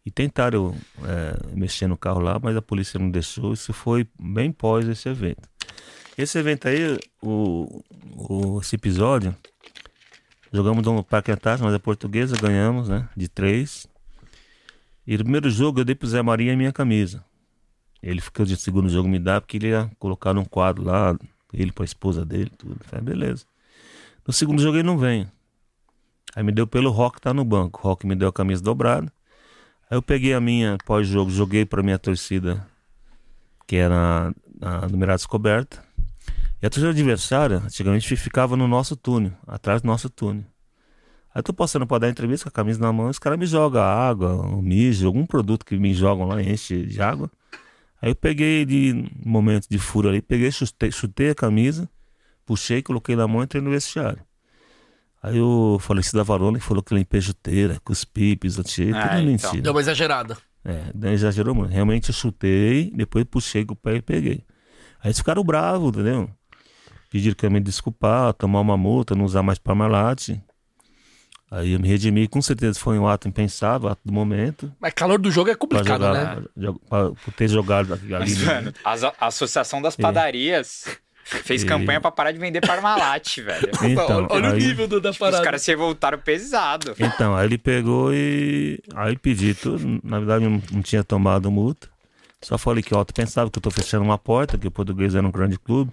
[0.05, 3.53] E tentaram é, mexer no carro lá, mas a polícia não deixou.
[3.53, 5.47] Isso foi bem pós esse evento.
[6.17, 7.81] Esse evento aí, o,
[8.11, 9.35] o- esse episódio,
[10.51, 13.07] jogamos no Parque Antártico, mas é portuguesa, ganhamos, né?
[13.15, 13.87] De três.
[15.07, 17.23] E no primeiro jogo eu dei pro Zé Maria a minha camisa.
[18.01, 21.17] Ele ficou de segundo jogo me dá porque ele ia colocar num quadro lá,
[21.53, 22.77] ele pra esposa dele, tudo.
[22.83, 23.45] Falei, beleza.
[24.25, 25.29] No segundo jogo ele não vem.
[26.35, 27.79] Aí me deu pelo Rock tá no banco.
[27.81, 29.11] O Rock me deu a camisa dobrada.
[29.89, 32.65] Aí eu peguei a minha pós-jogo, joguei pra minha torcida,
[33.67, 35.83] que era a numerada descoberta.
[36.61, 40.45] E a torcida adversária, antigamente ficava no nosso túnel, atrás do nosso túnel.
[41.35, 43.45] Aí eu tô passando pra dar entrevista com a camisa na mão, os caras me
[43.45, 47.29] jogam água, um mijo, algum produto que me jogam lá, enche de água.
[48.03, 51.89] Aí eu peguei de momento de furo ali, peguei, chutei, chutei a camisa,
[52.45, 54.21] puxei, coloquei na mão e entrei no vestiário.
[55.21, 59.25] Aí o falecido Avalone falou que limpei chuteira, cuspi, pisoteei, tudo Ah, então.
[59.25, 59.61] mentira.
[59.61, 60.37] Deu uma exagerada.
[60.65, 61.71] É, exagerou muito.
[61.71, 64.43] Realmente eu chutei, depois puxei com o pé e peguei.
[64.99, 66.29] Aí eles ficaram bravos, entendeu?
[67.09, 70.27] Pediram que eu me desculpar, tomar uma multa, não usar mais Parmalat.
[71.55, 74.71] Aí eu me redimi, com certeza foi um ato impensável, ato do momento.
[74.79, 76.73] Mas calor do jogo é complicado, jogar, né?
[76.89, 78.07] pra, ter jogado ali.
[78.09, 78.53] Mas, né?
[78.55, 80.85] mano, as- a Associação das Padarias
[81.23, 83.69] fez E- campanha pra parar de vender Parmalat, velho.
[83.83, 85.43] Então, olha o aí- nível do- da Tipo, os parada.
[85.43, 86.95] caras se revoltaram pesado.
[86.99, 88.79] Então, aí ele pegou e.
[88.95, 90.01] Aí pedi tudo.
[90.03, 91.87] Na verdade, não, não tinha tomado multa.
[92.41, 95.13] Só falei que o Otto pensava que eu tô fechando uma porta, que o português
[95.13, 95.91] era um grande clube.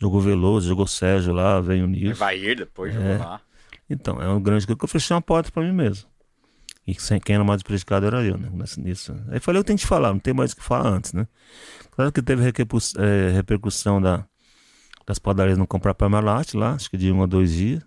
[0.00, 2.14] Jogou Veloso, jogou Sérgio lá, veio o Nilson.
[2.20, 2.98] Vai ir depois, É.
[2.98, 3.40] jogou lá.
[3.88, 6.08] Então, é um grande que eu fechei uma porta pra mim mesmo.
[6.86, 8.48] E sem, quem era mais prejudicado era eu, né?
[8.78, 9.14] Nisso.
[9.28, 11.26] Aí falei, eu tenho que te falar, não tem mais o que falar antes, né?
[11.90, 14.24] Claro que teve eh, repercussão da,
[15.06, 17.82] das padarias não comprar Parmalat lá, acho que de um a dois dias.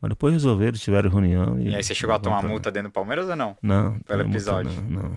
[0.00, 1.58] Mas depois resolveram, tiveram reunião.
[1.58, 3.56] E, E aí você chegou a tomar multa dentro do Palmeiras ou não?
[3.62, 4.70] Não, pelo multa episódio?
[4.82, 5.16] Não, não.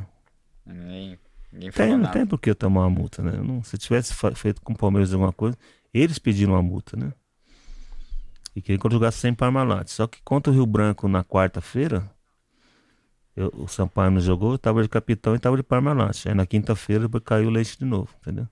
[0.66, 1.20] Ninguém,
[1.52, 3.34] ninguém Tem, não tem por que tomar uma multa, né?
[3.44, 5.58] Não- se tivesse feito com o Palmeiras alguma coisa,
[5.94, 7.12] eles pediram uma multa, né?
[8.60, 9.88] E queriam que eu jogasse sem Parmalat.
[9.90, 12.04] Só que contra o Rio Branco na quarta-feira,
[13.54, 16.28] o Sampaio não jogou, eu tava de capitão e tava de Parmalat.
[16.28, 18.48] Aí na quinta-feira caiu o leite de novo, entendeu?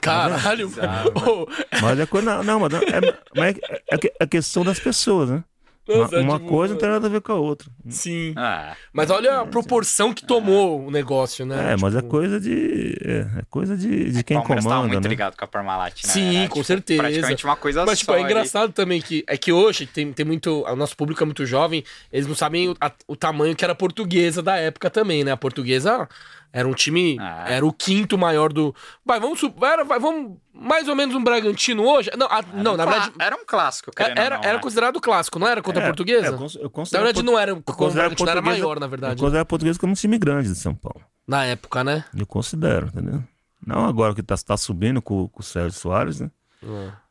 [0.00, 0.68] Caralho.
[1.26, 1.46] Ô,
[1.80, 2.36] Mas é coisa.
[2.36, 3.00] Não, não mas, é,
[3.36, 5.44] mas é, é, que- é questão das pessoas, né?
[5.88, 7.68] Uma, Nossa, uma tipo, coisa não tem nada a ver com a outra.
[7.88, 8.32] Sim.
[8.36, 11.72] Ah, Mas olha a proporção que tomou o negócio, né?
[11.72, 12.96] É, mas é Tipo, coisa de.
[13.04, 15.10] É, é coisa de, de quem o Palmeiras tava comanda, muito né?
[15.10, 16.12] ligado com a Parmalat, né?
[16.12, 17.02] Sim, Era, com tipo, certeza.
[17.02, 18.04] Praticamente uma coisa Mas, só.
[18.04, 20.62] tipo, é engraçado também que é que hoje tem, tem muito.
[20.62, 21.82] O nosso público é muito jovem,
[22.12, 25.32] eles não sabem o, a- o tamanho que era a portuguesa da época também, né?
[25.32, 26.08] A portuguesa
[26.52, 27.16] era um time.
[27.20, 27.44] Ah.
[27.48, 28.74] Era o quinto maior do.
[29.04, 29.40] Vai, vamos.
[29.40, 30.36] su- Era, vai, vamos.
[30.54, 32.10] Mais ou menos um Bragantino hoje?
[32.16, 33.12] Não, a- não um na verdade.
[33.18, 34.58] Era um clássico, querendo Era, não, era né?
[34.62, 36.26] considerado clássico, não era contra a É, portuguesa?
[36.26, 37.50] é, eu eu na considero verdade, a não era.
[37.52, 39.16] eu O considero a Bragantino era portuguesa- maior, na Eu verdade.
[39.20, 41.00] considero a portuguesa como um time grande de São Paulo.
[41.26, 42.04] Na época, né?
[42.16, 43.22] Eu considero, entendeu?
[43.66, 46.30] Não agora que tá, tá subindo com, com o Sérgio Soares, né?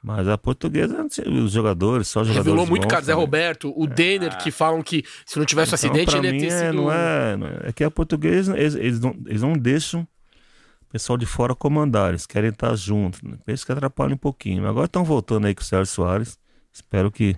[0.02, 3.03] Mas a portuguesa, os jogadores, só jogadores Revelou muito, bons, cara.
[3.03, 3.19] Zé né?
[3.19, 6.48] Roberto, o Denner, que falam que se não tivesse Então, acidente, ele ia mim, ter
[6.48, 6.73] é, sido.
[6.73, 10.91] não é, não é, é que a portuguesa, eles, eles, não, eles não deixam o
[10.91, 13.22] pessoal de fora comandar, eles querem estar juntos.
[13.22, 13.38] Né?
[13.44, 14.65] Por isso que atrapalha um pouquinho.
[14.68, 16.40] Agora estão voltando aí com o Sérgio Soares.
[16.72, 17.36] Espero que,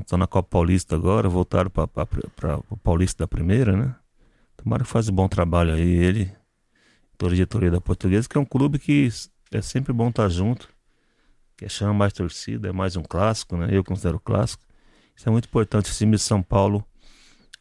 [0.00, 3.94] estão na Copa Paulista agora, voltaram para o Paulista da primeira, né?
[4.56, 6.30] Tomara que faça um bom trabalho aí, ele,
[7.18, 9.08] toda a diretoria da portuguesa, que é um clube que
[9.50, 10.68] é sempre bom estar junto.
[11.60, 13.68] Que chama mais torcida, é mais um clássico, né?
[13.70, 14.64] Eu considero clássico.
[15.14, 15.90] Isso é muito importante.
[15.90, 16.82] O time de São Paulo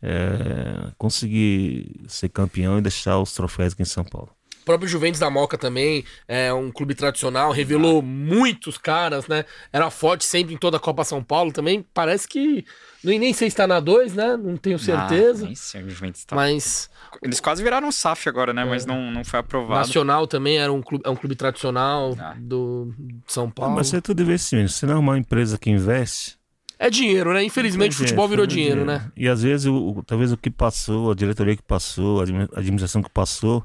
[0.01, 4.33] é, conseguir ser campeão e deixar os troféus aqui em São Paulo.
[4.69, 9.43] Próprio Juventus da Moca também é um clube tradicional, revelou muitos caras, né?
[9.73, 11.83] Era forte sempre em toda a Copa São Paulo também.
[11.91, 12.63] Parece que.
[13.03, 14.37] Nem, nem sei se tá na 2, né?
[14.37, 15.43] Não tenho certeza.
[15.45, 16.87] Ah, nem sei, o Juventus tá- mas
[17.23, 18.63] Eles quase viraram SAF agora, né?
[18.63, 19.79] Mas não, não foi aprovado.
[19.79, 22.35] Nacional também era um clube, é um clube tradicional Ah.
[22.37, 23.75] do de São Ah, Paulo.
[23.75, 24.71] mas é tudo investimento.
[24.71, 26.37] Se não é uma empresa que investe.
[26.77, 27.43] É dinheiro, né?
[27.43, 29.11] Infelizmente, é, futebol virou foi dinheiro, né?
[29.17, 32.23] E às vezes, o, o- talvez o que passou, a diretoria que passou, a
[32.59, 33.63] administração que passou,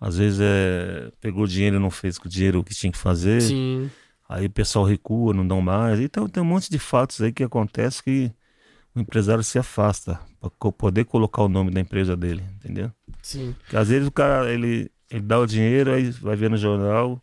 [0.00, 3.40] às vezes é, pegou dinheiro e não fez com o dinheiro que tinha que fazer.
[3.40, 3.90] Sim.
[4.28, 6.00] Aí o pessoal recua, não dão mais.
[6.00, 8.30] Então tem um monte de fatos aí que acontece que
[8.94, 12.90] o empresário se afasta para poder colocar o nome da empresa dele, entendeu?
[13.22, 13.54] Sim.
[13.60, 17.22] Porque às vezes o cara ele, ele dá o dinheiro, aí vai ver no jornal,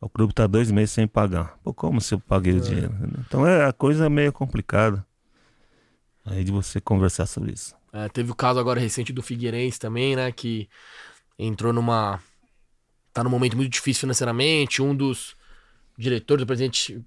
[0.00, 1.58] o clube tá dois meses sem pagar.
[1.62, 2.94] Pô, como se eu paguei o dinheiro?
[3.26, 5.04] Então é a coisa é meio complicada.
[6.24, 7.74] Aí de você conversar sobre isso.
[7.92, 10.30] É, teve o caso agora recente do Figueirense também, né?
[10.30, 10.68] Que
[11.38, 12.20] entrou numa.
[13.12, 14.82] Tá num momento muito difícil financeiramente.
[14.82, 15.34] Um dos
[15.96, 17.00] diretores do presidente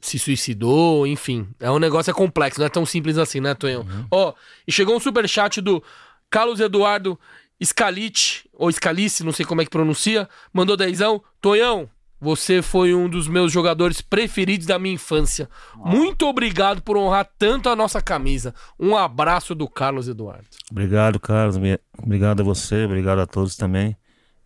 [0.00, 1.48] se suicidou, enfim.
[1.58, 3.86] É um negócio é complexo, não é tão simples assim, né, Tonhão?
[4.10, 4.34] Ó,
[4.66, 5.82] e chegou um superchat do
[6.28, 7.18] Carlos Eduardo
[7.62, 11.22] Scalite, ou Scalice, não sei como é que pronuncia, mandou dezão.
[11.40, 11.88] Tonhão,
[12.20, 15.48] você foi um dos meus jogadores preferidos da minha infância.
[15.76, 18.54] Muito obrigado por honrar tanto a nossa camisa.
[18.78, 20.46] Um abraço do Carlos Eduardo.
[20.70, 21.56] Obrigado, Carlos.
[21.98, 23.96] Obrigado a você, obrigado a todos também.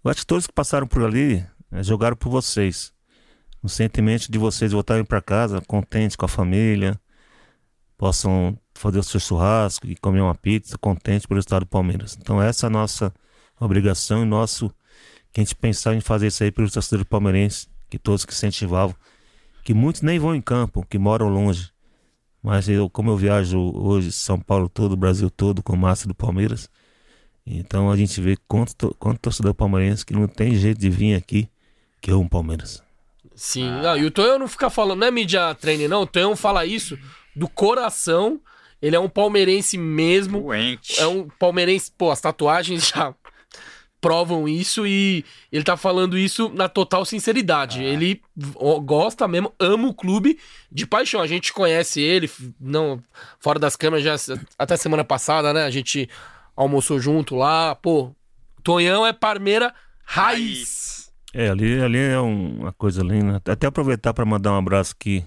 [0.05, 2.93] Eu acho que todos que passaram por ali eh, jogaram por vocês.
[3.63, 6.99] O sentimento de vocês voltarem para casa contentes com a família,
[7.97, 12.17] possam fazer o seu churrasco e comer uma pizza contente pelo estado do Palmeiras.
[12.21, 13.13] Então essa é a nossa
[13.61, 14.73] obrigação e nosso
[15.39, 18.95] que a gente pensar em fazer isso aí pelos torcedores palmeirenses, que todos que incentivavam,
[19.63, 21.71] que muitos nem vão em campo, que moram longe.
[22.43, 26.69] Mas eu, como eu viajo hoje São Paulo todo, Brasil todo com massa do Palmeiras,
[27.47, 31.15] então a gente vê quanto, to- quanto torcedor palmeirense que não tem jeito de vir
[31.15, 31.49] aqui
[32.01, 32.83] que é um Palmeiras.
[33.35, 36.03] Sim, não, e o Tonhão não fica falando, não é mídia treine, não.
[36.03, 36.99] O Tonhão fala isso
[37.35, 38.41] do coração.
[38.81, 40.41] Ele é um palmeirense mesmo.
[40.41, 41.01] Doente.
[41.01, 43.15] É um palmeirense, pô, as tatuagens já
[44.01, 47.83] provam isso e ele tá falando isso na total sinceridade.
[47.83, 48.21] Ele
[48.57, 50.39] ó, gosta mesmo, ama o clube
[50.71, 51.21] de paixão.
[51.21, 52.31] A gente conhece ele,
[52.61, 53.03] não
[53.41, 55.65] fora das câmeras já até semana passada, né?
[55.65, 56.09] A gente
[56.57, 58.13] almoçou junto lá, pô.
[58.63, 59.73] Tonhão é Parmeira
[60.05, 61.11] raiz.
[61.35, 63.41] É, ali, ali é um- uma coisa linda.
[63.47, 65.25] Até aproveitar para mandar um abraço aqui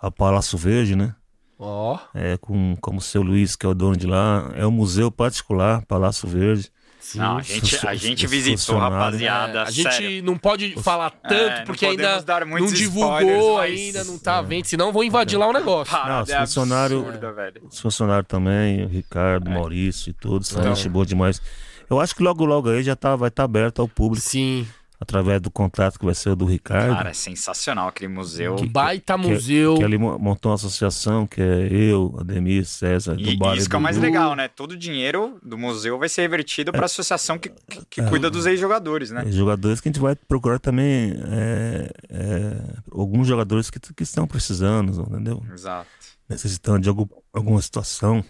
[0.00, 1.14] ao Palácio Verde, né?
[1.58, 4.50] Ó, É, com, como o seu Luiz, que é o dono de lá.
[4.54, 6.70] É um museu particular, Palácio Verde.
[7.14, 9.60] Não, a gente, a gente visitou, rapaziada.
[9.60, 10.22] É, a gente sério.
[10.24, 14.42] não pode falar tanto, É, porque ainda dar não divulgou, spoilers, mas- ainda não tá
[14.42, 15.92] vendo, senão vou invadir lá o negócio.
[15.92, 17.62] Parada Não, os funcionários- absurda, velho.
[17.70, 18.86] Os funcionários também, o É.
[18.86, 20.48] Ricardo, Maurício e todos.
[20.48, 20.74] São Então.
[20.74, 21.40] gente boa demais.
[21.88, 24.66] Eu acho que logo, logo aí já tá, vai estar aberto ao público, Sim,
[24.98, 26.94] através do contrato que vai ser o do Ricardo.
[26.96, 28.56] Cara, é sensacional aquele museu.
[28.70, 29.74] baita museu.
[29.76, 33.56] que ali mo- montou uma associação que é eu, Ademir, César, E, do e Bar
[33.56, 34.48] isso que é o mais legal, né?
[34.48, 38.08] Todo o dinheiro do museu vai ser revertido para a associação que, que, que É.
[38.08, 39.24] cuida dos ex-jogadores, né?
[39.26, 42.56] É, jogadores que a gente vai procurar também é, é,
[42.90, 45.42] alguns jogadores que, que estão precisando, entendeu?
[45.52, 45.88] Exato.
[46.28, 48.24] Necessitando de algum, alguma situação,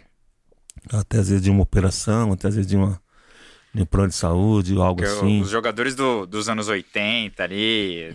[0.93, 3.01] até às vezes de uma operação, até às vezes de uma
[3.77, 5.40] de um plano de saúde, ou algo Porque assim.
[5.40, 8.15] os jogadores do- dos anos 80 ali,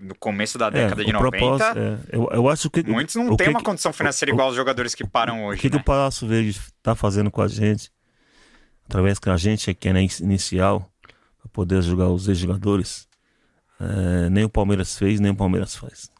[0.00, 3.14] no começo da É, década de o 90, propósito, é, eu, eu acho que muitos
[3.14, 5.46] não o têm que uma que- condição financeira o- igual aos jogadores que param O
[5.48, 5.80] hoje, que, que né?
[5.80, 7.90] o Palácio Verde está fazendo com a gente,
[8.86, 10.90] através que a gente aqui é in- inicial,
[11.38, 13.06] para poder ajudar os ex-jogadores,
[13.80, 16.10] é, nem o Palmeiras fez, nem o Palmeiras faz.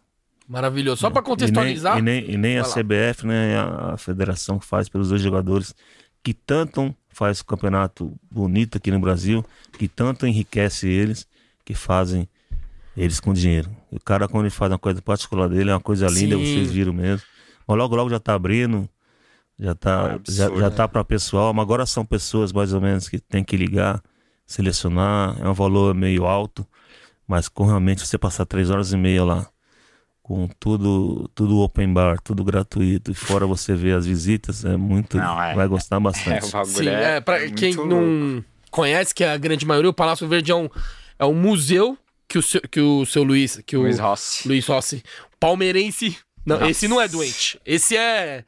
[0.48, 1.00] Maravilhoso.
[1.00, 2.68] Só pra contextualizar, E nem, e nem, e nem a lá.
[2.68, 5.74] CBF, nem a, a federação que faz pelos dois jogadores,
[6.22, 9.44] que tanto faz o campeonato bonito aqui no Brasil,
[9.78, 11.26] que tanto enriquece eles,
[11.64, 12.28] que fazem
[12.96, 13.70] eles com dinheiro.
[13.90, 16.44] O cara, quando ele faz uma coisa particular dele, é uma coisa linda, Sim.
[16.44, 17.26] vocês viram mesmo.
[17.66, 18.88] Mas logo, logo já tá abrindo,
[19.58, 20.70] já tá, É já, já né?
[20.70, 24.02] tá para pessoal, mas agora são pessoas mais ou menos que tem que ligar,
[24.46, 26.66] selecionar, é um valor meio alto,
[27.26, 29.48] mas com realmente você passar três horas e meia lá,
[30.22, 35.16] com tudo, tudo open bar, tudo gratuito, e fora você ver as visitas, é muito,
[35.16, 36.44] Não, é- vai gostar É, bastante.
[36.46, 37.92] o bagulho sim, é, é, pra é muito quem louco.
[37.94, 40.68] não conhece, que é a grande maioria, o Palácio Verde é um,
[41.18, 44.48] é um museu que o seu, que o seu Luiz, que o Luiz Rossi.
[44.48, 45.02] Luiz Rossi,
[45.38, 46.16] palmeirense.
[46.46, 46.70] Não, Nossa.
[46.70, 47.60] esse não é doente.
[47.64, 48.44] Esse é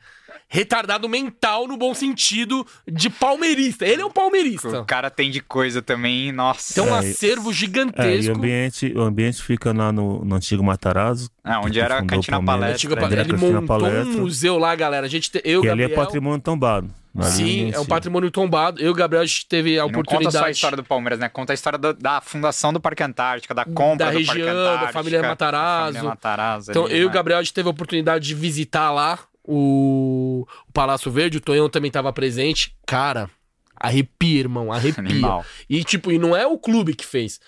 [0.54, 3.84] retardado mental no bom sentido de palmeirista.
[3.84, 4.80] Ele é um palmeirista.
[4.80, 6.72] O cara tem de coisa também, nossa.
[6.74, 8.32] Tem um É, acervo É, e gigantesco.
[8.32, 11.28] o ambiente, o ambiente fica lá no, no antigo Matarazzo.
[11.42, 12.74] Ah, onde era a cantina palestra.
[12.74, 13.00] Antiga né?
[13.02, 14.02] pa- Ele montou Palestra.
[14.04, 15.06] um museu lá, galera.
[15.06, 16.88] A gente, te- eu, Que ali é Gabriel, patrimônio tombado.
[17.16, 18.80] Ali Sim, é um patrimônio tombado.
[18.80, 20.36] Eu e o Gabriel a gente teve a E não conta oportunidade.
[20.38, 21.28] só a história do Palmeiras, né?
[21.28, 24.36] Conta a história do- da fundação do Parque Antártica, da compra Da do região,
[24.66, 25.92] Parque da família da Matarazzo.
[25.92, 27.14] família Matarazzo Então, ali, eu e o né?
[27.14, 31.38] Gabriel a gente teve a oportunidade de visitar lá o, o Palácio Verde.
[31.38, 32.74] O Tonhão também estava presente.
[32.86, 33.28] Cara,
[33.76, 35.02] arrepia, irmão, arrepia.
[35.04, 35.44] Animal.
[35.68, 37.40] E, tipo, e não é o clube que fez.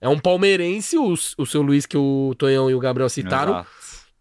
[0.00, 3.68] É um palmeirense, o, o seu Luiz, que o Tonhão e o Gabriel citaram, Exato.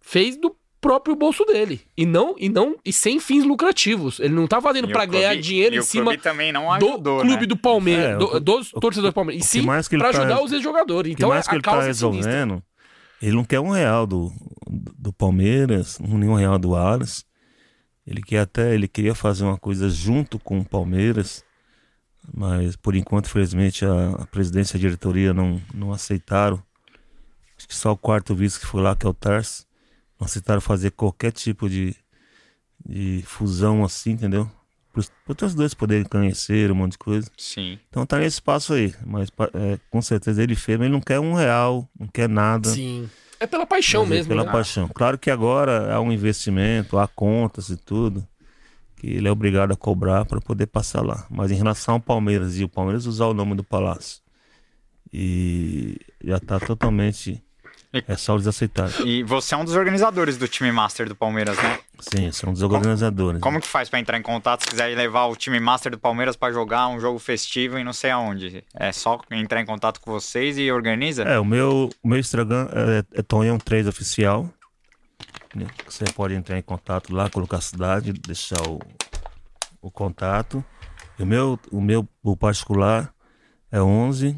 [0.01, 1.81] fez do próprio bolso dele.
[1.97, 4.19] E não, e não, e sem fins lucrativos.
[4.19, 6.51] Ele não tá fazendo E pra o ganhar dinheiro e em o cima clube também
[6.53, 7.45] não do ajudou, clube né?
[7.47, 9.45] do Palmeiras, É, do- o- dos torcedores do Palmeiras.
[9.45, 11.11] E sim, pra tá- ajudar os ex-jogadores.
[11.11, 12.31] O que Então, mais a que ele causa tá é sinistra.
[12.31, 12.63] resolvendo,
[13.23, 14.33] ele não quer um real do,
[14.99, 17.25] do Palmeiras, nenhum real do Aras.
[18.05, 21.41] Ele quer até, ele queria fazer uma coisa junto com o Palmeiras,
[22.33, 26.61] mas por enquanto, felizmente, a, a presidência e a diretoria não, não aceitaram.
[27.57, 29.65] Acho que só o quarto vice que foi lá, que é o Tarso,
[30.19, 31.95] não aceitaram fazer qualquer tipo de,
[32.85, 34.51] de fusão assim, entendeu?
[34.93, 37.29] Para os dois poderem conhecer um monte de coisa.
[37.35, 37.79] Sim.
[37.89, 38.93] Então tá nesse passo aí.
[39.05, 42.69] Mas é, com certeza ele fez, mas ele não quer um real, não quer nada.
[42.69, 43.09] Sim.
[43.39, 44.51] É pela paixão Mas é mesmo, Pela né?
[44.51, 44.87] paixão.
[44.87, 48.25] Claro que agora há um investimento, há contas e tudo,
[48.95, 51.25] que ele é obrigado a cobrar para poder passar lá.
[51.29, 54.21] Mas em relação ao Palmeiras e o Palmeiras usar o nome do Palácio.
[55.11, 57.43] E já tá totalmente.
[58.07, 59.07] É só eles aceitarem.
[59.07, 61.79] E você é um dos organizadores do time Master do Palmeiras, né?
[61.99, 63.39] Sim, são dos organizadores.
[63.39, 66.35] Como que faz pra entrar em contato se quiser levar o time Master do Palmeiras
[66.35, 68.63] pra jogar um jogo festivo e não sei aonde?
[68.73, 71.23] É só entrar em contato com vocês e organiza?
[71.23, 74.49] É, o meu, o meu Instagram é, é Tonhão3 Oficial.
[75.53, 75.67] né?
[75.87, 78.79] Você pode entrar em contato lá, colocar a cidade, deixar o,
[79.81, 80.65] o contato.
[81.19, 83.13] E o meu, o meu o particular
[83.71, 84.35] é 11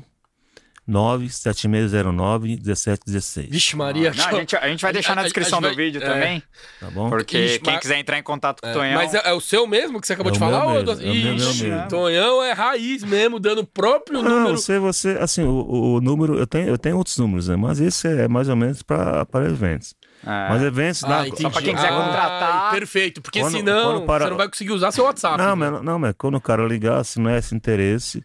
[0.88, 3.50] 97609 1716.
[3.50, 4.12] Vixe, Maria.
[4.16, 6.06] Não, a, gente, a gente vai deixar na a- a- descrição do vai- vídeo é.
[6.06, 6.44] também.
[6.80, 7.10] Tá bom?
[7.10, 8.96] Porque Ixi, quem mas- quiser entrar em contato com o É, Tonhão.
[8.96, 10.66] Mas é, é o seu mesmo que você acabou É de falar?
[10.66, 11.88] ou mesmo, do- é o meu Ixi, mesmo.
[11.88, 14.58] Tonhão é raiz mesmo, dando o próprio Não, número.
[14.58, 17.56] você, você, assim, o, o número, eu tenho, eu tenho outros números, né?
[17.56, 19.96] Mas esse é mais ou menos para eventos.
[20.24, 20.50] É.
[20.50, 21.42] Mas eventos, Ah, dá- entendi.
[21.44, 22.72] Só pra quem quiser Ah, contratar.
[22.72, 25.38] Perfeito, porque Quando- senão quando para- você não vai conseguir usar seu WhatsApp.
[25.38, 25.70] Não, né?
[25.70, 28.24] mas, não, mas quando o cara ligar, se não é esse interesse,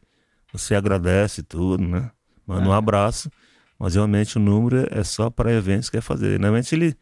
[0.53, 2.11] você agradece tudo, né?
[2.55, 2.69] Manda É.
[2.69, 3.31] um abraço.
[3.79, 6.39] Mas realmente o número é só para eventos que quer fazer.
[6.39, 6.95] Normalmente ele.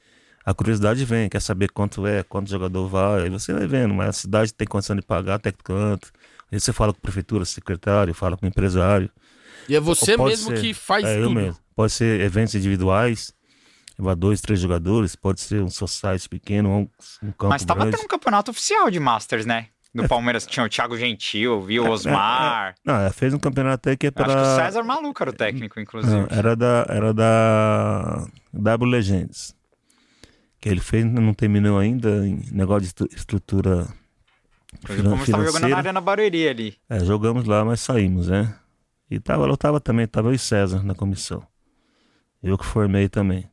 [0.44, 4.08] A curiosidade vem, quer saber quanto é, quanto jogador vai, aí você vai vendo, mas
[4.08, 6.10] a cidade tem condição de pagar até quanto.
[6.50, 9.10] Aí você fala com a prefeitura, secretário, fala com o empresário.
[9.68, 11.34] E é você mesmo ser- que faz é, eu tudo.
[11.34, 11.58] mesmo.
[11.76, 13.30] Pode ser eventos individuais,
[13.98, 16.88] levar dois, três jogadores, pode ser um society pequeno, um,
[17.22, 17.96] um campo Mas tava grande.
[17.96, 19.66] tendo um campeonato oficial de Masters, né?
[19.94, 22.74] Do Palmeiras tinha o Thiago Gentil, viu o Osmar.
[22.84, 25.32] Não, ela fez um campeonato aí que é Acho que o César Maluco era o
[25.32, 26.14] técnico, inclusive.
[26.14, 29.56] Não, era da era da W Legends.
[30.60, 33.88] Que ele fez, não terminou ainda em negócio de estru- estrutura
[34.82, 35.76] Inclusive, como estava jogando na.
[35.78, 36.76] Arena Barueri ali.
[36.90, 38.54] É, jogamos lá, mas saímos, né?
[39.10, 41.42] E tava, eu tava também, tava eu e César na comissão.
[42.42, 43.48] Eu que formei também.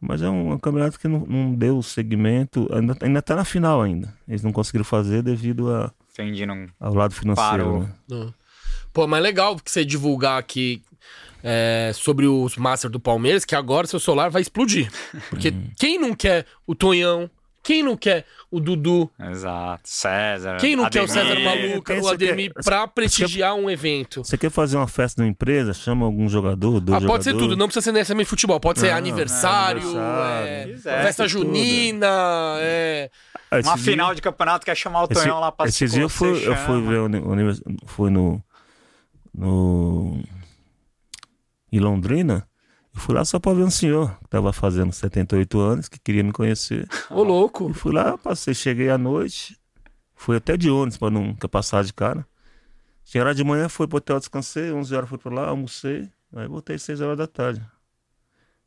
[0.00, 3.80] Mas é um, um campeonato que não, não deu segmento, ainda, ainda tá na final
[3.80, 4.14] ainda.
[4.28, 6.66] Eles não conseguiram fazer devido a, Entendi, não.
[6.78, 7.80] ao lado financeiro.
[7.80, 7.88] Né?
[8.08, 8.34] Não.
[8.92, 10.82] Pô, mas legal que você divulgar aqui
[11.42, 14.90] é, sobre os Masters do Palmeiras, que agora seu celular vai explodir.
[15.30, 15.70] Porque Uhum.
[15.78, 17.30] quem não quer o Tonhão,
[17.66, 19.82] quem não quer o Dudu, Exato.
[19.84, 20.56] César.
[20.58, 21.82] quem não quer o César Ademir.
[21.82, 24.22] Quem o Ademir, quer- pra prestigiar um evento.
[24.24, 27.56] Você quer fazer uma festa numa empresa, chama algum jogador, dois Ah, pode ser tudo,
[27.56, 28.60] não precisa ser necessariamente futebol.
[28.60, 32.06] Pode ser Não, aniversário, aniversário, é, quiser, festa junina,
[32.60, 33.10] é,
[33.50, 36.02] Ah, Uma esse final dia- de campeonato quer chamar o Tonhão lá pra Esse dia
[36.02, 38.42] eu fui, eu fui ver o univers- fui no,
[39.34, 40.20] no
[41.72, 42.46] em Londrina.
[42.96, 46.24] Eu fui lá só pra ver um senhor que tava fazendo 78 anos, que queria
[46.24, 46.88] me conhecer.
[47.10, 47.70] ô louco.
[47.70, 49.56] E fui lá, passei, cheguei à noite.
[50.14, 52.26] Fui até de ônibus pra não quer passar de cara.
[53.04, 54.72] Cheguei lá de manhã, fui pro hotel, descansei.
[54.72, 56.08] 11 horas fui pra lá, almocei.
[56.34, 57.62] Aí voltei 6 horas da tarde.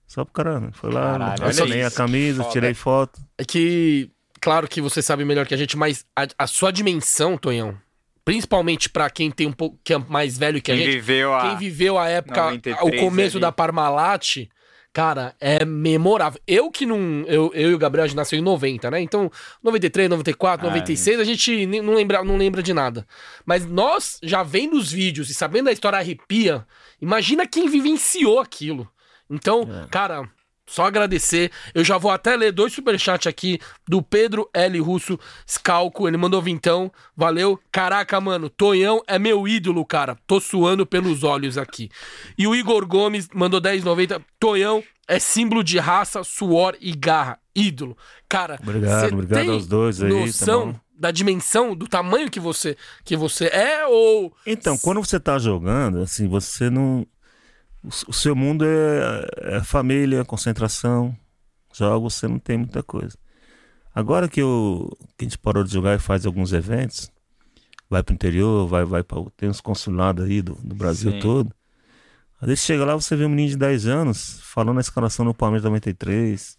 [0.06, 0.72] Só pro caramba.
[0.74, 1.98] Foi lá, Caralho, assinei a isso.
[1.98, 2.54] camisa, Foda.
[2.54, 3.20] tirei foto.
[3.38, 7.38] É que, claro que você sabe melhor que a gente, mas a, a sua dimensão,
[7.38, 7.76] Tonhão,
[8.26, 11.34] principalmente pra quem tem um pouco que é mais velho que a Quem gente, viveu
[11.34, 11.42] a.
[11.50, 13.42] quem viveu a época, 93 o começo ali.
[13.42, 14.48] da Parmalat,
[14.94, 16.40] cara, é memorável.
[16.48, 19.02] Eu que não, eu, eu e o Gabriel a gente nasceu em 90, né?
[19.02, 19.32] Então,
[19.64, 23.08] 93, 94, Ah, 96, a gente não lembra, não lembra de nada.
[23.46, 26.66] Mas nós já vendo os vídeos e sabendo a história arrepia,
[27.02, 28.90] imagina quem vivenciou aquilo.
[29.30, 29.88] Então, É.
[29.90, 30.28] cara,
[30.70, 31.52] só agradecer.
[31.74, 34.80] Eu já vou até ler dois superchats aqui do Pedro L.
[34.80, 36.08] Russo Scalco.
[36.08, 36.92] Ele mandou vintão.
[37.18, 37.60] Valeu.
[37.72, 38.50] Caraca, mano.
[38.50, 40.16] Tonhão é meu ídolo, cara.
[40.28, 41.90] Tô suando pelos olhos aqui.
[42.38, 44.22] E o Igor Gomes mandou 10,90.
[44.40, 47.40] Tonhão é símbolo de raça, suor e garra.
[47.56, 47.98] Ídolo.
[48.30, 50.80] Cara, Obrigado, obrigado tem aos dois aí, tá Noção bom?
[50.98, 53.86] da dimensão, do tamanho que você, que você é?
[53.88, 54.32] Ou.
[54.46, 57.06] Então, quando você tá jogando, assim, você não.
[57.84, 61.16] O o seu mundo é, é família, concentração.
[61.74, 63.18] Jogos, você não tem muita coisa.
[63.94, 67.12] Agora que, eu, que a gente parou de jogar e faz alguns eventos,
[67.90, 71.20] vai pro interior, vai, vai para tem uns consulados aí do, do Brasil Sim.
[71.20, 71.54] todo.
[72.40, 75.34] Às vezes chega lá, você vê um menino de 10 anos falando a escalação no
[75.34, 76.58] Palmeiras 93,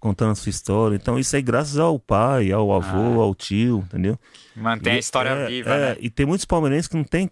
[0.00, 0.96] contando a sua história.
[0.96, 4.18] Então, isso aí graças ao pai, ao avô, ao tio, entendeu?
[4.56, 5.96] Mantém a história É, viva, é, né?
[6.00, 7.30] E tem muitos palmeirenses que não tem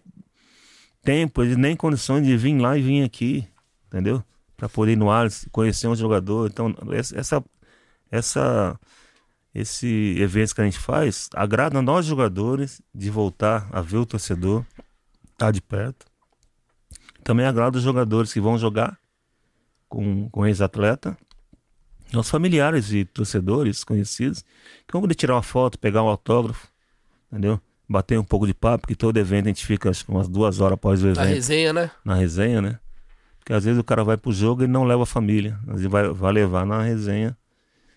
[1.03, 3.47] tempo, eles nem condições de vir lá e vir aqui,
[3.87, 4.23] entendeu?
[4.55, 6.49] Pra poder ir no ar, conhecer um jogador.
[6.49, 7.43] Então, essa,
[8.09, 8.79] essa,
[9.53, 14.65] esse evento que a gente faz agrada nós jogadores de voltar a ver o torcedor,
[15.31, 16.05] estar de perto.
[17.23, 18.97] Também agrada os jogadores que vão jogar
[19.87, 21.17] com, com ex-atleta.
[22.13, 24.41] Os familiares e torcedores conhecidos
[24.85, 26.67] que vão poder tirar uma foto, pegar um autógrafo,
[27.31, 27.59] entendeu?
[27.87, 30.75] Bater um pouco de papo, porque todo evento a gente fica acho umas duas horas
[30.75, 31.91] após o evento resenha, né?
[32.03, 32.79] na resenha, né?
[33.39, 35.59] Porque às vezes o cara vai pro jogo e não leva a família.
[35.67, 37.37] Às vezes vai, vai levar na resenha.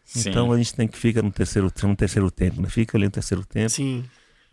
[0.05, 0.31] Sim.
[0.31, 2.69] Então a gente tem que ficar no terceiro, no terceiro tempo, né?
[2.69, 4.05] Fica ali no terceiro tempo Sim.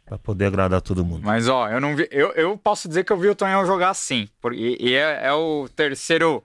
[0.05, 1.21] pra poder agradar todo mundo.
[1.23, 2.07] Mas ó, eu não vi.
[2.11, 4.27] Eu, eu posso dizer que eu vi o Tonhão jogar sim.
[4.41, 6.43] Por, e e é, é o terceiro.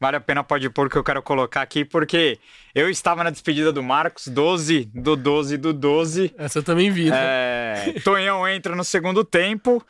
[0.00, 2.38] Vale a pena pode pôr que eu quero colocar aqui, porque
[2.72, 6.32] eu estava na despedida do Marcos, 12 do 12 do 12.
[6.38, 7.10] Essa eu também vi.
[7.10, 7.16] né?
[7.16, 9.84] É, Tonhão entra no segundo tempo.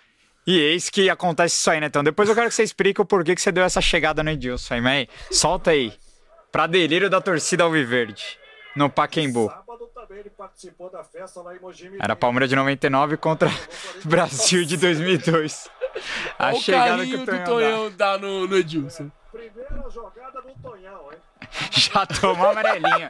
[0.46, 1.88] E eis que acontece isso aí, né?
[1.88, 4.30] Então depois eu quero que você explique o porquê que você deu essa chegada no
[4.30, 5.92] Edilson aí, mas solta aí.
[6.50, 8.38] Pra delírio da torcida Alviverde.
[8.74, 9.48] No Paquembu.
[9.50, 13.50] Sábado também ele participou da festa lá em Mogi Era Palmeiras de 99 contra
[14.06, 15.68] Brasil de 2002.
[16.38, 17.44] A Olha o chegada que carinho o do Tonhão dá.
[17.44, 19.10] Tonhão dá no, no Edilson.
[19.38, 21.18] Primeira jogada do Tonhão, hein?
[21.70, 23.08] Já tomou a amarelinha.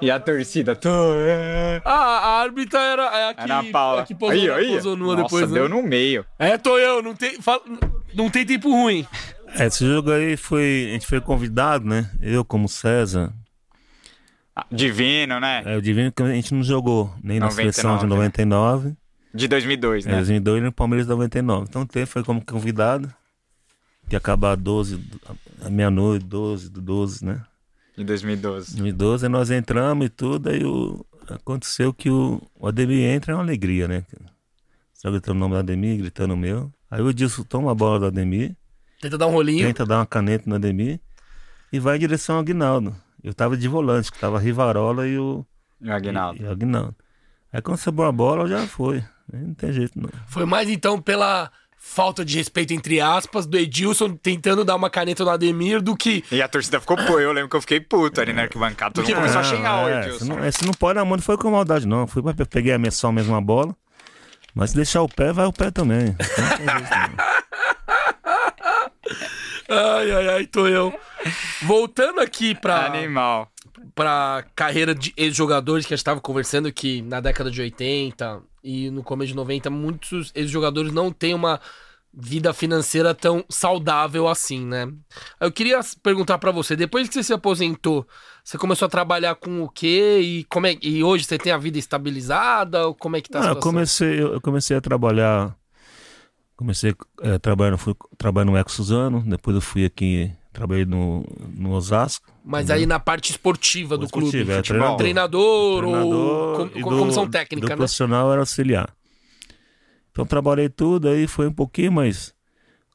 [0.00, 0.76] E a torcida?
[0.76, 1.80] Tonhão.
[1.84, 4.02] Ah, a árbitra era é a que, Era a Paula.
[4.02, 4.74] a que posou, aí, na- aí.
[4.74, 5.54] posou nua Nossa, depois, né?
[5.60, 6.24] deu no meio.
[6.38, 7.62] É, Tonhão, não tem, fala-
[8.14, 9.06] não tem tempo ruim.
[9.54, 10.86] É, esse jogo aí foi.
[10.90, 12.10] A gente foi convidado, né?
[12.20, 13.32] Eu como César.
[14.54, 15.62] Ah, Divino, né?
[15.64, 18.08] É, o Divino que a gente não jogou nem na 99, seleção de né?
[18.10, 18.94] 99,
[19.34, 20.16] De 2002, é, né?
[20.16, 21.66] 2002 e no Palmeiras de 99.
[21.68, 23.12] Então teve, foi como convidado.
[24.12, 25.20] Que ia acabar 12, do-
[25.64, 27.40] a meia-noite, 12 do 12, né?
[27.96, 28.72] De 2012.
[28.76, 33.34] 2012, aí nós entramos e tudo, aí o, aconteceu que o, o Ademir entra é
[33.34, 34.04] uma alegria, né?
[34.92, 36.70] Só gritando o nome do Ademir, gritando o meu.
[36.90, 38.54] Aí o Edilson toma a bola do Ademir,
[39.00, 39.66] Tenta dar um rolinho.
[39.66, 41.00] tenta dar uma caneta no Ademir
[41.72, 42.94] e vai em direção ao Aguinaldo.
[43.24, 45.42] Eu tava de volante, que tava a Rivarola e o,
[45.80, 46.42] E o Aguinaldo.
[46.42, 46.94] e o Aguinaldo.
[47.50, 48.98] Aí quando sobrou a bola, já foi.
[49.32, 50.10] Aí não tem jeito, não.
[50.26, 51.50] Foi mais então pela
[51.84, 56.24] falta de respeito, entre aspas, do Edilson tentando dar uma caneta no Ademir do que.
[56.30, 57.18] E a torcida ficou pô.
[57.18, 58.94] Eu lembro que eu fiquei puto ali na arquibancada.
[58.94, 60.18] Todo mundo começou a xingar o é, Edilson.
[60.24, 62.06] Você não, esse não pode na mão, não foi com maldade, não.
[62.06, 63.76] Foi pra peguei a minha- só a bola.
[64.54, 66.14] Mas se deixar o pé, vai o pé também.
[66.64, 67.32] Não não.
[69.68, 70.92] Ai, ai, ai, Tonhão.
[71.62, 73.50] Voltando aqui pra, Animal.
[73.94, 78.90] pra carreira de ex-jogadores que a gente tava conversando, que na década de 80 e
[78.90, 81.60] no começo de 90, muitos ex-jogadores não têm uma
[82.14, 84.86] vida financeira tão saudável assim, né?
[85.40, 88.06] Eu queria perguntar pra você, depois que você se aposentou,
[88.44, 90.20] você começou a trabalhar com o quê?
[90.22, 92.86] E, como é, e hoje você tem a vida estabilizada?
[92.86, 93.72] Ou como é que tá a Ah, eu situação?
[93.72, 95.56] comecei, eu comecei a trabalhar.
[96.56, 101.24] Comecei é, trabalhando, fui trabalhando no Eco Suzano, depois eu fui aqui, trabalhei no,
[101.56, 102.30] no Osasco.
[102.44, 104.26] Mas aí na parte esportiva do clube.
[104.26, 104.96] Esportivo, é, futebol.
[104.96, 105.80] treinador.
[105.82, 107.76] treinador, ou com, e com- do- comissão do técnica, né?
[107.76, 108.94] profissional era auxiliar.
[110.10, 112.34] Então trabalhei tudo, aí foi um pouquinho, mas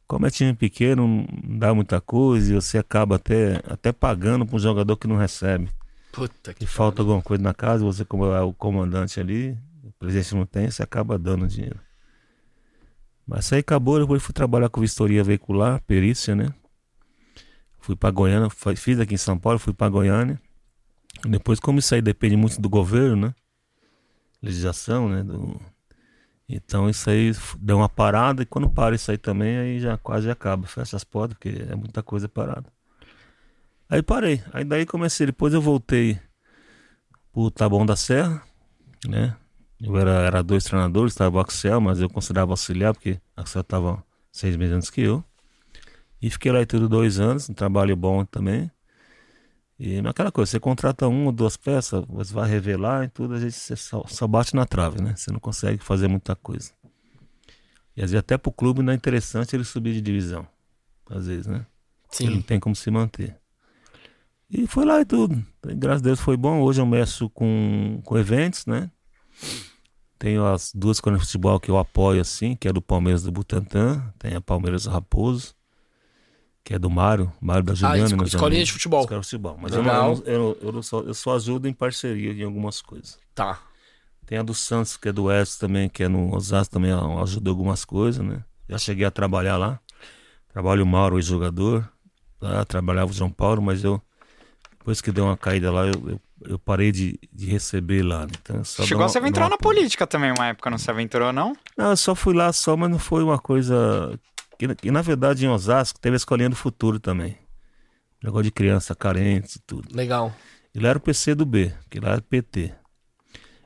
[0.07, 4.55] como é time pequeno, não dá muita coisa e você acaba até, até pagando para
[4.55, 5.69] um jogador que não recebe.
[6.11, 9.91] Puta que Que falta alguma coisa na casa, você como é o comandante ali, o
[9.99, 11.79] presidente não tem, você acaba dando dinheiro.
[13.27, 16.53] Mas aí acabou, depois fui trabalhar com vistoria veicular, perícia, né?
[17.87, 20.37] Fui para Goiânia, fiz aqui em São Paulo, fui para Goiânia.
[21.23, 23.35] Depois, como isso aí depende muito do governo, né?
[24.43, 25.23] Legislação, né?
[25.23, 25.57] Do...
[26.49, 30.29] Então isso aí deu uma parada e quando para isso aí também, aí já quase
[30.29, 32.65] acaba, fecha as portas, porque é muita coisa parada.
[33.89, 34.43] Aí parei.
[34.51, 35.25] Aí daí comecei.
[35.25, 36.19] Depois eu voltei
[37.31, 38.43] pro Taboão da Serra,
[39.07, 39.33] né?
[39.79, 43.61] Eu era, era dois treinadores, estava o Axel, mas eu considerava auxiliar, porque o Axel
[43.61, 45.23] estava seis meses antes que eu.
[46.21, 48.71] E fiquei lá tudo dois anos, um trabalho bom também.
[49.79, 53.41] E naquela coisa, você contrata uma ou duas peças, você vai revelar e tudo, às
[53.41, 55.15] vezes você só, só bate na trave, né?
[55.15, 56.71] Você não consegue fazer muita coisa.
[57.95, 60.47] E às vezes até pro clube não é interessante ele subir de divisão.
[61.09, 61.65] Às vezes, né?
[62.19, 62.41] Ele não Sim.
[62.41, 63.37] tem como se manter.
[64.49, 65.43] E foi lá e tudo.
[65.63, 66.61] Graças a Deus foi bom.
[66.61, 68.89] Hoje eu mexo com, com eventos, né?
[70.17, 73.31] Tenho as duas escolas de futebol que eu apoio, assim, que é do Palmeiras do
[73.31, 75.53] Butantã, tem a Palmeiras Raposo,
[76.67, 78.03] que é do Mário, Mário da Juliana.
[78.07, 78.99] esco- meus escolinha de futebol.
[79.03, 79.57] Escola de futebol.
[79.61, 80.15] Mas eu, Legal.
[80.17, 83.17] não, eu, não- eu, não só, eu só ajudo em parceria em algumas coisas.
[83.33, 83.57] Tá.
[84.25, 87.19] Tem a do Santos, que é do Edson também, que é no Osasco, também eu
[87.23, 88.43] ajudo em algumas coisas, né?
[88.67, 89.79] Já cheguei a trabalhar lá.
[90.51, 91.87] Trabalho o Mauro, ex-jogador.
[92.41, 94.01] Lá, trabalhava o João Paulo, mas eu,
[94.77, 98.25] depois que deu uma caída lá, eu, eu, eu parei de, de receber lá.
[98.25, 98.31] né?
[98.41, 100.69] Então, eu só Chegou dou a se uma- aventurar na uma política também uma época,
[100.69, 101.55] não se aventurou, não?
[101.77, 104.19] Não, eu só fui lá só, mas não foi uma coisa.
[104.57, 107.37] Que, que, na verdade em Osasco teve a escolinha do futuro também.
[108.23, 109.95] Negócio de criança carentes e tudo.
[109.95, 110.33] Legal.
[110.73, 112.73] E lá era o PC do B, que lá era PT.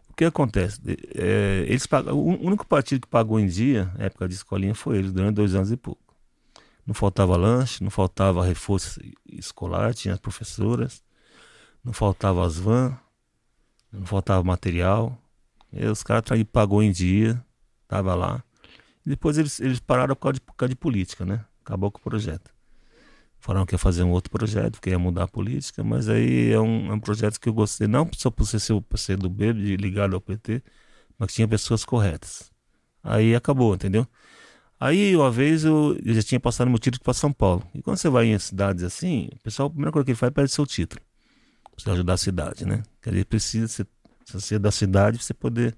[0.09, 0.79] O que acontece?
[1.15, 4.97] É, eles pagam, o único partido que pagou em dia, na época de escolinha, foi
[4.97, 6.15] eles, durante dois anos e pouco.
[6.85, 11.01] Não faltava lanche, não faltava reforço escolar, tinha as professoras,
[11.83, 12.93] não faltava as vans,
[13.91, 15.17] não faltava material.
[15.71, 17.43] E os caras pagou em dia,
[17.87, 18.43] tava lá.
[19.05, 21.43] Depois eles, eles pararam por causa, de, por causa de política, né?
[21.63, 22.51] Acabou com o projeto.
[23.39, 26.59] Falaram que ia fazer um outro projeto, que ia mudar a política, mas aí é
[26.59, 29.51] um, é um projeto que eu gostei, não só por ser ser PC do B,
[29.51, 30.61] ligado ao PT,
[31.17, 32.51] mas que tinha pessoas corretas.
[33.03, 34.07] Aí acabou, entendeu?
[34.79, 37.63] Aí, uma vez, eu, eu já tinha passado meu título para São Paulo.
[37.73, 40.31] E quando você vai em cidades assim, o pessoal, a primeira coisa que ele faz
[40.31, 41.01] é pedir seu título.
[41.77, 42.83] Você ajudar a cidade, né?
[43.01, 43.87] Quer dizer, precisa ser,
[44.25, 45.75] se você é da cidade, pra você poder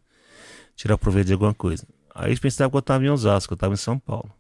[0.75, 1.85] tirar proveito de alguma coisa.
[2.13, 4.31] Aí eles pensavam que eu estava em Osasco, eu estava em São Paulo.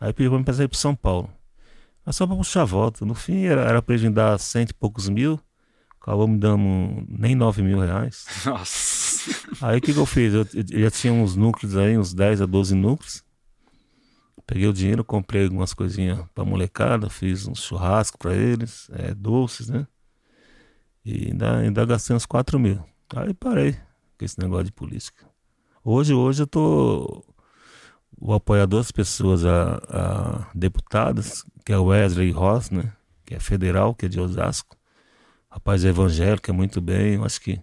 [0.00, 1.32] Aí pediu mim pensar ir para São Paulo.
[2.04, 3.04] Mas só para puxar a volta.
[3.04, 5.40] No fim, era, era pra eles me dar cento e poucos mil.
[6.00, 8.26] Acabou me dando nem nove mil reais.
[8.44, 9.04] Nossa.
[9.62, 10.34] Aí o que, que eu fiz?
[10.34, 13.24] Eu, eu já tinha uns núcleos aí, uns 10 a 12 núcleos.
[14.46, 19.70] Peguei o dinheiro, comprei algumas coisinhas pra molecada, fiz um churrasco pra eles, é, doces,
[19.70, 19.86] né?
[21.02, 22.84] E ainda, ainda gastei uns 4 mil.
[23.16, 23.72] Aí parei
[24.18, 25.33] com esse negócio de política.
[25.86, 27.22] Hoje, hoje eu tô
[28.18, 32.90] o apoiador das pessoas a, a deputadas, que é o Wesley Ross, né?
[33.26, 34.78] Que é federal, que é de Osasco.
[35.50, 37.16] Rapaz é evangélico, é muito bem.
[37.16, 37.60] Eu acho que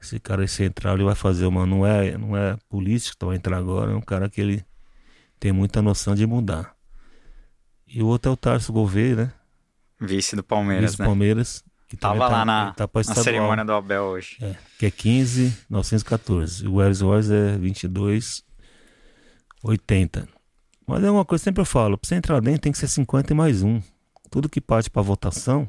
[0.00, 1.66] esse cara aí central ele vai fazer uma.
[1.66, 4.64] Não é, não é político que vai entrar agora, é um cara que ele
[5.38, 6.74] tem muita noção de mudar.
[7.86, 9.32] E o outro é o Tarso Gouveia, né?
[10.00, 11.06] Vice do Palmeiras, Vice né?
[11.06, 11.62] Palmeiras.
[11.92, 14.38] Que Tava tá- lá na, ele tá na cerimônia do Abel hoje.
[14.40, 16.64] É, que é 15, 914.
[16.64, 18.42] E o Welles Royce é 22,
[19.62, 20.26] 80.
[20.86, 22.88] Mas é uma coisa que sempre eu falo: pra você entrar dentro tem que ser
[22.88, 23.78] 50 e mais um.
[24.30, 25.68] Tudo que parte pra votação,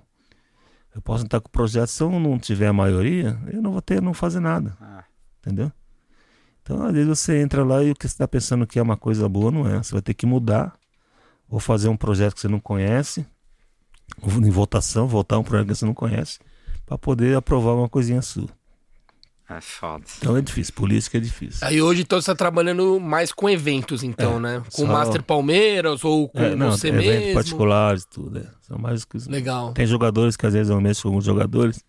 [0.95, 1.89] eu posso entrar com o projeto.
[1.89, 4.77] Se eu não tiver a maioria, eu não vou ter, não fazer nada.
[4.79, 5.03] Ah.
[5.39, 5.73] Entendeu?
[6.61, 8.95] Então, às vezes você entra lá e o que você está pensando que é uma
[8.95, 9.83] coisa boa não é.
[9.83, 10.73] Você vai ter que mudar,
[11.49, 13.27] ou fazer um projeto que você não conhece,
[14.25, 16.39] em votação, votar um projeto que você não conhece,
[16.85, 18.47] para poder aprovar uma coisinha sua.
[19.49, 20.05] É foda.
[20.17, 21.67] Então é difícil, política é difícil.
[21.67, 24.63] Aí hoje então você tá trabalhando mais com eventos, então, É, né?
[24.73, 27.33] Com o só- Master Palmeiras ou com É, não, você mesmo.
[27.33, 28.39] particulares, tudo.
[28.39, 28.47] É.
[28.61, 29.27] São mais coisas.
[29.27, 29.73] Legal.
[29.73, 31.83] Tem jogadores que às vezes eu mexo com alguns jogadores.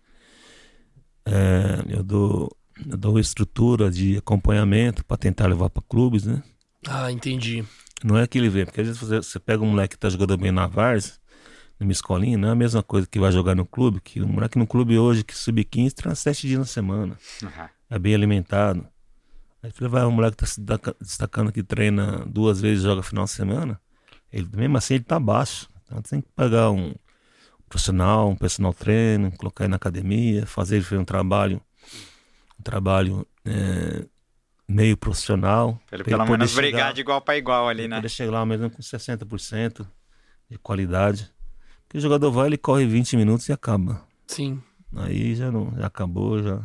[1.25, 2.55] É, eu dou
[2.91, 6.43] eu dou estrutura de acompanhamento para tentar levar para clubes, né?
[6.85, 7.63] Ah, entendi.
[8.03, 10.09] Não é que ele vê, porque às vezes você, você pega um moleque que tá
[10.09, 11.19] jogando bem na Vars,
[11.85, 14.57] numa escolinha, não é a mesma coisa que vai jogar no clube, que o moleque
[14.57, 17.17] no clube hoje, que sub-15, treina sete dias na semana,
[17.89, 18.85] é bem alimentado.
[19.63, 22.87] Aí você vai um moleque que tá se destaca- destacando que treina duas vezes e
[22.87, 23.79] joga final de semana,
[24.31, 25.69] ele, mesmo assim ele tá baixo.
[25.85, 26.93] Então você tem que pegar um
[27.69, 31.61] profissional, um personal trainer, colocar ele na academia, fazer ele fazer um trabalho,
[32.59, 34.05] um trabalho é,
[34.67, 35.79] meio profissional.
[35.89, 37.97] Pelo poder menos chegar- brigar de igual pra igual ali, né?
[37.97, 39.87] Poder chegar lá mesmo com 60%
[40.49, 41.31] de qualidade.
[41.95, 44.03] Porque o jogador vai, ele corre 20 minutos e acaba.
[44.27, 44.61] Sim.
[44.97, 46.61] Aí já não, já acabou, já.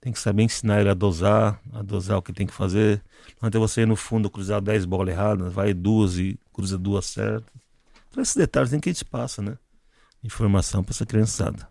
[0.00, 3.00] Tem que saber ensinar ele a dosar, a dosar o que tem que fazer.
[3.40, 7.06] Não adianta você ir no fundo cruzar 10 bolas erradas, vai duas e cruza duas
[7.06, 7.54] certas.
[8.10, 9.56] Então esses detalhes tem que a gente passa, né?
[10.24, 11.68] Informação pra essa criançada.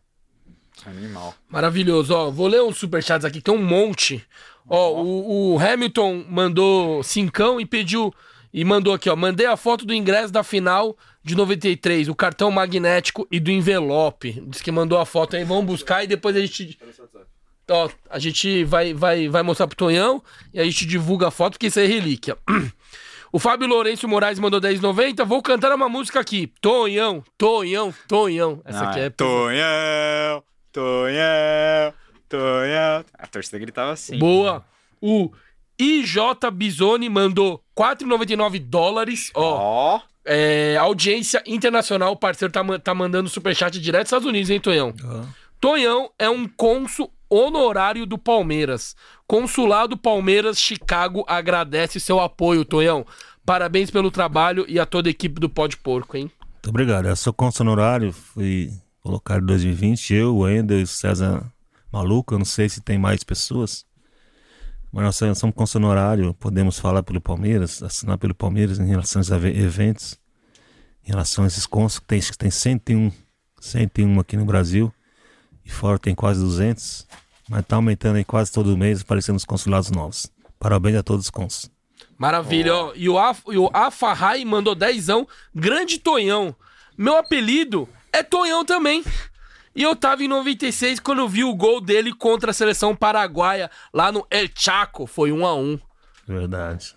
[0.85, 1.35] Animal.
[1.49, 2.13] Maravilhoso.
[2.13, 4.25] Ó, vou ler uns superchats aqui, tem um monte.
[4.65, 8.13] Ó, o, o Hamilton mandou cincão e pediu.
[8.53, 9.15] E mandou aqui, ó.
[9.15, 14.43] Mandei a foto do ingresso da final de 93, o cartão magnético e do envelope.
[14.47, 16.77] Diz que mandou a foto aí, vamos buscar e depois a gente.
[17.69, 20.21] Ó, a gente vai, vai, vai mostrar pro Tonhão
[20.53, 22.37] e a gente divulga a foto, porque isso é relíquia.
[23.33, 25.23] O Fábio Lourenço Moraes mandou 10,90.
[25.23, 26.51] Vou cantar uma música aqui.
[26.59, 28.61] Tonhão, Tonhão, Tonhão.
[28.65, 29.09] Essa Ah, aqui é.
[29.09, 31.93] Tonhão, Tonhão,
[32.27, 33.05] Tonhão.
[33.17, 34.19] A torcida gritava assim.
[34.19, 34.65] Boa.
[34.99, 35.31] O
[35.81, 36.15] IJ
[36.53, 39.31] Bisoni mandou 4,99 dólares.
[39.33, 44.51] Ó, Ó, É, audiência internacional, o parceiro tá, tá mandando superchat direto dos Estados Unidos,
[44.51, 44.93] hein, Tonhão?
[45.59, 48.95] Tonhão é um cônsul honorário do Palmeiras.
[49.25, 53.05] Consulado Palmeiras Chicago agradece seu apoio, Tonhão.
[53.43, 56.29] Parabéns pelo trabalho e a toda a equipe do Pode Porco, hein?
[56.53, 57.07] Muito obrigado.
[57.07, 58.69] Eu sou cônsul honorário, fui
[59.01, 61.43] colocado em 2020, eu, o Ender e o César
[61.91, 63.83] Maluco, eu não sei se tem mais pessoas,
[64.91, 65.37] mas nós somos-
[65.75, 70.17] honorário, podemos falar pelo Palmeiras, assinar pelo Palmeiras em relação eve- eventos,
[71.05, 73.11] em relação a esses cônsuls, que tem, que tem 101,
[73.59, 74.93] 101 aqui no Brasil,
[75.65, 77.07] e fora tem quase 200,
[77.49, 80.27] mas tá aumentando aí quase todo mês, aparecendo os consulados novos.
[80.59, 81.71] Parabéns a todos os cônsuls.
[82.17, 82.93] Maravilha, ó.
[82.95, 83.41] E o, Af,
[83.73, 85.27] Afarrai mandou dezão.
[85.55, 86.55] Grande Tonhão.
[86.97, 89.03] Meu apelido é Tonhão também.
[89.75, 93.69] E eu tava em 96 quando eu vi o gol dele contra a seleção paraguaia
[93.93, 95.05] lá no El Chaco.
[95.07, 95.79] Foi 1 a 1
[96.27, 96.95] Verdade.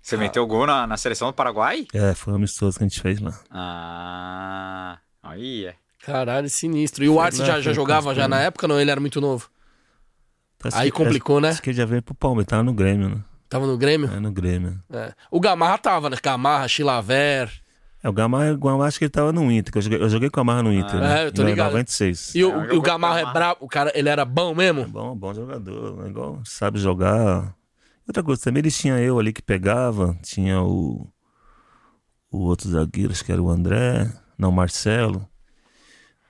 [0.00, 1.86] Você meteu gol na, na seleção do Paraguai?
[1.94, 3.38] É, foi um amistoso que a gente fez lá.
[3.50, 4.98] Ah.
[5.22, 5.76] Aí é.
[6.04, 7.04] Caralho, sinistro.
[7.04, 8.66] E o Arce já, já jogava já na época?
[8.66, 9.48] Não, ele era muito novo.
[10.64, 11.50] Acho Aí que- complicou, né?
[11.50, 13.20] Acho que ele já veio pro Palmeiras, tava no Grêmio, né?
[13.48, 14.10] Tava no Grêmio?
[14.12, 14.82] É, no Grêmio.
[14.90, 15.12] É.
[15.30, 16.16] O Gamarra tava, né?
[16.20, 17.61] Gamarra, Chilaver.
[18.02, 20.08] É, o Gamarra, o Gamarra acho que ele tava no Inter, que eu joguei, eu
[20.08, 20.98] joguei com o Gamarra no Inter.
[20.98, 21.22] né?
[21.22, 21.70] É, eu tô Em ligado.
[21.72, 22.34] 96.
[22.34, 23.58] E o, É, eu e o Gamarra é brabo.
[23.64, 24.86] O cara, ele era bom mesmo?
[24.88, 27.54] Bom, bom jogador, é igual, sabe jogar.
[28.06, 31.06] Outra coisa, também eles tinham eu ali que pegava, tinha o,
[32.30, 35.28] o outro zagueiro, acho que era o André, não, o Marcelo.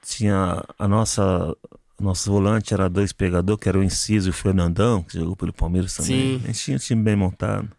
[0.05, 1.57] Tinha a nossa,
[1.99, 5.53] nosso volante era dois pegadores, que era o Inciso e o Fernandão, que jogou pelo
[5.53, 6.39] Palmeiras também.
[6.39, 6.45] Sim.
[6.45, 7.71] A gente tinha um time bem montado,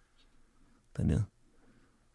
[0.91, 1.23] entendeu?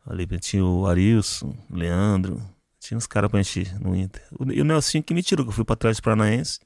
[0.09, 2.43] Ali tinha o Arilson, o Leandro,
[2.81, 4.23] tinha uns caras pra encher no Inter.
[4.53, 6.61] E o Nelsinho que me tirou, que eu fui pra trás do Paranaense.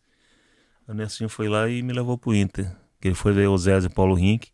[0.87, 2.71] O Nelsinho foi lá e me levou pro Inter.
[3.01, 4.49] Que ele foi ver o Zé e o Paulo Rink.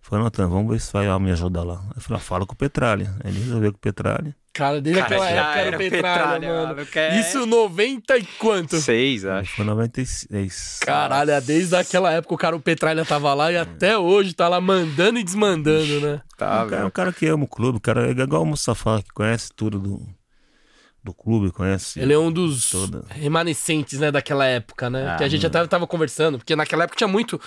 [0.00, 1.84] Falei, Natan, vamos ver se vai me ajudar lá.
[1.94, 3.14] Eu falei, ah, fala com o Petralha.
[3.22, 4.34] Aí ele resolveu com o Petralha.
[4.58, 6.86] Cara, desde Cara, aquela época era era o Petralha, Petralha, mano.
[6.96, 8.76] é- Isso 90 e quanto?
[8.80, 9.54] Seis, Aí acho.
[9.54, 10.80] Foi 96.
[10.84, 14.48] Caralho, é desde aquela época o cara, o Petralha tava lá e até hoje tá
[14.48, 16.20] lá mandando e desmandando, né?
[16.36, 19.00] Tá, um, cara, um cara que ama o clube, o cara é igual o Mustafa,
[19.00, 20.02] que conhece tudo do,
[21.04, 22.00] do clube, conhece.
[22.00, 23.04] Ele é um dos Toda.
[23.10, 25.08] remanescentes, né, daquela época, né?
[25.12, 27.40] Ah, que a gente até tava conversando, porque naquela época tinha muito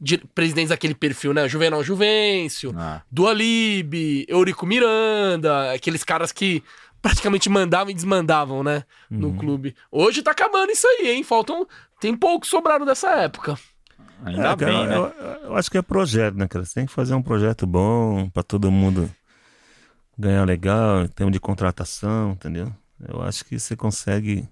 [0.00, 1.48] de presidentes daquele perfil, né?
[1.48, 3.02] Juvenal Juvencio, Ah.
[3.10, 6.62] Dualib, Eurico Miranda, aqueles caras que
[7.02, 8.84] praticamente mandavam e desmandavam, né?
[9.10, 9.74] No clube.
[9.90, 11.22] Hoje tá acabando isso aí, hein?
[11.22, 11.66] Faltam.
[12.00, 13.58] Tem poucos sobraram dessa época.
[14.24, 14.96] Ainda É, cara, bem, né?
[14.96, 15.02] eu,
[15.44, 16.64] eu acho que é projeto, né, cara?
[16.64, 19.08] Você tem que fazer um projeto bom pra todo mundo
[20.18, 22.72] ganhar legal, em termos de contratação, entendeu?
[23.08, 24.48] Eu acho que você consegue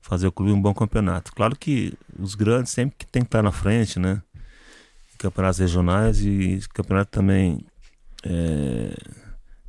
[0.00, 1.32] fazer o clube um bom campeonato.
[1.32, 4.20] Claro que os grandes sempre que tem que estar na frente, né?
[5.22, 7.64] Campeonatos regionais e campeonato também
[8.24, 8.92] é,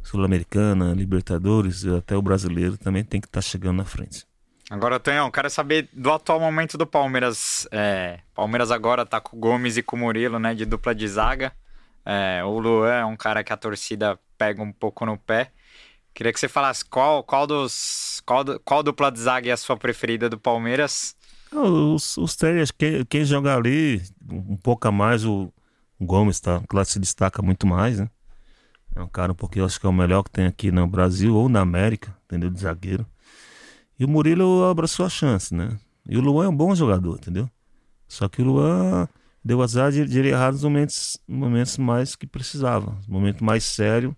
[0.02, 4.26] Sul-Americana, Libertadores, até o brasileiro também tem que estar chegando na frente.
[4.70, 7.68] Agora, Tonhão, quero saber do atual momento do Palmeiras.
[7.72, 10.56] É, Palmeiras agora tá com o Gomes e com o Murilo, né?
[10.56, 11.54] De dupla de zaga.
[12.04, 15.52] É, o Luan é um cara que a torcida pega um pouco no pé.
[16.14, 18.22] Queria que você falasse qual, qual dos.
[18.26, 21.16] Qual, qual dupla de zaga é a sua preferida do Palmeiras?
[21.56, 25.52] Os, os três, quem, quem joga ali, um pouco a mais, o,
[26.00, 26.62] Gomes, tá?
[26.68, 28.10] Claro se destaca muito mais, né?
[28.96, 31.36] É um cara um pouquinho, acho que é o melhor que tem aqui no Brasil
[31.36, 32.50] ou na América, entendeu?
[32.50, 33.06] De zagueiro.
[33.98, 35.78] E o Murilo abraçou a chance, né?
[36.08, 37.50] E o Luan é um bom jogador, entendeu?
[38.08, 39.08] Só que o Luan
[39.44, 42.98] deu azar de, de ele errar nos momentos, momentos mais que precisava.
[43.08, 44.16] Momento mais sério,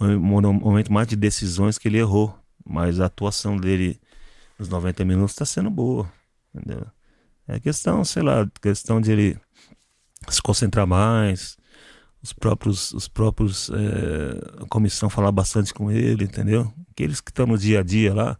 [0.00, 2.36] mo- momento mais de decisões que ele errou.
[2.64, 4.00] Mas a atuação dele
[4.58, 6.10] nos 90 minutos está sendo boa.
[6.54, 6.86] Entendeu?
[7.48, 9.38] É questão, sei lá, questão de ele
[10.28, 11.56] se concentrar mais,
[12.22, 16.72] os próprios, os próprios é, a comissão falar bastante com ele, entendeu?
[16.92, 18.38] Aqueles que estão no dia a dia lá,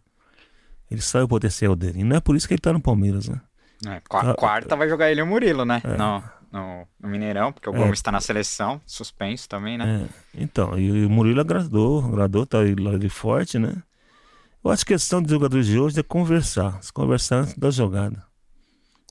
[0.89, 1.99] ele sabe o potencial dele.
[1.99, 3.41] E não é por isso que ele tá no Palmeiras, né?
[3.85, 5.81] É, qua- Ah, quarta vai jogar ele e o Murilo, né?
[5.97, 7.77] No, no, no Mineirão, porque o É.
[7.77, 10.07] Gomes tá na seleção, suspenso também, né?
[10.35, 13.75] É, então, e o Murilo agradou, agradou, tá ali forte, né?
[14.63, 17.69] Eu acho que a questão dos jogadores de hoje é conversar, se conversar antes da
[17.69, 18.23] jogada.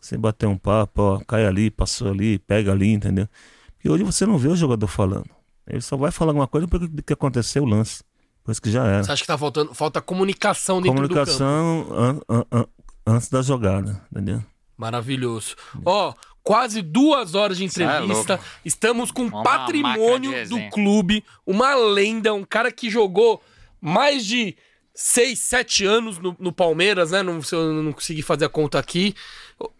[0.00, 3.28] Você bater um papo, ó, cai ali, passou ali, pega ali, entendeu?
[3.74, 5.28] Porque hoje você não vê o jogador falando.
[5.66, 8.02] Ele só vai falar alguma coisa depois que- aconteceu o lance.
[8.38, 9.04] Depois que já era.
[9.04, 11.30] Você acha que tá faltando falta comunicação dentro do campo?
[11.30, 12.66] Comunicação an- an- an-
[13.06, 14.42] antes da jogada, entendeu?
[14.76, 15.54] Maravilhoso.
[15.84, 16.12] Ó,
[16.42, 18.34] quase duas horas de é entrevista.
[18.34, 18.44] louco.
[18.64, 23.40] Estamos com Uma de patrimônio do clube, uma lenda, um cara que jogou
[23.80, 24.56] mais de
[24.94, 27.22] seis, sete anos no, no Palmeiras, né?
[27.22, 29.14] Não, eu não consegui fazer a conta aqui.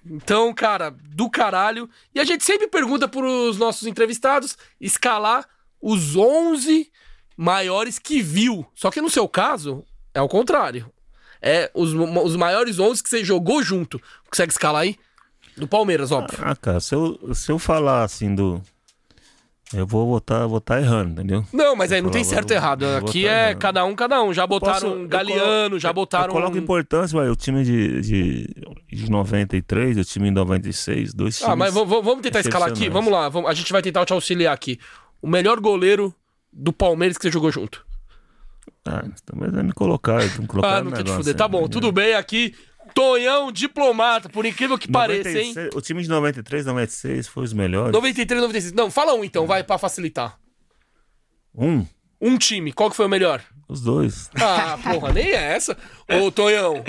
[0.05, 1.89] Então, cara, do caralho.
[2.15, 5.47] E a gente sempre pergunta pros nossos entrevistados escalar
[5.81, 6.91] os 11
[7.37, 8.67] maiores que viu.
[8.75, 9.85] Só que no seu caso,
[10.15, 10.91] é o contrário.
[11.41, 14.01] É os, os maiores 11 que você jogou junto.
[14.31, 14.97] Consegue escalar aí?
[15.57, 16.39] Do Palmeiras, óbvio.
[16.41, 18.63] Ah, cara, se eu, se eu falar assim do.
[19.75, 21.45] Eu vou votar, tá errando, entendeu?
[21.53, 22.85] Não, mas aí não tem certo e errado.
[22.85, 23.59] Aqui é errando.
[23.59, 24.33] cada um, cada um.
[24.33, 28.01] Já botaram Posso- um Galeano, colo- já botaram Eu coloco importância, vai, o time de,
[28.03, 28.47] de,
[28.93, 31.51] de 93, o time em 96, dois times.
[31.53, 32.89] Ah, mas vamos, tentar escalar aqui.
[32.89, 34.79] Vamos lá, vamos- a gente vai tentar te auxiliar aqui.
[35.21, 36.15] O melhor goleiro
[36.53, 37.85] do Palmeiras que você jogou junto.
[38.87, 41.35] Ah, também vai me colocar, que colocar Ah, não quer te fuder.
[41.35, 41.81] Tá bom, entendeu?
[41.81, 42.55] tudo bem aqui.
[42.95, 45.49] Tonhão diplomata, por incrível que pareça, hein?
[45.55, 47.93] 96, O time de 93, 96 foi os melhores.
[47.93, 48.73] 93, 96.
[48.73, 50.39] Não, fala um então, vai, pra facilitar.
[51.55, 51.87] Um,
[52.21, 53.43] Um time, qual que foi o melhor?
[53.69, 54.29] os dois.
[54.39, 55.75] Ah, porra, nem é essa.
[56.21, 56.85] Ô, Tonhão,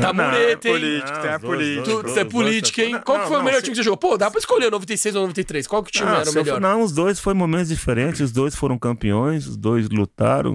[0.00, 0.74] tá Não, mureta, hein?
[0.74, 1.84] político, tem a dois, política.
[1.84, 3.00] Tu, dois, é política, hein?
[3.04, 3.96] Qual que Não, foi o não, melhor se- time que você jogou?
[3.96, 5.66] Pô, dá pra escolher 96 ou 93.
[5.66, 6.54] Qual que time Ah, era o melhor?
[6.54, 10.54] for- não, os dois foram momentos diferentes, os dois foram campeões, os dois lutaram.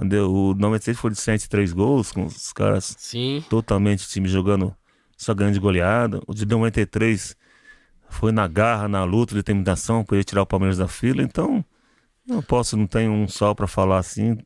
[0.00, 0.32] Entendeu?
[0.32, 3.44] O 96 foi de 103 gols, com os caras Sim.
[3.50, 4.74] totalmente time jogando
[5.14, 6.22] só grande goleada.
[6.26, 7.36] O de 93
[8.08, 11.22] foi na garra, na luta, determinação, para ele tirar o Palmeiras da fila.
[11.22, 11.62] Então,
[12.26, 14.38] não posso, não tenho um só para falar assim,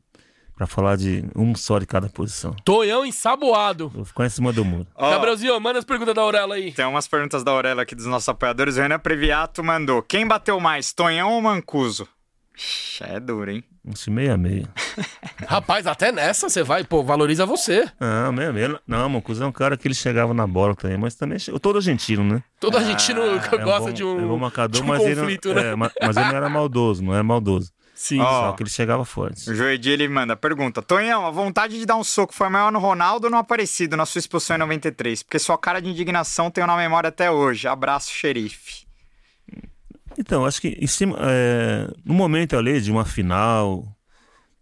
[0.57, 2.53] para falar de um só de cada posição.
[2.65, 3.87] Tonhão ensaboado.
[3.87, 4.87] Vou ficar em cima do muro.
[4.93, 6.73] Ó, Gabrielzinho, manda as perguntas da Aurela aí.
[6.73, 8.75] Tem umas perguntas da Aurela aqui dos nossos apoiadores.
[8.75, 12.05] O Renan Previato mandou: quem bateu mais, Tonhão ou Mancuso?
[12.57, 13.63] Ixi, É duro, hein?
[13.85, 14.67] Um time meia meia.
[15.47, 17.85] Rapaz, até nessa você vai, pô, valoriza você.
[17.99, 18.79] Não, meia meia.
[18.87, 21.75] Não, Mancuso é um cara que ele chegava na bola também, mas também chegou todo
[21.77, 22.41] argentino, né?
[22.59, 23.21] Todo argentino
[23.51, 25.71] É gosta bom- de um, é bom marcador, de um mas conflito, ele, não- né?
[25.71, 27.71] é, ma- mas ele não era maldoso, não era maldoso.
[27.93, 28.19] Sim.
[28.19, 29.49] Ó, Só que ele chegava forte.
[29.49, 32.77] O Joedi ele manda: pergunta: Tonhão, a vontade de dar um soco foi maior no
[32.79, 35.23] Ronaldo ou no Aparecido na sua expulsão em 93?
[35.23, 37.67] Porque sua cara de indignação tenho na memória até hoje.
[37.69, 38.84] Abraço, xerife.
[40.17, 43.85] Então, acho que em cima, é, no momento ali de uma final,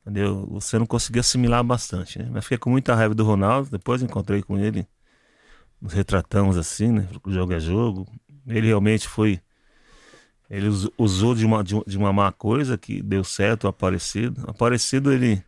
[0.01, 0.47] entendeu?
[0.51, 2.27] Você não conseguia assimilar bastante, né?
[2.31, 4.87] Mas fiquei com muita raiva do Ronaldo, depois encontrei com ele,
[5.81, 7.07] nos retratamos assim, né?
[7.27, 8.07] Jogo é jogo.
[8.47, 9.39] Ele realmente foi.
[10.49, 14.43] Ele us- usou de uma- de uma má coisa que deu certo o Aparecido.
[14.47, 15.43] O Aparecido, ele.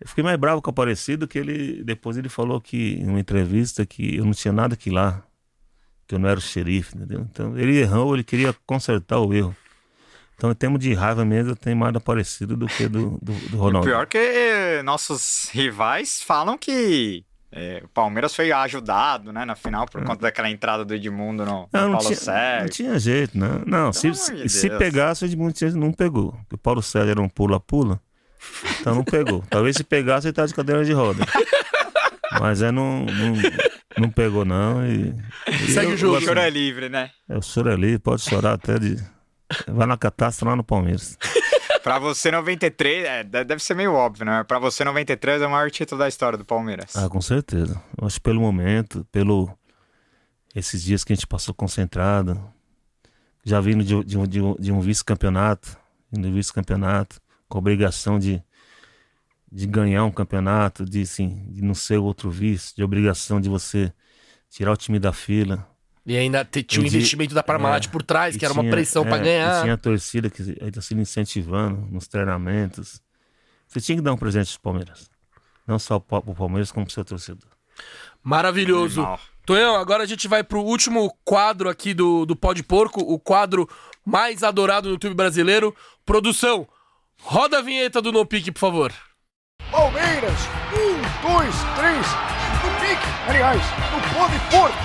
[0.00, 1.82] Eu fiquei mais bravo com o Aparecido que ele.
[1.84, 5.24] Depois ele falou que, em uma entrevista, que eu não tinha nada que ir lá
[6.06, 7.26] que eu não era o xerife, entendeu?
[7.30, 9.56] Então ele errou, ele queria consertar o erro.
[10.36, 13.32] Então, em termos de raiva mesmo, eu tenho mais do Aparecido do que do, do,
[13.32, 13.86] do Ronaldo.
[13.86, 19.86] Pior que eh, nossos rivais falam que eh, o Palmeiras foi ajudado, né, na final,
[19.86, 21.68] por conta daquela entrada do Edmundo no, no Hum.
[21.72, 22.70] Não, não, Paulo tinha, não Sérgio.
[22.70, 23.62] tinha jeito, não.
[23.64, 24.78] Não, se, se Deus.
[24.78, 26.32] pegasse, o Edmundo não pegou.
[26.32, 28.00] Porque o Paulo Sérgio era um pula-pula,
[28.80, 29.44] então não pegou.
[29.48, 31.24] Talvez se pegasse, ele tá de cadeira de roda.
[32.40, 33.34] Mas é, não, não,
[33.98, 34.84] não pegou, não.
[34.86, 35.14] E,
[35.48, 36.16] e Segue eu- o jogo.
[36.16, 37.10] O choro é livre, né?
[37.28, 38.96] É, o choro ali, pode chorar até de.
[39.68, 41.16] Vai na catástrofe lá no Palmeiras.
[41.82, 44.42] Pra você, 93, é, de- deve ser meio óbvio, né?
[44.44, 46.96] Pra você, 93 é o maior título da história do Palmeiras.
[46.96, 47.78] Ah, com certeza.
[48.00, 49.50] Eu acho que pelo momento, pelo
[50.54, 52.40] esses dias que a gente passou concentrado,
[53.44, 55.76] já vindo de, de um- de de um vice-campeonato,
[56.10, 58.42] indo vice-campeonato, com a obrigação de,
[59.54, 63.92] de ganhar um campeonato, de, assim, de não ser outro vice, de obrigação de você
[64.50, 65.64] tirar o time da fila.
[66.04, 68.72] E ainda tinha o de- investimento da Parmalat é, por trás, que era uma tinha-
[68.72, 69.58] pressão pra é, ganhar.
[69.58, 73.00] E tinha a torcida que está sendo incentivando nos treinamentos.
[73.68, 75.08] Você tinha que dar um presente pro Palmeiras.
[75.66, 77.48] Não só pro pro Palmeiras, como pro seu torcedor.
[78.22, 79.00] Maravilhoso.
[79.00, 79.20] Animal.
[79.46, 83.18] Tonhão, agora a gente vai pro último quadro aqui do, do Pó de Porco, o
[83.18, 83.68] quadro
[84.04, 85.74] mais adorado no YouTube brasileiro.
[86.04, 86.66] Produção,
[87.20, 88.92] roda a vinheta do No Pique, por favor.
[89.74, 90.38] Palmeiras,
[90.72, 92.06] um, dois, três,
[92.62, 93.60] no pique, aliás,
[93.90, 94.78] no pó de porco.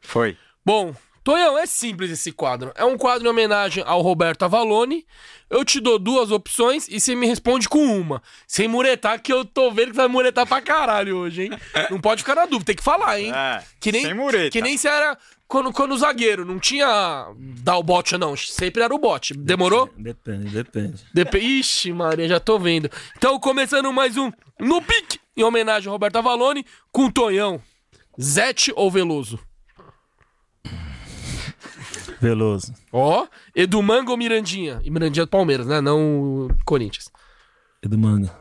[0.00, 0.38] Foi.
[0.64, 0.94] Bom,
[1.24, 2.70] Tonhão, é simples esse quadro.
[2.76, 5.04] É um quadro em homenagem ao Roberto Avalone.
[5.50, 8.22] Eu te dou duas opções e você me responde com uma.
[8.46, 11.50] Sem muretar, que eu tô vendo que você vai muretar pra caralho hoje, hein?
[11.90, 13.32] Não pode ficar na dúvida, tem que falar, hein?
[13.34, 14.50] É, Que nem, sem mureta.
[14.50, 15.18] Que nem se era
[15.48, 17.32] quando, quando o zagueiro não tinha
[17.62, 18.36] dar o bote, não.
[18.36, 19.34] Sempre era o bote.
[19.34, 19.88] Demorou?
[19.96, 21.04] Depende, depende.
[21.14, 22.90] Dep Ixi, Maria, já tô vendo.
[23.16, 27.60] Então, começando mais um No Pique, em homenagem ao Roberto Avalone, com o Tonhão.
[28.20, 29.38] Zete ou Veloso?
[32.20, 32.74] Veloso.
[32.92, 34.80] Ó, Edu Manga ou Mirandinha?
[34.82, 35.80] E Mirandinha do Palmeiras, né?
[35.80, 37.10] Não o Corinthians.
[37.82, 38.34] Edu Manga.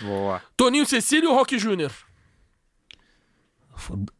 [0.00, 0.42] Boa.
[0.56, 1.92] Toninho Cecílio ou Roque Júnior?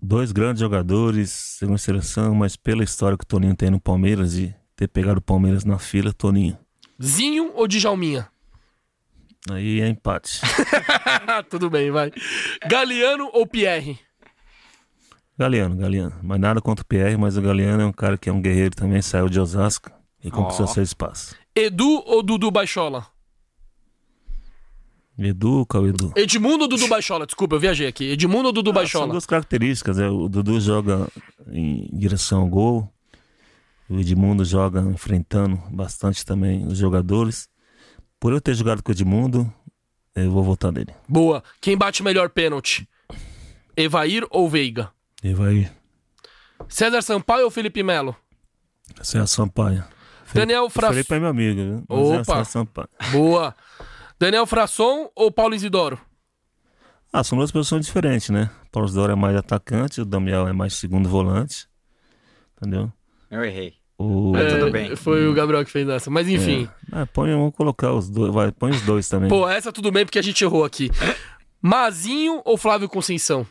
[0.00, 4.54] Dois grandes jogadores, segunda seleção, mas pela história que o Toninho tem no Palmeiras, de
[4.74, 6.58] ter pegado o Palmeiras na fila, Toninho.
[7.02, 8.28] Zinho ou Djalminha?
[9.50, 10.40] Aí é empate.
[11.50, 12.12] Tudo bem, vai.
[12.68, 13.98] Galeano ou Pierre?
[15.36, 16.14] Galeano, Galeano.
[16.22, 18.74] Mas nada contra o PR, mas o Galeano é um cara que é um guerreiro
[18.74, 19.90] também, saiu de Osasco.
[20.22, 20.68] e conquistou Ó.
[20.68, 21.34] seu espaço.
[21.54, 23.06] Edu ou Dudu Baixola?
[25.18, 26.12] Edu, qual é o Edu?
[26.16, 27.26] Edmundo ou Dudu Baixola?
[27.26, 28.10] Desculpa, eu viajei aqui.
[28.10, 29.08] Edmundo ou Dudu Ah, São Baixola?
[29.12, 29.98] duas características.
[29.98, 30.08] né?
[30.08, 31.06] O Dudu joga
[31.50, 32.92] em direção ao gol.
[33.90, 37.48] O Edmundo joga enfrentando bastante também os jogadores.
[38.18, 39.52] Por eu ter jogado com o Edmundo,
[40.16, 40.94] eu vou votar nele.
[41.08, 41.42] Boa.
[41.60, 42.88] Quem bate melhor pênalti?
[43.76, 44.90] Evair ou Veiga?
[45.22, 45.70] E vai
[46.68, 48.16] César Sampaio ou Felipe Melo?
[49.02, 49.84] César Sampaio.
[50.32, 50.88] Daniel Fra...
[50.88, 51.84] Felipe é meu amigo, viu?
[51.88, 52.24] É Opa.
[52.24, 52.88] César Sampaio.
[53.10, 53.54] Boa.
[54.22, 55.98] Daniel Frasson ou Paulo Isidoro?
[57.12, 58.48] Ah, são duas posições diferentes, né?
[58.70, 61.66] Paulo Isidoro é mais atacante, o Damiel é mais segundo volante.
[62.56, 62.92] Entendeu?
[63.28, 63.74] Eu errei.
[63.98, 64.32] O...
[64.36, 64.94] É, tudo É, bem.
[64.94, 66.08] Foi o Gabriel que fez essa.
[66.08, 66.68] Mas enfim.
[66.92, 68.32] Ah, põe, vamos colocar os dois.
[68.32, 69.28] Vai, põe os dois também.
[69.28, 70.88] Pô, essa tudo bem porque a gente errou aqui.
[71.60, 73.44] Mazinho ou Flávio Conceição?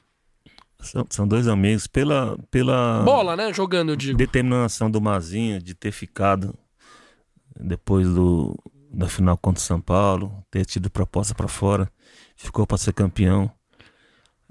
[0.79, 1.85] São, são dois amigos.
[1.85, 3.51] Pela, pela Bola, né?
[3.51, 4.17] Jogando, eu digo.
[4.17, 6.57] determinação do Mazinho de ter ficado
[7.59, 8.57] depois do,
[8.93, 11.89] da final contra o São Paulo, ter tido proposta pra fora,
[12.35, 13.49] ficou pra ser campeão.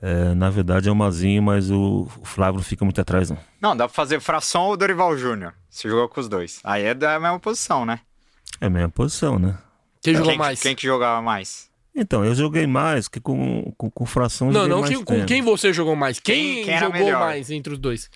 [0.03, 3.39] É, na verdade é o Mazinho, mas o, o Flávio não fica muito atrás, não.
[3.61, 5.53] Não, dá pra fazer Frasson ou Dorival Júnior.
[5.69, 6.59] Você jogou com os dois.
[6.65, 8.01] Aí é da mesma posição, né?
[8.61, 9.59] É a mesma posição, né?
[10.03, 10.61] Quem jogou quem, mais?
[10.63, 11.69] Quem que jogava mais?
[11.95, 14.51] Então, eu joguei mais que com, com, com fração.
[14.51, 16.19] Não, não, mais quem- com quem você jogou mais?
[16.19, 17.21] Quem, Quem- jogou melhor?
[17.21, 18.09] mais entre os dois?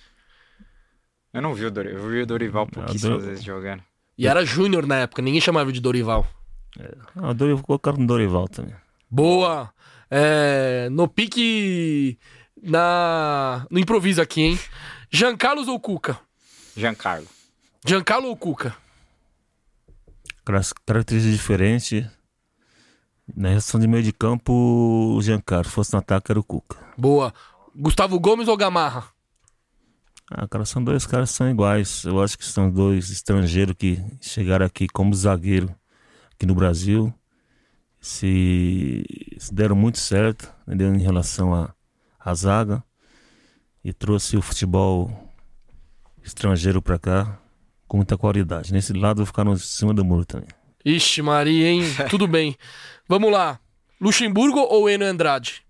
[1.34, 2.00] Eu não vi o Dorival.
[2.02, 3.82] Eu vi o Dorival pouquíssimas Dor- vezes jogando.
[4.16, 6.26] E era Júnior na época, ninguém chamava de Dorival.
[7.16, 8.74] Ah, o Dorival, vou colocar no Dorival também.
[9.10, 9.72] Boa!
[10.10, 12.18] É, no pique.
[12.62, 14.60] Na, no improviso aqui, hein?
[15.10, 16.18] Giancarlo ou Cuca?
[16.76, 17.26] Giancarlo.
[17.84, 18.74] Giancarlo ou Cuca?
[20.86, 22.06] Características diferentes.
[23.36, 25.64] Na reação de meio de campo, o Giancarlo.
[25.64, 26.78] Se fosse no ataque, era o Cuca.
[26.96, 27.34] Boa.
[27.74, 29.13] Gustavo Gomes ou Gamarra?
[30.30, 32.04] Ah, cara, são dois caras que são iguais.
[32.04, 35.74] Eu acho que são dois estrangeiros que chegaram aqui como zagueiro
[36.34, 37.12] aqui no Brasil.
[38.00, 39.02] Se,
[39.38, 40.94] se deram muito certo entendeu?
[40.94, 41.74] em relação à
[42.24, 42.82] à zaga.
[43.84, 45.10] E trouxe o futebol
[46.22, 47.38] estrangeiro pra cá
[47.86, 48.72] com muita qualidade.
[48.72, 50.48] Nesse lado, eu vou ficar no em cima do muro também.
[50.82, 51.82] Ixi, Maria, hein?
[52.08, 52.56] Tudo bem.
[53.06, 53.60] Vamos lá.
[54.00, 55.63] Luxemburgo ou Eno Andrade?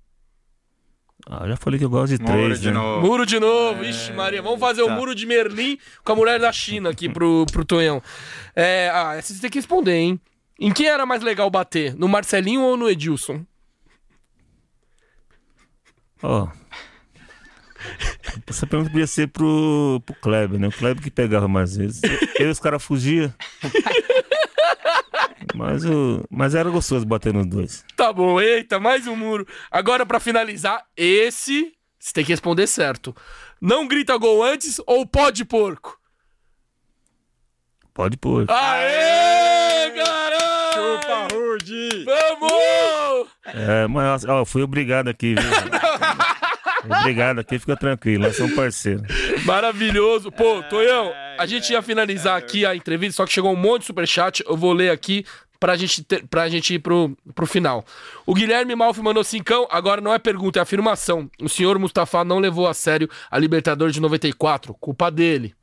[1.26, 2.74] Ah, eu já falei que eu gosto de Muro três, de né?
[2.74, 3.06] novo.
[3.06, 3.82] Muro de novo.
[3.82, 4.42] Ixi, Maria.
[4.42, 4.94] Vamos fazer o tá.
[4.94, 8.02] muro de Merlin com a mulher da China aqui pro, pro Tonhão.
[8.54, 10.20] É, ah, essa você tem que responder, hein?
[10.60, 11.94] Em quem era mais legal bater?
[11.94, 13.44] No Marcelinho ou no Edilson?
[16.22, 16.48] Ó.
[18.46, 20.68] Essa pergunta podia ser pro, pro Kleber, né?
[20.68, 22.00] O Kleber que pegava mais vezes.
[22.38, 23.32] Eu e os caras fugiam.
[25.64, 27.84] Mas, o, mas era gostoso bater nos dois.
[27.96, 29.46] Tá bom, eita, mais um muro.
[29.70, 33.16] Agora, pra finalizar, esse você tem que responder certo.
[33.58, 35.98] Não grita gol antes ou pode porco?
[37.94, 38.44] Pode pôr.
[38.50, 40.74] Aê, garoto!
[40.74, 42.04] Chupa, Rude!
[42.04, 43.28] Vamos!
[43.46, 45.50] É, mas ó, eu fui obrigado aqui, viu?
[47.00, 49.06] obrigado aqui, fica tranquilo, nós somos parceiros.
[49.46, 50.30] Maravilhoso.
[50.30, 53.86] Pô, Tonhão, a gente ia finalizar aqui a entrevista, só que chegou um monte de
[53.86, 54.44] superchat.
[54.46, 55.24] Eu vou ler aqui
[55.64, 57.86] pra gente, ter, pra gente ir pro, pro final.
[58.26, 59.66] O Guilherme Malfi mandou cincão.
[59.70, 61.30] Agora não é pergunta, é afirmação.
[61.40, 64.74] O senhor Mustafa não levou a sério a Libertadores de 94.
[64.74, 65.54] Culpa dele.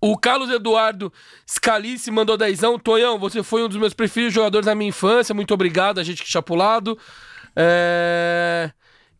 [0.00, 1.12] O Carlos Eduardo
[1.46, 2.78] Scalice mandou dezão.
[2.78, 5.34] Tonhão, você foi um dos meus preferidos jogadores da minha infância.
[5.34, 6.98] Muito obrigado, a gente que chapulado.
[7.54, 8.72] É...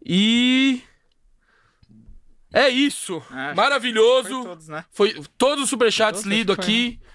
[0.03, 0.81] E...
[2.55, 3.23] É isso.
[3.31, 4.31] É, Maravilhoso.
[4.31, 4.85] Foi todos, né?
[4.91, 6.93] Foi todos os superchats lidos aqui.
[6.93, 7.12] Foi todos.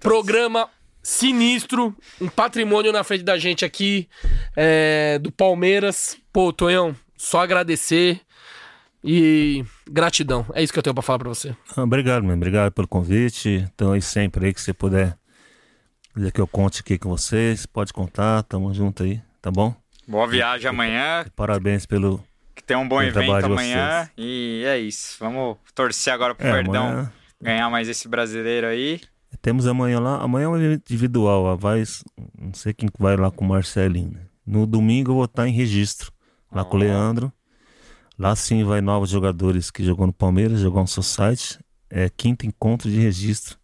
[0.00, 0.68] Programa
[1.02, 1.94] sinistro.
[2.20, 4.08] Um patrimônio na frente da gente aqui.
[4.56, 6.16] é, do Palmeiras.
[6.32, 8.20] Pô, Tonhão, só agradecer.
[9.06, 10.46] E gratidão.
[10.54, 11.54] É isso que eu tenho pra falar pra você.
[11.76, 12.36] Ah, obrigado, mano.
[12.36, 13.66] Obrigado pelo convite.
[13.74, 15.14] Então aí sempre aí que você puder
[16.16, 19.74] dizer que eu conte aqui com vocês, pode contar, tamo junto aí, tá bom?
[20.08, 21.26] Boa viagem amanhã.
[21.36, 22.24] Parabéns pelo.
[22.54, 24.08] Que tem um bom evento amanhã.
[24.16, 25.16] E é isso.
[25.20, 27.12] Vamos torcer agora pro É, Verdão amanhã-
[27.42, 29.00] ganhar mais esse brasileiro aí.
[29.42, 31.82] Temos amanhã lá, amanhã é um evento individual, a vai,
[32.40, 34.10] não sei quem que vai lá com o Marcelinho.
[34.12, 34.20] né?
[34.46, 36.12] No domingo eu vou estar em registro,
[36.52, 37.32] lá com o Leandro.
[38.18, 41.58] Lá sim vai novos jogadores que jogou no Palmeiras, jogou no Society.
[41.90, 43.56] É quinto encontro de registro,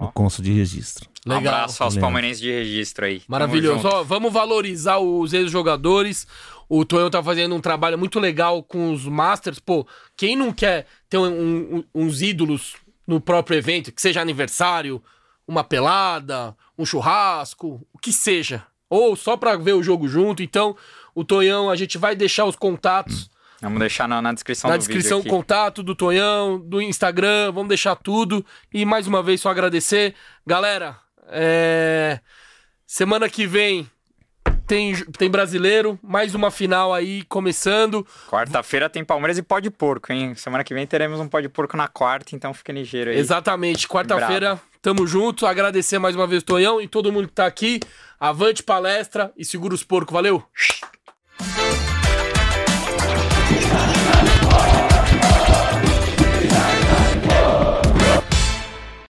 [0.00, 1.08] no Consul de Registro.
[1.26, 1.54] Um Legal.
[1.54, 2.06] abraço aos Leandro.
[2.06, 3.22] palmeirenses de registro aí.
[3.26, 3.86] Maravilhoso.
[3.88, 6.26] Ó, vamos valorizar os ex-jogadores.
[6.68, 9.58] O Tonhão tá fazendo um trabalho muito legal com os Masters.
[9.58, 9.86] Pô,
[10.16, 12.74] quem não quer ter um- um- uns ídolos
[13.06, 15.02] no próprio evento, que seja aniversário,
[15.46, 18.64] uma pelada, um churrasco, o que seja.
[18.88, 20.42] Ou só pra ver o jogo junto.
[20.42, 20.76] Então,
[21.14, 23.30] o Tonhão, a gente vai deixar os contatos
[23.64, 25.40] Vamos deixar na, na descrição Na do descrição o vídeo aqui.
[25.42, 28.44] contato do Tonhão, do Instagram, vamos deixar tudo.
[28.72, 30.14] E mais uma vez só agradecer.
[30.46, 30.96] Galera,
[31.28, 32.20] é,
[32.86, 33.88] semana que vem
[34.66, 38.06] tem, tem brasileiro, mais uma final aí começando.
[38.28, 40.34] Quarta-feira tem Palmeiras e pó de porco, hein?
[40.34, 43.18] Semana que vem teremos um pó de porco na quarta, então fica ligeiro aí.
[43.18, 45.46] Exatamente, quarta-feira tamo junto.
[45.46, 47.80] Agradecer mais uma vez o Tonhão e todo mundo que tá aqui.
[48.18, 50.42] Avante palestra e segura os porcos, valeu!